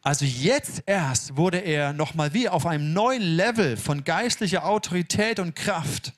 Also 0.00 0.24
jetzt 0.24 0.84
erst 0.86 1.36
wurde 1.36 1.58
er 1.58 1.92
nochmal 1.92 2.32
wie 2.32 2.48
auf 2.48 2.64
einem 2.64 2.94
neuen 2.94 3.20
Level 3.20 3.76
von 3.76 4.04
geistlicher 4.04 4.64
Autorität 4.64 5.38
und 5.38 5.54
Kraft 5.54 6.14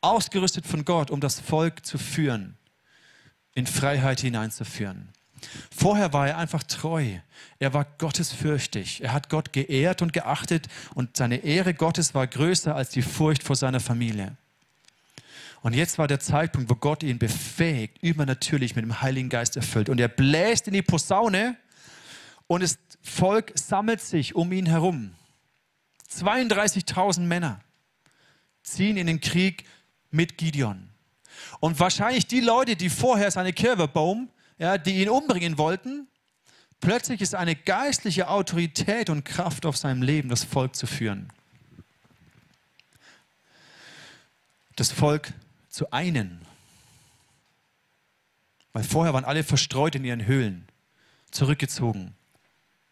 ausgerüstet 0.00 0.66
von 0.66 0.84
Gott, 0.84 1.10
um 1.10 1.20
das 1.20 1.40
Volk 1.40 1.84
zu 1.84 1.98
führen, 1.98 2.56
in 3.54 3.66
Freiheit 3.66 4.20
hineinzuführen. 4.20 5.08
Vorher 5.74 6.12
war 6.12 6.28
er 6.28 6.38
einfach 6.38 6.62
treu. 6.62 7.18
Er 7.58 7.72
war 7.72 7.84
gottesfürchtig. 7.98 9.02
Er 9.02 9.12
hat 9.12 9.28
Gott 9.28 9.52
geehrt 9.52 10.02
und 10.02 10.12
geachtet 10.12 10.68
und 10.94 11.16
seine 11.16 11.38
Ehre 11.38 11.74
Gottes 11.74 12.14
war 12.14 12.26
größer 12.26 12.74
als 12.74 12.90
die 12.90 13.02
Furcht 13.02 13.42
vor 13.42 13.56
seiner 13.56 13.80
Familie. 13.80 14.36
Und 15.60 15.74
jetzt 15.74 15.98
war 15.98 16.06
der 16.06 16.20
Zeitpunkt, 16.20 16.70
wo 16.70 16.76
Gott 16.76 17.02
ihn 17.02 17.18
befähigt, 17.18 18.02
übernatürlich 18.02 18.76
mit 18.76 18.84
dem 18.84 19.00
Heiligen 19.00 19.28
Geist 19.28 19.56
erfüllt. 19.56 19.88
Und 19.88 20.00
er 20.00 20.08
bläst 20.08 20.68
in 20.68 20.74
die 20.74 20.82
Posaune 20.82 21.56
und 22.46 22.62
das 22.62 22.78
Volk 23.02 23.52
sammelt 23.54 24.00
sich 24.00 24.34
um 24.34 24.52
ihn 24.52 24.66
herum. 24.66 25.12
32.000 26.10 27.20
Männer 27.20 27.60
ziehen 28.62 28.96
in 28.96 29.06
den 29.06 29.20
Krieg 29.20 29.64
mit 30.10 30.38
Gideon. 30.38 30.88
Und 31.60 31.78
wahrscheinlich 31.78 32.26
die 32.26 32.40
Leute, 32.40 32.76
die 32.76 32.90
vorher 32.90 33.30
seine 33.30 33.52
Kirwebaum, 33.52 34.28
ja, 34.58 34.78
die 34.78 35.02
ihn 35.02 35.08
umbringen 35.08 35.58
wollten, 35.58 36.08
plötzlich 36.80 37.20
ist 37.20 37.34
eine 37.34 37.54
geistliche 37.54 38.28
Autorität 38.28 39.10
und 39.10 39.24
Kraft 39.24 39.66
auf 39.66 39.76
seinem 39.76 40.02
Leben, 40.02 40.28
das 40.28 40.44
Volk 40.44 40.74
zu 40.74 40.86
führen. 40.86 41.32
Das 44.76 44.90
Volk 44.90 45.32
zu 45.68 45.90
einen. 45.92 46.40
Weil 48.72 48.84
vorher 48.84 49.14
waren 49.14 49.24
alle 49.24 49.44
verstreut 49.44 49.94
in 49.94 50.04
ihren 50.04 50.26
Höhlen, 50.26 50.66
zurückgezogen 51.30 52.14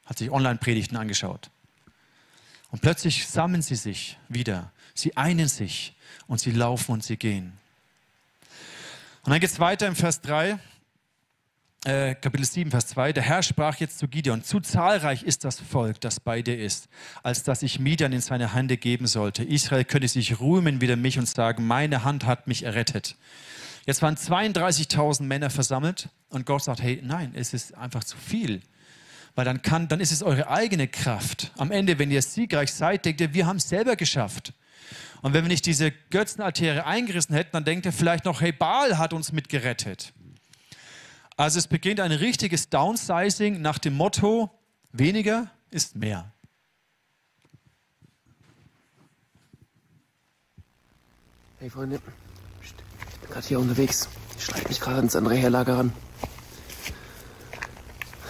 hat 0.06 0.18
sich 0.18 0.30
Online-Predigten 0.30 0.96
angeschaut. 0.96 1.50
Und 2.70 2.80
plötzlich 2.80 3.26
sammeln 3.26 3.62
sie 3.62 3.74
sich 3.74 4.18
wieder. 4.28 4.72
Sie 4.98 5.16
einen 5.16 5.48
sich 5.48 5.94
und 6.26 6.40
sie 6.40 6.50
laufen 6.50 6.92
und 6.92 7.04
sie 7.04 7.16
gehen. 7.16 7.52
Und 9.24 9.30
dann 9.30 9.40
geht 9.40 9.50
es 9.50 9.60
weiter 9.60 9.86
im 9.86 9.96
Vers 9.96 10.20
3, 10.22 10.58
äh, 11.86 12.14
Kapitel 12.16 12.44
7, 12.44 12.70
Vers 12.70 12.88
2. 12.88 13.12
Der 13.12 13.22
Herr 13.22 13.42
sprach 13.42 13.76
jetzt 13.76 13.98
zu 13.98 14.08
Gideon: 14.08 14.42
Zu 14.42 14.60
zahlreich 14.60 15.22
ist 15.22 15.44
das 15.44 15.60
Volk, 15.60 16.00
das 16.00 16.18
bei 16.18 16.42
dir 16.42 16.58
ist, 16.58 16.88
als 17.22 17.44
dass 17.44 17.62
ich 17.62 17.78
Midian 17.78 18.12
in 18.12 18.20
seine 18.20 18.54
Hände 18.54 18.76
geben 18.76 19.06
sollte. 19.06 19.44
Israel 19.44 19.84
könnte 19.84 20.08
sich 20.08 20.40
rühmen 20.40 20.80
wider 20.80 20.96
mich 20.96 21.18
und 21.18 21.28
sagen: 21.28 21.66
Meine 21.66 22.02
Hand 22.02 22.26
hat 22.26 22.48
mich 22.48 22.64
errettet. 22.64 23.14
Jetzt 23.84 24.02
waren 24.02 24.16
32.000 24.16 25.22
Männer 25.22 25.48
versammelt 25.48 26.08
und 26.28 26.44
Gott 26.44 26.64
sagt: 26.64 26.82
Hey, 26.82 27.00
nein, 27.04 27.32
es 27.36 27.54
ist 27.54 27.76
einfach 27.76 28.02
zu 28.02 28.16
viel. 28.16 28.62
Weil 29.36 29.44
dann, 29.44 29.62
kann, 29.62 29.86
dann 29.86 30.00
ist 30.00 30.12
es 30.12 30.22
eure 30.22 30.48
eigene 30.48 30.88
Kraft. 30.88 31.52
Am 31.56 31.70
Ende, 31.70 31.98
wenn 31.98 32.10
ihr 32.10 32.22
siegreich 32.22 32.72
seid, 32.72 33.04
denkt 33.04 33.20
ihr, 33.20 33.34
wir 33.34 33.46
haben 33.46 33.58
es 33.58 33.68
selber 33.68 33.94
geschafft. 33.94 34.54
Und 35.26 35.32
wenn 35.32 35.42
wir 35.42 35.48
nicht 35.48 35.66
diese 35.66 35.90
Götzenaltäre 35.90 36.86
eingerissen 36.86 37.34
hätten, 37.34 37.50
dann 37.54 37.64
denkt 37.64 37.84
ihr 37.84 37.92
vielleicht 37.92 38.26
noch, 38.26 38.42
hey, 38.42 38.52
Baal 38.52 38.96
hat 38.96 39.12
uns 39.12 39.32
mitgerettet. 39.32 40.12
Also 41.36 41.58
es 41.58 41.66
beginnt 41.66 41.98
ein 41.98 42.12
richtiges 42.12 42.68
Downsizing 42.68 43.60
nach 43.60 43.80
dem 43.80 43.94
Motto, 43.96 44.52
weniger 44.92 45.50
ist 45.72 45.96
mehr. 45.96 46.32
Hey 51.58 51.70
Freunde, 51.70 52.00
ich 52.62 52.72
bin 53.20 53.28
gerade 53.28 53.48
hier 53.48 53.58
unterwegs. 53.58 54.08
Ich 54.38 54.44
schreibe 54.44 54.68
mich 54.68 54.80
gerade 54.80 55.00
ins 55.00 55.16
andere 55.16 55.34
Herlager 55.34 55.78
ran. 55.78 55.92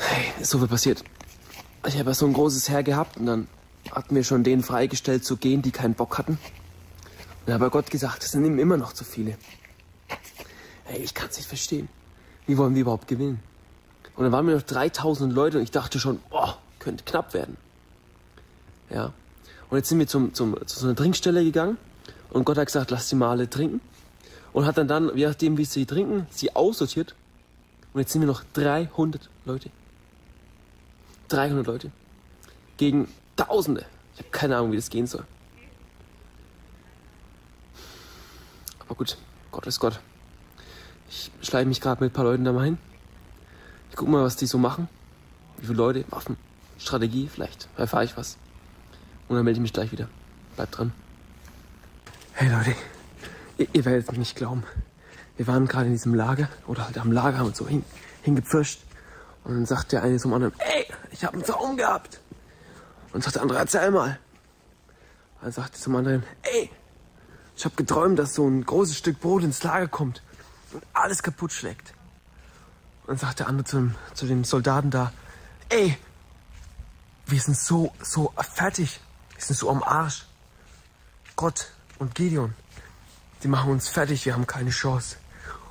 Hey, 0.01 0.33
ist 0.41 0.49
so 0.49 0.59
viel 0.61 0.69
passiert. 0.69 1.05
Ich 1.87 1.99
habe 1.99 2.09
ja 2.09 2.15
so 2.15 2.25
ein 2.25 2.33
großes 2.33 2.71
Herr 2.71 2.83
gehabt 2.83 3.19
und 3.19 3.27
dann 3.27 3.49
hatten 3.91 4.15
wir 4.15 4.25
schon 4.25 4.45
denen 4.45 4.63
freigestellt 4.63 5.27
zu 5.27 5.37
gehen, 5.37 5.61
die 5.61 5.73
keinen 5.73 5.93
Bock 5.93 6.17
hatten. 6.17 6.39
Dann 7.47 7.61
hat 7.61 7.73
Gott 7.73 7.91
gesagt, 7.91 8.25
es 8.25 8.33
sind 8.33 8.45
eben 8.45 8.59
immer 8.59 8.77
noch 8.77 8.93
zu 8.93 9.05
viele. 9.05 9.39
Hey, 10.85 11.01
ich 11.01 11.15
kann 11.15 11.29
es 11.31 11.37
nicht 11.37 11.49
verstehen. 11.49 11.89
Wie 12.47 12.59
wollen 12.59 12.75
wir 12.75 12.83
überhaupt 12.83 13.09
gewinnen? 13.09 13.41
Und 14.17 14.25
dann 14.25 14.33
waren 14.33 14.47
wir 14.47 14.57
noch 14.57 14.63
3000 14.63 15.33
Leute 15.33 15.59
und 15.59 15.63
ich 15.63 15.71
dachte 15.71 15.99
schon, 15.99 16.21
boah, 16.31 16.59
könnte 16.79 17.05
knapp 17.05 17.35
werden. 17.35 17.57
Ja. 18.91 19.13
Und 19.71 19.79
jetzt 19.79 19.89
sind 19.89 19.99
wir 19.99 20.07
zum, 20.07 20.33
zum, 20.35 20.57
zu 20.67 20.79
so 20.79 20.87
einer 20.87 20.97
Trinkstelle 20.97 21.43
gegangen 21.45 21.77
und 22.31 22.45
Gott 22.45 22.57
hat 22.59 22.67
gesagt, 22.67 22.91
lass 22.91 23.09
sie 23.09 23.17
mal 23.17 23.31
alle 23.31 23.49
trinken. 23.49 23.81
Und 24.53 24.65
hat 24.65 24.79
dann 24.79 24.89
dann, 24.89 25.15
je 25.17 25.27
nachdem 25.27 25.59
wie 25.59 25.65
sie 25.65 25.87
trinken, 25.87 26.27
sie 26.31 26.55
aussortiert. 26.57 27.15
Und 27.93 28.01
jetzt 28.01 28.13
sind 28.13 28.23
wir 28.23 28.27
noch 28.27 28.43
300 28.55 29.29
Leute. 29.45 29.71
300 31.29 31.67
Leute. 31.67 31.91
Gegen 32.77 33.09
Tausende. 33.37 33.85
Ich 34.15 34.21
habe 34.21 34.31
keine 34.31 34.57
Ahnung, 34.57 34.73
wie 34.73 34.77
das 34.77 34.89
gehen 34.89 35.07
soll. 35.07 35.25
Aber 38.87 38.97
gut, 38.97 39.17
Gott 39.51 39.67
ist 39.67 39.81
Gott. 39.81 40.01
Ich 41.09 41.31
schleife 41.43 41.67
mich 41.67 41.81
gerade 41.81 42.03
mit 42.03 42.13
ein 42.13 42.15
paar 42.15 42.25
Leuten 42.25 42.45
da 42.45 42.53
mal 42.53 42.65
hin. 42.65 42.79
Ich 43.91 43.97
guck 43.97 44.09
mal, 44.09 44.23
was 44.23 44.37
die 44.37 44.47
so 44.47 44.59
machen. 44.59 44.89
Wie 45.59 45.67
viele 45.67 45.79
Leute, 45.79 46.05
Waffen, 46.11 46.37
Strategie, 46.79 47.29
vielleicht 47.29 47.69
erfahre 47.77 48.05
ich 48.05 48.17
was. 48.17 48.37
Und 49.29 49.37
dann 49.37 49.45
melde 49.45 49.59
ich 49.59 49.63
mich 49.63 49.73
gleich 49.73 49.93
wieder. 49.93 50.09
Bleibt 50.55 50.77
dran. 50.77 50.93
Hey 52.33 52.51
Leute, 52.51 52.75
ihr, 53.59 53.69
ihr 53.73 53.85
werdet 53.85 54.09
es 54.09 54.17
nicht 54.17 54.37
glauben. 54.37 54.65
Wir 55.37 55.47
waren 55.47 55.67
gerade 55.67 55.87
in 55.87 55.93
diesem 55.93 56.15
Lager, 56.15 56.49
oder 56.67 56.87
halt 56.87 56.99
am 56.99 57.13
Lager, 57.13 57.39
haben 57.39 57.47
uns 57.47 57.59
so 57.59 57.67
hin, 57.67 57.85
hingepfirscht. 58.23 58.81
Und 59.45 59.55
dann 59.55 59.67
sagt 59.67 59.93
der 59.93 60.03
eine 60.03 60.19
zum 60.19 60.33
anderen, 60.33 60.53
ey, 60.59 60.87
ich 61.11 61.25
habe 61.25 61.35
einen 61.35 61.45
Zaum 61.45 61.77
gehabt. 61.77 62.21
Und 63.13 63.23
sagt 63.23 63.37
der 63.37 63.43
andere, 63.43 63.59
erzähl 63.59 63.91
mal. 63.91 64.19
Dann 65.41 65.53
sagt 65.53 65.75
er 65.75 65.81
zum 65.81 65.97
anderen, 65.97 66.25
ey, 66.43 66.71
ich 67.57 67.65
habe 67.65 67.75
geträumt, 67.75 68.19
dass 68.19 68.35
so 68.35 68.47
ein 68.47 68.65
großes 68.65 68.97
Stück 68.97 69.21
Brot 69.21 69.43
ins 69.43 69.63
Lager 69.63 69.89
kommt 69.89 70.23
und 70.73 70.83
alles 70.93 71.23
kaputt 71.23 71.53
schlägt. 71.53 71.95
Und 73.03 73.09
dann 73.09 73.19
sagt 73.19 73.41
der 73.41 73.49
andere 73.49 73.65
zu 73.65 73.77
dem, 73.77 73.95
zu 74.15 74.27
dem 74.27 74.45
Soldaten 74.45 74.91
da, 74.91 75.13
ey, 75.71 75.97
wir 77.27 77.41
sind 77.41 77.57
so, 77.57 77.93
so 78.03 78.33
fertig. 78.55 79.01
Wir 79.35 79.43
sind 79.43 79.57
so 79.57 79.71
am 79.71 79.83
Arsch. 79.83 80.27
Gott 81.35 81.71
und 81.99 82.15
Gideon, 82.15 82.55
die 83.43 83.49
machen 83.49 83.71
uns 83.71 83.89
fertig, 83.89 84.25
wir 84.25 84.35
haben 84.35 84.47
keine 84.47 84.71
Chance. 84.71 85.17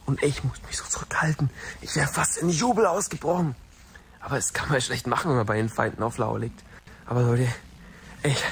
Und 0.05 0.21
ich 0.21 0.43
muss 0.43 0.61
mich 0.67 0.77
so 0.77 0.85
zurückhalten. 0.85 1.49
Ich 1.81 1.95
wäre 1.95 2.07
fast 2.07 2.37
in 2.37 2.49
Jubel 2.49 2.85
ausgebrochen. 2.85 3.55
Aber 4.19 4.35
das 4.35 4.53
kann 4.53 4.69
man 4.69 4.81
schlecht 4.81 5.07
machen, 5.07 5.29
wenn 5.29 5.37
man 5.37 5.45
bei 5.45 5.57
den 5.57 5.69
Feinden 5.69 6.03
auf 6.03 6.17
Lauer 6.17 6.39
liegt. 6.39 6.63
Aber 7.05 7.21
Leute, 7.21 7.47
ich, 8.23 8.43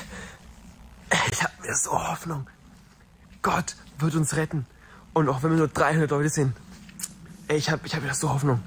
ich 1.32 1.44
habe 1.44 1.54
mir 1.62 1.76
so 1.76 1.92
Hoffnung. 1.92 2.48
Gott 3.44 3.76
wird 4.00 4.16
uns 4.16 4.36
retten. 4.36 4.66
Und 5.14 5.30
auch 5.30 5.44
wenn 5.44 5.52
wir 5.52 5.58
nur 5.58 5.68
300 5.68 6.10
Leute 6.10 6.30
sind, 6.30 6.56
ich 7.50 7.70
habe 7.70 7.86
ich 7.86 7.94
hab 7.94 8.04
wieder 8.04 8.16
so 8.16 8.30
Hoffnung. 8.30 8.64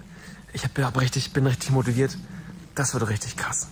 Ich 0.52 0.62
hab, 0.62 0.78
hab 0.78 1.00
richtig, 1.00 1.32
bin 1.32 1.46
richtig 1.46 1.70
motiviert. 1.70 2.16
Das 2.74 2.94
wird 2.94 3.08
richtig 3.08 3.36
krass. 3.36 3.68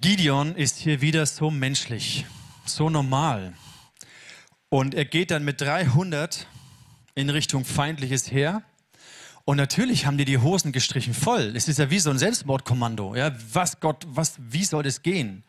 Gideon 0.00 0.56
ist 0.56 0.78
hier 0.78 1.00
wieder 1.00 1.24
so 1.26 1.50
menschlich, 1.50 2.26
so 2.64 2.90
normal. 2.90 3.52
Und 4.68 4.94
er 4.94 5.04
geht 5.04 5.30
dann 5.30 5.44
mit 5.44 5.60
300 5.60 6.48
in 7.14 7.30
Richtung 7.30 7.64
feindliches 7.64 8.32
Heer. 8.32 8.62
Und 9.44 9.58
natürlich 9.58 10.06
haben 10.06 10.18
die 10.18 10.24
die 10.24 10.38
Hosen 10.38 10.72
gestrichen 10.72 11.14
voll. 11.14 11.52
Es 11.54 11.68
ist 11.68 11.78
ja 11.78 11.90
wie 11.90 11.98
so 11.98 12.10
ein 12.10 12.18
Selbstmordkommando. 12.18 13.14
Ja, 13.14 13.32
was 13.52 13.80
Gott, 13.80 14.06
was, 14.08 14.34
wie 14.38 14.64
soll 14.64 14.82
das 14.82 15.02
gehen? 15.02 15.44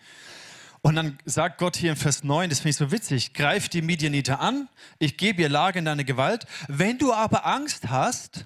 Und 0.86 0.96
dann 0.96 1.18
sagt 1.24 1.60
Gott 1.60 1.78
hier 1.78 1.92
im 1.92 1.98
Vers 1.98 2.26
9, 2.26 2.50
das 2.50 2.60
finde 2.60 2.72
ich 2.72 2.76
so 2.76 2.92
witzig, 2.92 3.34
greif 3.34 3.70
die 3.70 3.82
Midianiter 3.82 4.42
an, 4.42 4.68
ich 5.00 5.16
gebe 5.16 5.42
ihr 5.42 5.48
Lage 5.48 5.80
in 5.80 5.86
deine 5.86 6.04
Gewalt. 6.04 6.46
Wenn 6.68 6.98
du 6.98 7.14
aber 7.14 7.46
Angst 7.46 7.90
hast, 7.90 8.46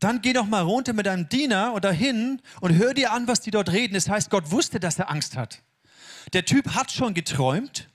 dann 0.00 0.20
geh 0.20 0.32
doch 0.32 0.46
mal 0.46 0.62
runter 0.62 0.94
mit 0.94 1.06
deinem 1.06 1.28
Diener 1.28 1.74
oder 1.74 1.92
hin 1.92 2.42
und 2.60 2.74
hör 2.74 2.92
dir 2.92 3.12
an, 3.12 3.28
was 3.28 3.40
die 3.40 3.52
dort 3.52 3.70
reden. 3.70 3.94
Das 3.94 4.08
heißt, 4.08 4.30
Gott 4.30 4.50
wusste, 4.50 4.80
dass 4.80 4.98
er 4.98 5.08
Angst 5.08 5.36
hat. 5.36 5.62
Der 6.32 6.44
Typ 6.44 6.74
hat 6.74 6.90
schon 6.90 7.14
geträumt 7.14 7.88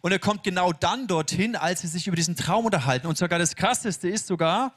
und 0.00 0.10
er 0.10 0.18
kommt 0.18 0.42
genau 0.42 0.72
dann 0.72 1.06
dorthin, 1.06 1.54
als 1.54 1.82
sie 1.82 1.86
sich 1.86 2.08
über 2.08 2.16
diesen 2.16 2.34
Traum 2.34 2.64
unterhalten. 2.64 3.06
Und 3.06 3.16
sogar 3.16 3.38
das 3.38 3.54
Krasseste 3.54 4.08
ist 4.08 4.26
sogar, 4.26 4.74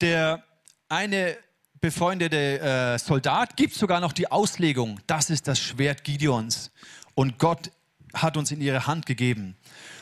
der 0.00 0.42
eine 0.88 1.36
befreundete 1.80 2.60
äh, 2.60 2.98
Soldat 2.98 3.56
gibt 3.56 3.74
sogar 3.74 4.00
noch 4.00 4.12
die 4.12 4.30
Auslegung, 4.30 5.00
das 5.06 5.30
ist 5.30 5.48
das 5.48 5.58
Schwert 5.58 6.04
Gideons. 6.04 6.70
Und 7.14 7.38
Gott 7.38 7.70
hat 8.14 8.36
uns 8.36 8.50
in 8.50 8.60
ihre 8.60 8.86
Hand 8.86 9.06
gegeben. 9.06 9.56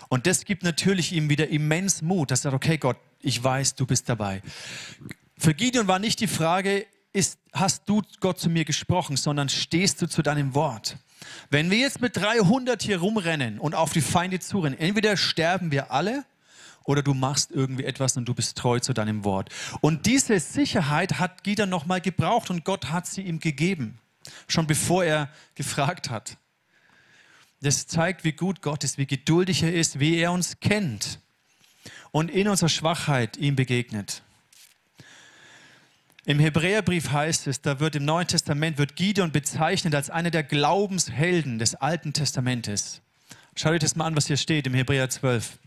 Und 0.09 0.27
das 0.27 0.45
gibt 0.45 0.63
natürlich 0.63 1.13
ihm 1.13 1.29
wieder 1.29 1.49
immens 1.49 2.03
Mut, 2.03 2.31
dass 2.31 2.41
er 2.41 2.51
sagt, 2.51 2.55
okay 2.55 2.79
Gott, 2.79 2.97
ich 3.21 3.43
weiß, 3.43 3.75
du 3.75 3.87
bist 3.87 4.09
dabei. 4.09 4.43
Für 5.37 5.55
Gideon 5.55 5.87
war 5.87 5.99
nicht 5.99 6.21
die 6.21 6.27
Frage, 6.27 6.87
ist, 7.13 7.39
hast 7.53 7.89
du 7.89 8.03
Gott 8.21 8.39
zu 8.39 8.49
mir 8.49 8.65
gesprochen, 8.65 9.17
sondern 9.17 9.49
stehst 9.49 10.01
du 10.03 10.09
zu 10.09 10.23
deinem 10.23 10.55
Wort. 10.55 10.97
Wenn 11.51 11.71
wir 11.71 11.79
jetzt 11.79 12.01
mit 12.01 12.17
300 12.17 12.83
hier 12.83 12.99
rumrennen 12.99 13.59
und 13.59 13.75
auf 13.75 13.93
die 13.93 14.01
Feinde 14.01 14.41
zurennen, 14.41 14.79
entweder 14.79 15.17
sterben 15.17 15.71
wir 15.71 15.91
alle 15.91 16.25
oder 16.89 17.03
du 17.03 17.13
machst 17.13 17.51
irgendwie 17.51 17.85
etwas 17.85 18.17
und 18.17 18.25
du 18.25 18.33
bist 18.33 18.57
treu 18.57 18.81
zu 18.81 18.95
deinem 18.95 19.23
Wort. 19.23 19.51
Und 19.83 20.07
diese 20.07 20.41
Sicherheit 20.41 21.19
hat 21.19 21.45
Gideon 21.45 21.69
nochmal 21.69 22.01
gebraucht 22.01 22.49
und 22.49 22.65
Gott 22.65 22.91
hat 22.91 23.07
sie 23.07 23.21
ihm 23.21 23.41
gegeben, 23.41 23.99
schon 24.49 24.67
bevor 24.67 25.05
er 25.05 25.29
gefragt 25.55 26.09
hat. 26.09 26.39
Das 27.61 27.87
zeigt, 27.89 28.25
wie 28.25 28.33
gut 28.33 28.63
Gott 28.63 28.85
ist, 28.85 28.97
wie 28.97 29.05
geduldig 29.05 29.63
er 29.63 29.75
ist, 29.75 30.01
wie 30.01 30.17
er 30.17 30.33
uns 30.33 30.61
kennt 30.61 31.21
und 32.11 32.31
in 32.31 32.49
unserer 32.49 32.71
Schwachheit 32.71 33.37
ihm 33.37 33.55
begegnet. 33.55 34.23
Im 36.25 36.39
Hebräerbrief 36.39 37.11
heißt 37.11 37.49
es, 37.49 37.61
da 37.61 37.81
wird 37.81 37.97
im 37.97 38.07
Neuen 38.07 38.29
Testament 38.29 38.79
wird 38.79 38.97
Gideon 38.97 39.31
bezeichnet 39.31 39.95
als 39.95 40.09
einer 40.09 40.31
der 40.31 40.43
Glaubenshelden 40.43 41.59
des 41.59 41.75
Alten 41.75 42.15
Testamentes. 42.15 43.03
Schaut 43.57 43.73
euch 43.73 43.81
das 43.81 43.95
mal 43.95 44.07
an, 44.07 44.17
was 44.17 44.27
hier 44.27 44.39
steht 44.39 44.67
im 44.67 44.73
Hebräer 44.73 45.11
12. 45.11 45.59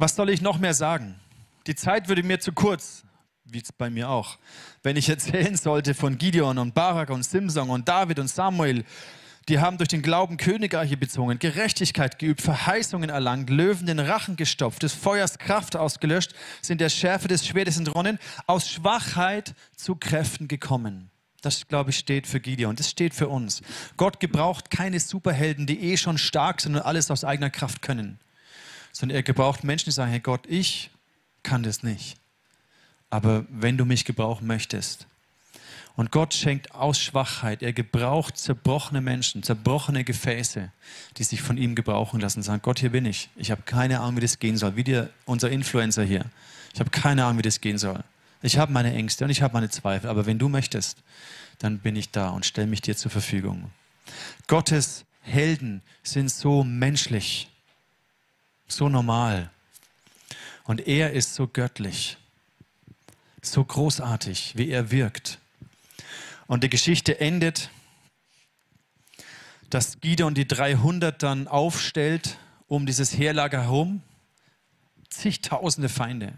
Was 0.00 0.14
soll 0.14 0.30
ich 0.30 0.40
noch 0.40 0.60
mehr 0.60 0.74
sagen? 0.74 1.16
Die 1.66 1.74
Zeit 1.74 2.08
würde 2.08 2.22
mir 2.22 2.38
zu 2.38 2.52
kurz, 2.52 3.02
wie 3.44 3.58
es 3.58 3.72
bei 3.72 3.90
mir 3.90 4.08
auch, 4.08 4.38
wenn 4.84 4.96
ich 4.96 5.08
erzählen 5.08 5.56
sollte 5.56 5.92
von 5.92 6.18
Gideon 6.18 6.58
und 6.58 6.72
Barak 6.72 7.10
und 7.10 7.24
Simson 7.24 7.68
und 7.68 7.88
David 7.88 8.20
und 8.20 8.28
Samuel. 8.28 8.84
Die 9.48 9.58
haben 9.58 9.76
durch 9.76 9.88
den 9.88 10.02
Glauben 10.02 10.36
Königreiche 10.36 10.96
bezogen, 10.96 11.40
Gerechtigkeit 11.40 12.20
geübt, 12.20 12.42
Verheißungen 12.42 13.10
erlangt, 13.10 13.50
Löwen 13.50 13.86
den 13.86 13.98
Rachen 13.98 14.36
gestopft, 14.36 14.84
des 14.84 14.94
Feuers 14.94 15.38
Kraft 15.38 15.74
ausgelöscht, 15.74 16.32
sind 16.62 16.80
der 16.80 16.90
Schärfe 16.90 17.26
des 17.26 17.44
Schwertes 17.44 17.76
entronnen, 17.76 18.20
aus 18.46 18.68
Schwachheit 18.68 19.56
zu 19.74 19.96
Kräften 19.96 20.46
gekommen. 20.46 21.10
Das, 21.40 21.66
glaube 21.66 21.90
ich, 21.90 21.98
steht 21.98 22.28
für 22.28 22.38
Gideon. 22.38 22.76
Das 22.76 22.88
steht 22.88 23.14
für 23.14 23.28
uns. 23.28 23.62
Gott 23.96 24.20
gebraucht 24.20 24.70
keine 24.70 25.00
Superhelden, 25.00 25.66
die 25.66 25.80
eh 25.80 25.96
schon 25.96 26.18
stark 26.18 26.60
sind 26.60 26.76
und 26.76 26.82
alles 26.82 27.10
aus 27.10 27.24
eigener 27.24 27.50
Kraft 27.50 27.82
können 27.82 28.20
sondern 28.98 29.14
er 29.14 29.22
gebraucht 29.22 29.62
Menschen, 29.62 29.84
die 29.84 29.92
sagen, 29.92 30.10
hey 30.10 30.18
Gott, 30.18 30.44
ich 30.48 30.90
kann 31.44 31.62
das 31.62 31.84
nicht. 31.84 32.16
Aber 33.10 33.44
wenn 33.48 33.78
du 33.78 33.84
mich 33.84 34.04
gebrauchen 34.04 34.48
möchtest. 34.48 35.06
Und 35.94 36.10
Gott 36.10 36.34
schenkt 36.34 36.74
aus 36.74 36.98
Schwachheit, 36.98 37.62
er 37.62 37.72
gebraucht 37.72 38.36
zerbrochene 38.36 39.00
Menschen, 39.00 39.44
zerbrochene 39.44 40.02
Gefäße, 40.02 40.72
die 41.16 41.22
sich 41.22 41.42
von 41.42 41.56
ihm 41.56 41.76
gebrauchen 41.76 42.18
lassen, 42.18 42.42
sagen, 42.42 42.60
Gott, 42.60 42.80
hier 42.80 42.90
bin 42.90 43.06
ich. 43.06 43.30
Ich 43.36 43.52
habe 43.52 43.62
keine 43.62 44.00
Ahnung, 44.00 44.16
wie 44.16 44.20
das 44.20 44.40
gehen 44.40 44.56
soll. 44.56 44.74
Wie 44.74 44.82
dir, 44.82 45.10
unser 45.26 45.48
Influencer 45.48 46.02
hier. 46.02 46.24
Ich 46.74 46.80
habe 46.80 46.90
keine 46.90 47.24
Ahnung, 47.24 47.38
wie 47.38 47.42
das 47.42 47.60
gehen 47.60 47.78
soll. 47.78 48.02
Ich 48.42 48.58
habe 48.58 48.72
meine 48.72 48.92
Ängste 48.92 49.24
und 49.24 49.30
ich 49.30 49.42
habe 49.42 49.54
meine 49.54 49.70
Zweifel. 49.70 50.10
Aber 50.10 50.26
wenn 50.26 50.40
du 50.40 50.48
möchtest, 50.48 51.04
dann 51.60 51.78
bin 51.78 51.94
ich 51.94 52.10
da 52.10 52.30
und 52.30 52.44
stelle 52.44 52.66
mich 52.66 52.80
dir 52.80 52.96
zur 52.96 53.12
Verfügung. 53.12 53.70
Gottes 54.48 55.04
Helden 55.20 55.82
sind 56.02 56.32
so 56.32 56.64
menschlich 56.64 57.48
so 58.68 58.88
normal. 58.88 59.50
Und 60.64 60.86
er 60.86 61.12
ist 61.12 61.34
so 61.34 61.48
göttlich, 61.48 62.18
so 63.42 63.64
großartig, 63.64 64.56
wie 64.56 64.70
er 64.70 64.90
wirkt. 64.90 65.38
Und 66.46 66.62
die 66.62 66.70
Geschichte 66.70 67.20
endet, 67.20 67.70
dass 69.70 70.00
Gideon 70.00 70.34
die 70.34 70.46
300 70.46 71.22
dann 71.22 71.48
aufstellt 71.48 72.38
um 72.68 72.86
dieses 72.86 73.16
Heerlager 73.16 73.62
herum. 73.62 74.02
Zigtausende 75.10 75.88
Feinde. 75.88 76.34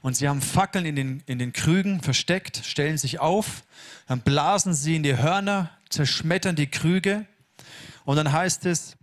Und 0.00 0.16
sie 0.16 0.28
haben 0.28 0.40
Fackeln 0.40 0.86
in 0.86 0.96
den, 0.96 1.22
in 1.26 1.38
den 1.38 1.52
Krügen 1.52 2.00
versteckt, 2.00 2.62
stellen 2.64 2.96
sich 2.96 3.18
auf, 3.18 3.64
dann 4.06 4.20
blasen 4.20 4.72
sie 4.72 4.96
in 4.96 5.02
die 5.02 5.16
Hörner, 5.16 5.70
zerschmettern 5.90 6.56
die 6.56 6.68
Krüge. 6.68 7.26
Und 8.04 8.16
dann 8.16 8.32
heißt 8.32 8.64
es, 8.66 8.96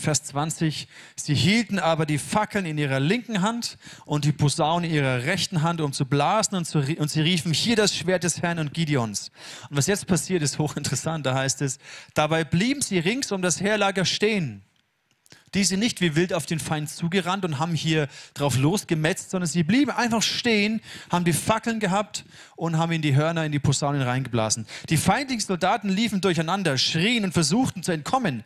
Vers 0.00 0.24
20, 0.24 0.88
sie 1.14 1.34
hielten 1.34 1.78
aber 1.78 2.06
die 2.06 2.18
Fackeln 2.18 2.66
in 2.66 2.78
ihrer 2.78 3.00
linken 3.00 3.42
Hand 3.42 3.78
und 4.06 4.24
die 4.24 4.32
Posaune 4.32 4.86
in 4.86 4.94
ihrer 4.94 5.24
rechten 5.24 5.62
Hand, 5.62 5.80
um 5.80 5.92
zu 5.92 6.06
blasen 6.06 6.56
und, 6.56 6.64
zu, 6.64 6.78
und 6.78 7.10
sie 7.10 7.20
riefen, 7.20 7.52
hier 7.52 7.76
das 7.76 7.94
Schwert 7.94 8.24
des 8.24 8.42
Herrn 8.42 8.58
und 8.58 8.74
Gideons. 8.74 9.30
Und 9.68 9.76
was 9.76 9.86
jetzt 9.86 10.06
passiert, 10.06 10.42
ist 10.42 10.58
hochinteressant, 10.58 11.26
da 11.26 11.34
heißt 11.34 11.62
es, 11.62 11.78
dabei 12.14 12.44
blieben 12.44 12.82
sie 12.82 12.98
rings 12.98 13.30
um 13.30 13.42
das 13.42 13.60
Heerlager 13.60 14.04
stehen. 14.04 14.62
Die 15.54 15.64
sind 15.64 15.80
nicht 15.80 16.00
wie 16.00 16.14
wild 16.14 16.32
auf 16.32 16.46
den 16.46 16.60
Feind 16.60 16.88
zugerannt 16.88 17.44
und 17.44 17.58
haben 17.58 17.74
hier 17.74 18.08
drauf 18.34 18.56
losgemetzt, 18.56 19.30
sondern 19.30 19.48
sie 19.48 19.64
blieben 19.64 19.90
einfach 19.90 20.22
stehen, 20.22 20.80
haben 21.10 21.24
die 21.24 21.32
Fackeln 21.32 21.80
gehabt 21.80 22.24
und 22.54 22.78
haben 22.78 22.92
in 22.92 23.02
die 23.02 23.16
Hörner, 23.16 23.44
in 23.44 23.52
die 23.52 23.58
Posaunen 23.58 24.02
reingeblasen. 24.02 24.66
Die 24.90 24.96
feindlichen 24.96 25.44
Soldaten 25.44 25.88
liefen 25.88 26.20
durcheinander, 26.20 26.78
schrien 26.78 27.24
und 27.24 27.32
versuchten 27.32 27.82
zu 27.82 27.90
entkommen. 27.90 28.44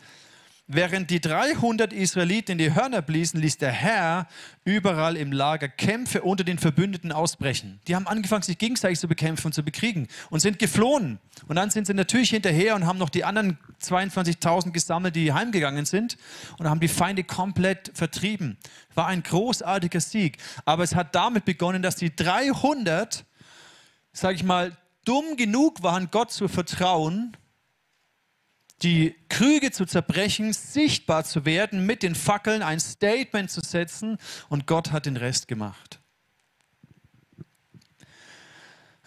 Während 0.66 1.10
die 1.10 1.20
300 1.20 1.92
Israeliten 1.92 2.52
in 2.52 2.58
die 2.58 2.74
Hörner 2.74 3.02
bliesen, 3.02 3.38
ließ 3.38 3.58
der 3.58 3.70
Herr 3.70 4.26
überall 4.64 5.14
im 5.14 5.30
Lager 5.30 5.68
Kämpfe 5.68 6.22
unter 6.22 6.42
den 6.42 6.58
Verbündeten 6.58 7.12
ausbrechen. 7.12 7.80
Die 7.86 7.94
haben 7.94 8.06
angefangen, 8.06 8.42
sich 8.42 8.56
gegenseitig 8.56 8.98
zu 8.98 9.06
bekämpfen 9.06 9.48
und 9.48 9.52
zu 9.52 9.62
bekriegen 9.62 10.08
und 10.30 10.40
sind 10.40 10.58
geflohen. 10.58 11.18
Und 11.48 11.56
dann 11.56 11.68
sind 11.68 11.86
sie 11.86 11.92
natürlich 11.92 12.30
hinterher 12.30 12.76
und 12.76 12.86
haben 12.86 12.98
noch 12.98 13.10
die 13.10 13.24
anderen 13.24 13.58
22.000 13.82 14.70
gesammelt, 14.70 15.16
die 15.16 15.34
heimgegangen 15.34 15.84
sind 15.84 16.16
und 16.58 16.66
haben 16.66 16.80
die 16.80 16.88
Feinde 16.88 17.24
komplett 17.24 17.90
vertrieben. 17.92 18.56
War 18.94 19.08
ein 19.08 19.22
großartiger 19.22 20.00
Sieg. 20.00 20.38
Aber 20.64 20.82
es 20.82 20.94
hat 20.94 21.14
damit 21.14 21.44
begonnen, 21.44 21.82
dass 21.82 21.96
die 21.96 22.16
300, 22.16 23.26
sage 24.14 24.36
ich 24.36 24.44
mal, 24.44 24.74
dumm 25.04 25.36
genug 25.36 25.82
waren, 25.82 26.08
Gott 26.10 26.32
zu 26.32 26.48
vertrauen 26.48 27.36
die 28.82 29.14
Krüge 29.28 29.70
zu 29.70 29.86
zerbrechen, 29.86 30.52
sichtbar 30.52 31.24
zu 31.24 31.44
werden, 31.44 31.86
mit 31.86 32.02
den 32.02 32.14
Fackeln 32.14 32.62
ein 32.62 32.80
Statement 32.80 33.50
zu 33.50 33.60
setzen 33.60 34.18
und 34.48 34.66
Gott 34.66 34.92
hat 34.92 35.06
den 35.06 35.16
Rest 35.16 35.48
gemacht. 35.48 36.00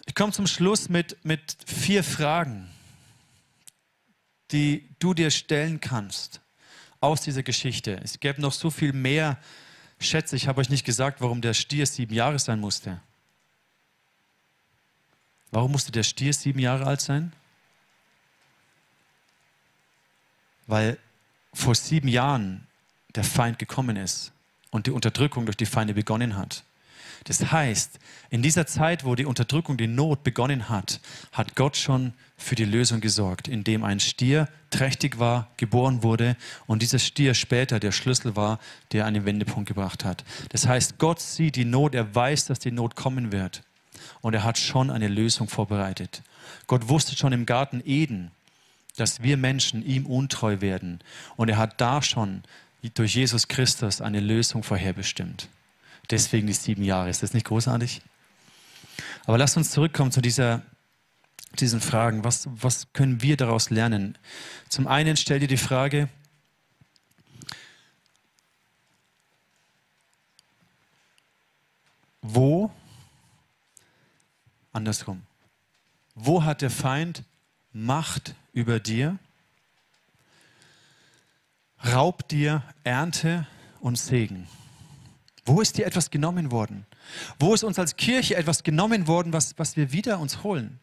Ich 0.06 0.14
komme 0.14 0.32
zum 0.32 0.46
Schluss 0.46 0.88
mit, 0.88 1.22
mit 1.24 1.56
vier 1.66 2.02
Fragen, 2.02 2.68
die 4.50 4.88
du 4.98 5.14
dir 5.14 5.30
stellen 5.30 5.80
kannst 5.80 6.40
aus 7.00 7.20
dieser 7.20 7.42
Geschichte. 7.42 8.00
Es 8.02 8.18
gäbe 8.18 8.40
noch 8.40 8.52
so 8.52 8.70
viel 8.70 8.92
mehr. 8.92 9.38
Schätze, 10.00 10.34
ich 10.34 10.48
habe 10.48 10.60
euch 10.60 10.70
nicht 10.70 10.84
gesagt, 10.84 11.20
warum 11.20 11.40
der 11.40 11.54
Stier 11.54 11.86
sieben 11.86 12.14
Jahre 12.14 12.38
sein 12.38 12.58
musste. 12.58 13.00
Warum 15.50 15.72
musste 15.72 15.92
der 15.92 16.02
Stier 16.02 16.32
sieben 16.32 16.58
Jahre 16.58 16.86
alt 16.86 17.00
sein? 17.00 17.32
Weil 20.68 20.96
vor 21.52 21.74
sieben 21.74 22.06
Jahren 22.06 22.66
der 23.16 23.24
Feind 23.24 23.58
gekommen 23.58 23.96
ist 23.96 24.30
und 24.70 24.86
die 24.86 24.92
Unterdrückung 24.92 25.46
durch 25.46 25.56
die 25.56 25.66
Feinde 25.66 25.94
begonnen 25.94 26.36
hat. 26.36 26.62
Das 27.24 27.50
heißt, 27.50 27.98
in 28.30 28.42
dieser 28.42 28.66
Zeit, 28.66 29.04
wo 29.04 29.16
die 29.16 29.24
Unterdrückung, 29.24 29.76
die 29.76 29.88
Not 29.88 30.22
begonnen 30.22 30.68
hat, 30.68 31.00
hat 31.32 31.56
Gott 31.56 31.76
schon 31.76 32.12
für 32.36 32.54
die 32.54 32.64
Lösung 32.64 33.00
gesorgt, 33.00 33.48
indem 33.48 33.82
ein 33.82 33.98
Stier 33.98 34.48
trächtig 34.70 35.18
war, 35.18 35.48
geboren 35.56 36.02
wurde 36.04 36.36
und 36.66 36.82
dieser 36.82 37.00
Stier 37.00 37.34
später 37.34 37.80
der 37.80 37.90
Schlüssel 37.90 38.36
war, 38.36 38.60
der 38.92 39.06
einen 39.06 39.24
Wendepunkt 39.24 39.66
gebracht 39.66 40.04
hat. 40.04 40.24
Das 40.50 40.68
heißt, 40.68 40.98
Gott 40.98 41.20
sieht 41.20 41.56
die 41.56 41.64
Not, 41.64 41.94
er 41.94 42.14
weiß, 42.14 42.44
dass 42.44 42.60
die 42.60 42.70
Not 42.70 42.94
kommen 42.94 43.32
wird 43.32 43.62
und 44.20 44.34
er 44.34 44.44
hat 44.44 44.58
schon 44.58 44.90
eine 44.90 45.08
Lösung 45.08 45.48
vorbereitet. 45.48 46.22
Gott 46.66 46.88
wusste 46.88 47.16
schon 47.16 47.32
im 47.32 47.46
Garten 47.46 47.82
Eden, 47.84 48.30
dass 49.00 49.22
wir 49.22 49.36
Menschen 49.36 49.84
ihm 49.84 50.06
untreu 50.06 50.60
werden. 50.60 51.00
Und 51.36 51.48
er 51.48 51.56
hat 51.56 51.80
da 51.80 52.02
schon 52.02 52.42
durch 52.94 53.14
Jesus 53.14 53.48
Christus 53.48 54.00
eine 54.00 54.20
Lösung 54.20 54.62
vorherbestimmt. 54.62 55.48
Deswegen 56.10 56.46
die 56.46 56.52
sieben 56.52 56.82
Jahre. 56.82 57.10
Ist 57.10 57.22
das 57.22 57.34
nicht 57.34 57.46
großartig? 57.46 58.02
Aber 59.26 59.38
lasst 59.38 59.56
uns 59.56 59.70
zurückkommen 59.70 60.10
zu 60.10 60.20
dieser, 60.20 60.62
diesen 61.58 61.80
Fragen. 61.80 62.24
Was, 62.24 62.48
was 62.50 62.92
können 62.92 63.22
wir 63.22 63.36
daraus 63.36 63.70
lernen? 63.70 64.16
Zum 64.68 64.86
einen 64.86 65.16
stell 65.16 65.40
dir 65.40 65.48
die 65.48 65.56
Frage, 65.56 66.08
wo, 72.22 72.70
andersrum, 74.72 75.22
wo 76.14 76.44
hat 76.44 76.62
der 76.62 76.70
Feind 76.70 77.22
Macht 77.72 78.34
über 78.58 78.80
dir, 78.80 79.16
raubt 81.92 82.32
dir 82.32 82.64
Ernte 82.82 83.46
und 83.80 83.96
Segen. 83.96 84.48
Wo 85.44 85.60
ist 85.60 85.78
dir 85.78 85.86
etwas 85.86 86.10
genommen 86.10 86.50
worden? 86.50 86.84
Wo 87.38 87.54
ist 87.54 87.62
uns 87.62 87.78
als 87.78 87.94
Kirche 87.96 88.34
etwas 88.34 88.64
genommen 88.64 89.06
worden, 89.06 89.32
was, 89.32 89.56
was 89.58 89.76
wir 89.76 89.92
wieder 89.92 90.18
uns 90.18 90.42
holen? 90.42 90.80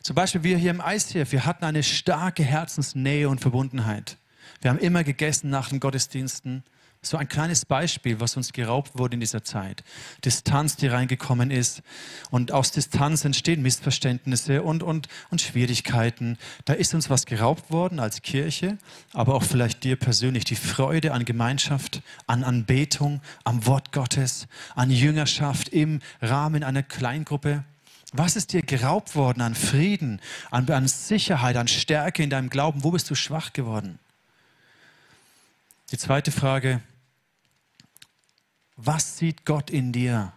Zum 0.00 0.14
Beispiel 0.14 0.44
wir 0.44 0.58
hier 0.58 0.70
im 0.70 0.80
ICF, 0.80 1.32
wir 1.32 1.44
hatten 1.44 1.64
eine 1.64 1.82
starke 1.82 2.44
Herzensnähe 2.44 3.28
und 3.28 3.40
Verbundenheit. 3.40 4.16
Wir 4.60 4.70
haben 4.70 4.78
immer 4.78 5.02
gegessen 5.02 5.50
nach 5.50 5.70
den 5.70 5.80
Gottesdiensten. 5.80 6.62
So 7.00 7.16
ein 7.16 7.28
kleines 7.28 7.64
Beispiel, 7.64 8.18
was 8.18 8.36
uns 8.36 8.52
geraubt 8.52 8.98
wurde 8.98 9.14
in 9.14 9.20
dieser 9.20 9.44
Zeit. 9.44 9.84
Distanz, 10.24 10.74
die 10.74 10.88
reingekommen 10.88 11.52
ist. 11.52 11.82
Und 12.30 12.50
aus 12.50 12.72
Distanz 12.72 13.24
entstehen 13.24 13.62
Missverständnisse 13.62 14.62
und, 14.62 14.82
und, 14.82 15.08
und 15.30 15.40
Schwierigkeiten. 15.40 16.38
Da 16.64 16.72
ist 16.72 16.94
uns 16.94 17.08
was 17.08 17.24
geraubt 17.24 17.70
worden 17.70 18.00
als 18.00 18.22
Kirche, 18.22 18.78
aber 19.12 19.36
auch 19.36 19.44
vielleicht 19.44 19.84
dir 19.84 19.94
persönlich 19.94 20.44
die 20.44 20.56
Freude 20.56 21.12
an 21.12 21.24
Gemeinschaft, 21.24 22.02
an 22.26 22.42
Anbetung, 22.42 23.20
am 23.44 23.64
Wort 23.64 23.92
Gottes, 23.92 24.48
an 24.74 24.90
Jüngerschaft 24.90 25.68
im 25.68 26.00
Rahmen 26.20 26.64
einer 26.64 26.82
Kleingruppe. 26.82 27.62
Was 28.12 28.34
ist 28.34 28.52
dir 28.52 28.62
geraubt 28.62 29.14
worden 29.14 29.40
an 29.42 29.54
Frieden, 29.54 30.20
an, 30.50 30.68
an 30.68 30.88
Sicherheit, 30.88 31.56
an 31.56 31.68
Stärke 31.68 32.24
in 32.24 32.30
deinem 32.30 32.50
Glauben? 32.50 32.82
Wo 32.82 32.90
bist 32.90 33.08
du 33.08 33.14
schwach 33.14 33.52
geworden? 33.52 34.00
Die 35.90 35.96
zweite 35.96 36.30
Frage, 36.30 36.82
was 38.76 39.16
sieht 39.16 39.46
Gott 39.46 39.70
in 39.70 39.92
dir? 39.92 40.32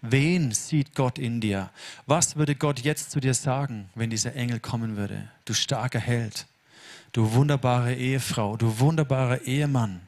Wen 0.00 0.52
sieht 0.52 0.94
Gott 0.94 1.18
in 1.18 1.40
dir? 1.40 1.70
Was 2.06 2.36
würde 2.36 2.54
Gott 2.54 2.80
jetzt 2.80 3.10
zu 3.10 3.18
dir 3.18 3.34
sagen, 3.34 3.90
wenn 3.96 4.10
dieser 4.10 4.36
Engel 4.36 4.60
kommen 4.60 4.96
würde? 4.96 5.28
Du 5.44 5.52
starker 5.52 5.98
Held, 5.98 6.46
du 7.10 7.32
wunderbare 7.32 7.94
Ehefrau, 7.94 8.56
du 8.56 8.78
wunderbarer 8.78 9.42
Ehemann, 9.42 10.00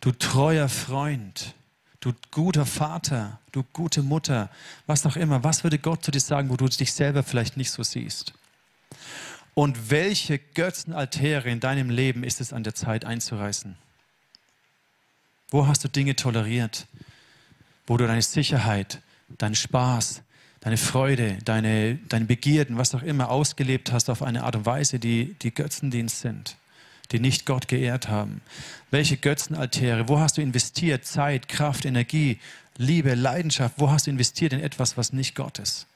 du 0.00 0.12
treuer 0.12 0.68
Freund, 0.68 1.54
du 1.98 2.12
guter 2.30 2.66
Vater, 2.66 3.40
du 3.50 3.64
gute 3.72 4.02
Mutter, 4.02 4.48
was 4.86 5.04
auch 5.06 5.16
immer. 5.16 5.42
Was 5.42 5.64
würde 5.64 5.80
Gott 5.80 6.04
zu 6.04 6.12
dir 6.12 6.20
sagen, 6.20 6.50
wo 6.50 6.56
du 6.56 6.68
dich 6.68 6.92
selber 6.92 7.24
vielleicht 7.24 7.56
nicht 7.56 7.72
so 7.72 7.82
siehst? 7.82 8.32
Und 9.58 9.90
welche 9.90 10.38
Götzenaltäre 10.38 11.48
in 11.48 11.60
deinem 11.60 11.88
Leben 11.88 12.24
ist 12.24 12.42
es 12.42 12.52
an 12.52 12.62
der 12.62 12.74
Zeit 12.74 13.06
einzureißen? 13.06 13.74
Wo 15.48 15.66
hast 15.66 15.82
du 15.82 15.88
Dinge 15.88 16.14
toleriert, 16.14 16.86
wo 17.86 17.96
du 17.96 18.06
deine 18.06 18.20
Sicherheit, 18.20 19.00
deinen 19.38 19.54
Spaß, 19.54 20.20
deine 20.60 20.76
Freude, 20.76 21.38
deine, 21.46 21.96
deine 22.10 22.26
Begierden, 22.26 22.76
was 22.76 22.94
auch 22.94 23.02
immer 23.02 23.30
ausgelebt 23.30 23.92
hast 23.92 24.10
auf 24.10 24.20
eine 24.20 24.44
Art 24.44 24.56
und 24.56 24.66
Weise, 24.66 24.98
die, 24.98 25.34
die 25.40 25.54
Götzendienst 25.54 26.20
sind, 26.20 26.58
die 27.10 27.18
nicht 27.18 27.46
Gott 27.46 27.66
geehrt 27.66 28.08
haben? 28.08 28.42
Welche 28.90 29.16
Götzenaltäre, 29.16 30.06
wo 30.06 30.20
hast 30.20 30.36
du 30.36 30.42
investiert, 30.42 31.06
Zeit, 31.06 31.48
Kraft, 31.48 31.86
Energie, 31.86 32.40
Liebe, 32.76 33.14
Leidenschaft, 33.14 33.76
wo 33.78 33.90
hast 33.90 34.06
du 34.06 34.10
investiert 34.10 34.52
in 34.52 34.60
etwas, 34.60 34.98
was 34.98 35.14
nicht 35.14 35.34
Gott 35.34 35.58
ist? 35.60 35.86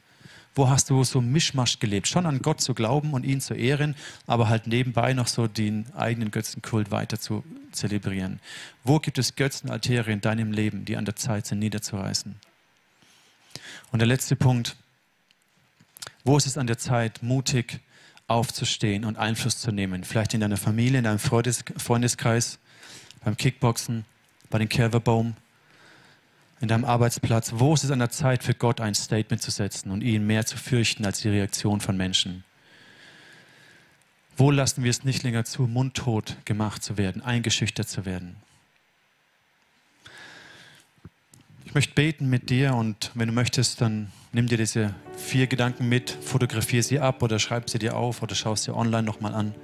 Wo 0.55 0.69
hast 0.69 0.91
du 0.91 1.05
so 1.05 1.21
Mischmasch 1.21 1.79
gelebt? 1.79 2.09
Schon 2.09 2.27
an 2.27 2.43
Gott 2.43 2.61
zu 2.61 2.75
glauben 2.75 3.13
und 3.15 3.25
ihn 3.25 3.41
zu 3.41 3.55
ehren, 3.55 3.95
aber 4.27 4.49
halt 4.49 4.67
nebenbei 4.67 5.13
noch 5.13 5.29
so 5.29 5.47
den 5.47 5.87
eigenen 5.95 6.31
Götzenkult 6.31 6.91
weiter 6.91 7.21
zu 7.21 7.45
zelebrieren. 7.71 8.41
Wo 8.83 8.99
gibt 8.99 9.19
es 9.19 9.37
Götzenaltäre 9.37 10.11
in 10.11 10.21
deinem 10.21 10.53
Leben, 10.53 10.85
die 10.85 10.97
an 10.97 11.05
der 11.05 11.17
Zeit 11.17 11.47
sind, 11.47 11.61
niederzureißen? 11.61 12.35
Und 13.93 13.99
der 13.99 14.09
letzte 14.09 14.37
Punkt. 14.37 14.77
Wo 16.25 16.37
ist 16.37 16.47
es 16.47 16.59
an 16.59 16.67
der 16.67 16.79
Zeit, 16.79 17.23
mutig 17.23 17.81
aufzustehen 18.27 19.05
und 19.05 19.17
Einfluss 19.17 19.59
zu 19.59 19.73
nehmen? 19.73 20.05
Vielleicht 20.05 20.35
in 20.35 20.41
deiner 20.41 20.59
Familie, 20.59 20.99
in 20.99 21.05
deinem 21.05 21.19
Freundeskreis, 21.19 22.59
beim 23.25 23.37
Kickboxen, 23.37 24.05
bei 24.51 24.59
den 24.59 24.69
Kerverbaum, 24.69 25.35
in 26.61 26.69
deinem 26.69 26.85
Arbeitsplatz, 26.85 27.53
wo 27.57 27.73
ist 27.75 27.85
es 27.85 27.91
an 27.91 27.99
der 27.99 28.11
Zeit 28.11 28.45
für 28.45 28.55
Gott 28.55 28.81
ein 28.81 28.95
Statement 28.95 29.43
zu 29.43 29.51
setzen 29.51 29.91
und 29.91 30.03
ihn 30.03 30.27
mehr 30.27 30.45
zu 30.45 30.57
fürchten 30.57 31.07
als 31.07 31.21
die 31.21 31.31
Reaktion 31.31 31.81
von 31.81 31.97
Menschen? 31.97 32.45
Wo 34.37 34.51
lassen 34.51 34.85
wir 34.85 34.91
es 34.91 35.05
nicht 35.05 35.23
länger 35.23 35.45
zu, 35.45 35.63
mundtot 35.63 36.37
gemacht 36.45 36.83
zu 36.83 36.97
werden, 36.97 37.23
eingeschüchtert 37.23 37.89
zu 37.89 38.05
werden? 38.05 38.37
Ich 41.65 41.75
möchte 41.75 41.95
beten 41.95 42.29
mit 42.29 42.51
dir 42.51 42.75
und 42.75 43.11
wenn 43.15 43.29
du 43.29 43.35
möchtest, 43.35 43.81
dann 43.81 44.11
nimm 44.33 44.49
dir 44.49 44.59
diese 44.59 44.95
vier 45.17 45.47
Gedanken 45.47 45.89
mit, 45.89 46.11
fotografiere 46.11 46.83
sie 46.83 46.99
ab 46.99 47.23
oder 47.23 47.39
schreib 47.39 47.71
sie 47.71 47.79
dir 47.79 47.97
auf 47.97 48.23
oder 48.23 48.35
schau 48.35 48.57
sie 48.57 48.75
online 48.75 49.05
nochmal 49.05 49.35
an. 49.35 49.55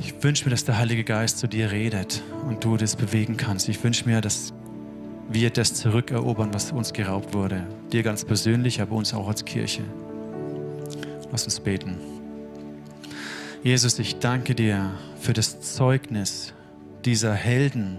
Ich 0.00 0.22
wünsche 0.22 0.44
mir, 0.44 0.50
dass 0.50 0.64
der 0.64 0.78
Heilige 0.78 1.02
Geist 1.02 1.38
zu 1.38 1.48
dir 1.48 1.72
redet 1.72 2.22
und 2.46 2.62
du 2.62 2.76
das 2.76 2.94
bewegen 2.94 3.36
kannst. 3.36 3.68
Ich 3.68 3.82
wünsche 3.82 4.06
mir, 4.06 4.20
dass 4.20 4.52
wir 5.28 5.50
das 5.50 5.74
zurückerobern, 5.74 6.54
was 6.54 6.72
uns 6.72 6.92
geraubt 6.92 7.34
wurde. 7.34 7.66
Dir 7.92 8.02
ganz 8.02 8.24
persönlich, 8.24 8.80
aber 8.80 8.96
uns 8.96 9.12
auch 9.12 9.28
als 9.28 9.44
Kirche. 9.44 9.82
Lass 11.30 11.44
uns 11.44 11.60
beten. 11.60 11.96
Jesus, 13.62 13.98
ich 13.98 14.18
danke 14.18 14.54
dir 14.54 14.92
für 15.20 15.32
das 15.32 15.60
Zeugnis 15.60 16.54
dieser 17.04 17.34
Helden, 17.34 17.98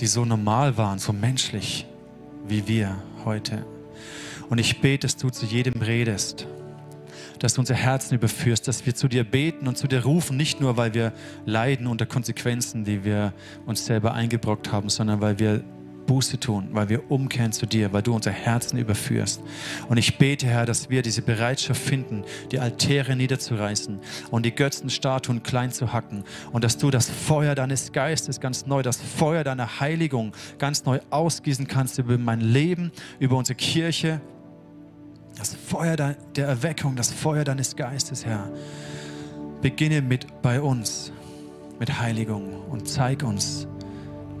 die 0.00 0.06
so 0.06 0.24
normal 0.24 0.76
waren, 0.76 0.98
so 0.98 1.12
menschlich 1.12 1.86
wie 2.46 2.66
wir 2.66 2.96
heute. 3.24 3.64
Und 4.48 4.58
ich 4.58 4.80
bete, 4.80 5.06
dass 5.06 5.16
du 5.16 5.30
zu 5.30 5.46
jedem 5.46 5.80
redest, 5.80 6.46
dass 7.38 7.54
du 7.54 7.60
unser 7.60 7.74
Herzen 7.74 8.14
überführst, 8.14 8.66
dass 8.66 8.86
wir 8.86 8.94
zu 8.94 9.08
dir 9.08 9.24
beten 9.24 9.68
und 9.68 9.76
zu 9.76 9.86
dir 9.86 10.04
rufen, 10.04 10.36
nicht 10.36 10.60
nur, 10.60 10.76
weil 10.76 10.94
wir 10.94 11.12
leiden 11.44 11.86
unter 11.86 12.06
Konsequenzen, 12.06 12.84
die 12.84 13.04
wir 13.04 13.32
uns 13.66 13.86
selber 13.86 14.14
eingebrockt 14.14 14.72
haben, 14.72 14.88
sondern 14.88 15.20
weil 15.20 15.38
wir 15.38 15.62
Buße 16.06 16.38
tun, 16.40 16.68
weil 16.72 16.88
wir 16.88 17.10
umkehren 17.10 17.52
zu 17.52 17.66
dir, 17.66 17.92
weil 17.92 18.02
du 18.02 18.14
unser 18.14 18.30
Herzen 18.30 18.78
überführst. 18.78 19.40
Und 19.88 19.96
ich 19.96 20.18
bete, 20.18 20.46
Herr, 20.46 20.66
dass 20.66 20.88
wir 20.90 21.02
diese 21.02 21.22
Bereitschaft 21.22 21.80
finden, 21.80 22.24
die 22.52 22.58
Altäre 22.58 23.16
niederzureißen 23.16 23.98
und 24.30 24.46
die 24.46 24.54
Götzenstatuen 24.54 25.42
klein 25.42 25.72
zu 25.72 25.92
hacken 25.92 26.24
und 26.52 26.64
dass 26.64 26.78
du 26.78 26.90
das 26.90 27.10
Feuer 27.10 27.54
deines 27.54 27.92
Geistes 27.92 28.40
ganz 28.40 28.66
neu, 28.66 28.82
das 28.82 28.98
Feuer 28.98 29.44
deiner 29.44 29.80
Heiligung 29.80 30.32
ganz 30.58 30.84
neu 30.84 31.00
ausgießen 31.10 31.66
kannst 31.66 31.98
über 31.98 32.16
mein 32.18 32.40
Leben, 32.40 32.92
über 33.18 33.36
unsere 33.36 33.56
Kirche. 33.56 34.20
Das 35.36 35.54
Feuer 35.54 35.96
der 35.96 36.46
Erweckung, 36.46 36.96
das 36.96 37.12
Feuer 37.12 37.44
deines 37.44 37.76
Geistes, 37.76 38.24
Herr. 38.24 38.50
Beginne 39.60 40.00
mit 40.00 40.26
bei 40.42 40.60
uns, 40.60 41.12
mit 41.78 42.00
Heiligung 42.00 42.62
und 42.70 42.88
zeig 42.88 43.22
uns, 43.22 43.66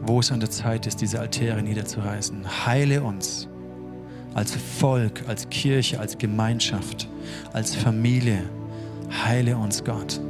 wo 0.06 0.20
es 0.20 0.30
an 0.30 0.40
der 0.40 0.50
Zeit 0.50 0.86
ist, 0.86 1.00
diese 1.00 1.20
Altäre 1.20 1.62
niederzureißen. 1.62 2.66
Heile 2.66 3.02
uns 3.02 3.48
als 4.34 4.54
Volk, 4.54 5.24
als 5.26 5.48
Kirche, 5.48 5.98
als 5.98 6.18
Gemeinschaft, 6.18 7.08
als 7.52 7.74
Familie. 7.74 8.42
Heile 9.24 9.56
uns, 9.56 9.82
Gott. 9.84 10.20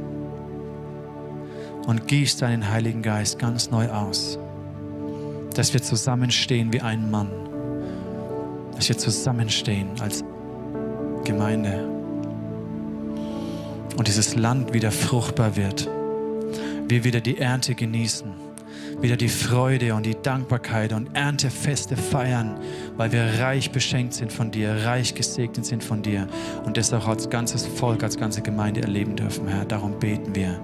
Und 1.85 2.07
gieß 2.07 2.37
deinen 2.37 2.69
Heiligen 2.69 3.01
Geist 3.01 3.39
ganz 3.39 3.69
neu 3.69 3.89
aus, 3.89 4.39
dass 5.53 5.73
wir 5.73 5.81
zusammenstehen 5.81 6.71
wie 6.73 6.81
ein 6.81 7.09
Mann, 7.11 7.29
dass 8.75 8.89
wir 8.89 8.97
zusammenstehen 8.97 9.89
als 10.01 10.23
Gemeinde 11.23 11.87
und 13.97 14.07
dieses 14.07 14.35
Land 14.35 14.73
wieder 14.73 14.91
fruchtbar 14.91 15.55
wird, 15.55 15.89
wir 16.87 17.03
wieder 17.03 17.19
die 17.19 17.37
Ernte 17.37 17.73
genießen 17.73 18.46
wieder 19.01 19.15
die 19.15 19.29
Freude 19.29 19.93
und 19.93 20.05
die 20.05 20.15
Dankbarkeit 20.15 20.93
und 20.93 21.15
Erntefeste 21.15 21.95
feiern, 21.95 22.59
weil 22.95 23.11
wir 23.11 23.39
reich 23.39 23.71
beschenkt 23.71 24.13
sind 24.13 24.31
von 24.31 24.51
dir, 24.51 24.85
reich 24.85 25.13
gesegnet 25.13 25.65
sind 25.65 25.83
von 25.83 26.01
dir 26.01 26.27
und 26.65 26.77
das 26.77 26.93
auch 26.93 27.07
als 27.07 27.29
ganzes 27.29 27.65
Volk, 27.65 28.03
als 28.03 28.17
ganze 28.17 28.41
Gemeinde 28.41 28.81
erleben 28.81 29.15
dürfen, 29.15 29.47
Herr. 29.47 29.65
Darum 29.65 29.99
beten 29.99 30.35
wir 30.35 30.59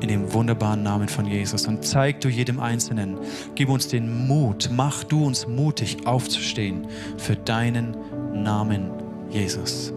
in 0.00 0.08
dem 0.08 0.32
wunderbaren 0.32 0.82
Namen 0.82 1.08
von 1.08 1.26
Jesus 1.26 1.66
und 1.66 1.84
zeig 1.84 2.20
du 2.20 2.28
jedem 2.28 2.60
Einzelnen, 2.60 3.18
gib 3.54 3.68
uns 3.68 3.88
den 3.88 4.26
Mut, 4.26 4.68
mach 4.72 5.04
du 5.04 5.24
uns 5.24 5.46
mutig 5.46 6.06
aufzustehen 6.06 6.86
für 7.16 7.36
deinen 7.36 7.96
Namen, 8.34 8.90
Jesus. 9.30 9.92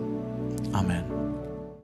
Amen. 0.72 1.21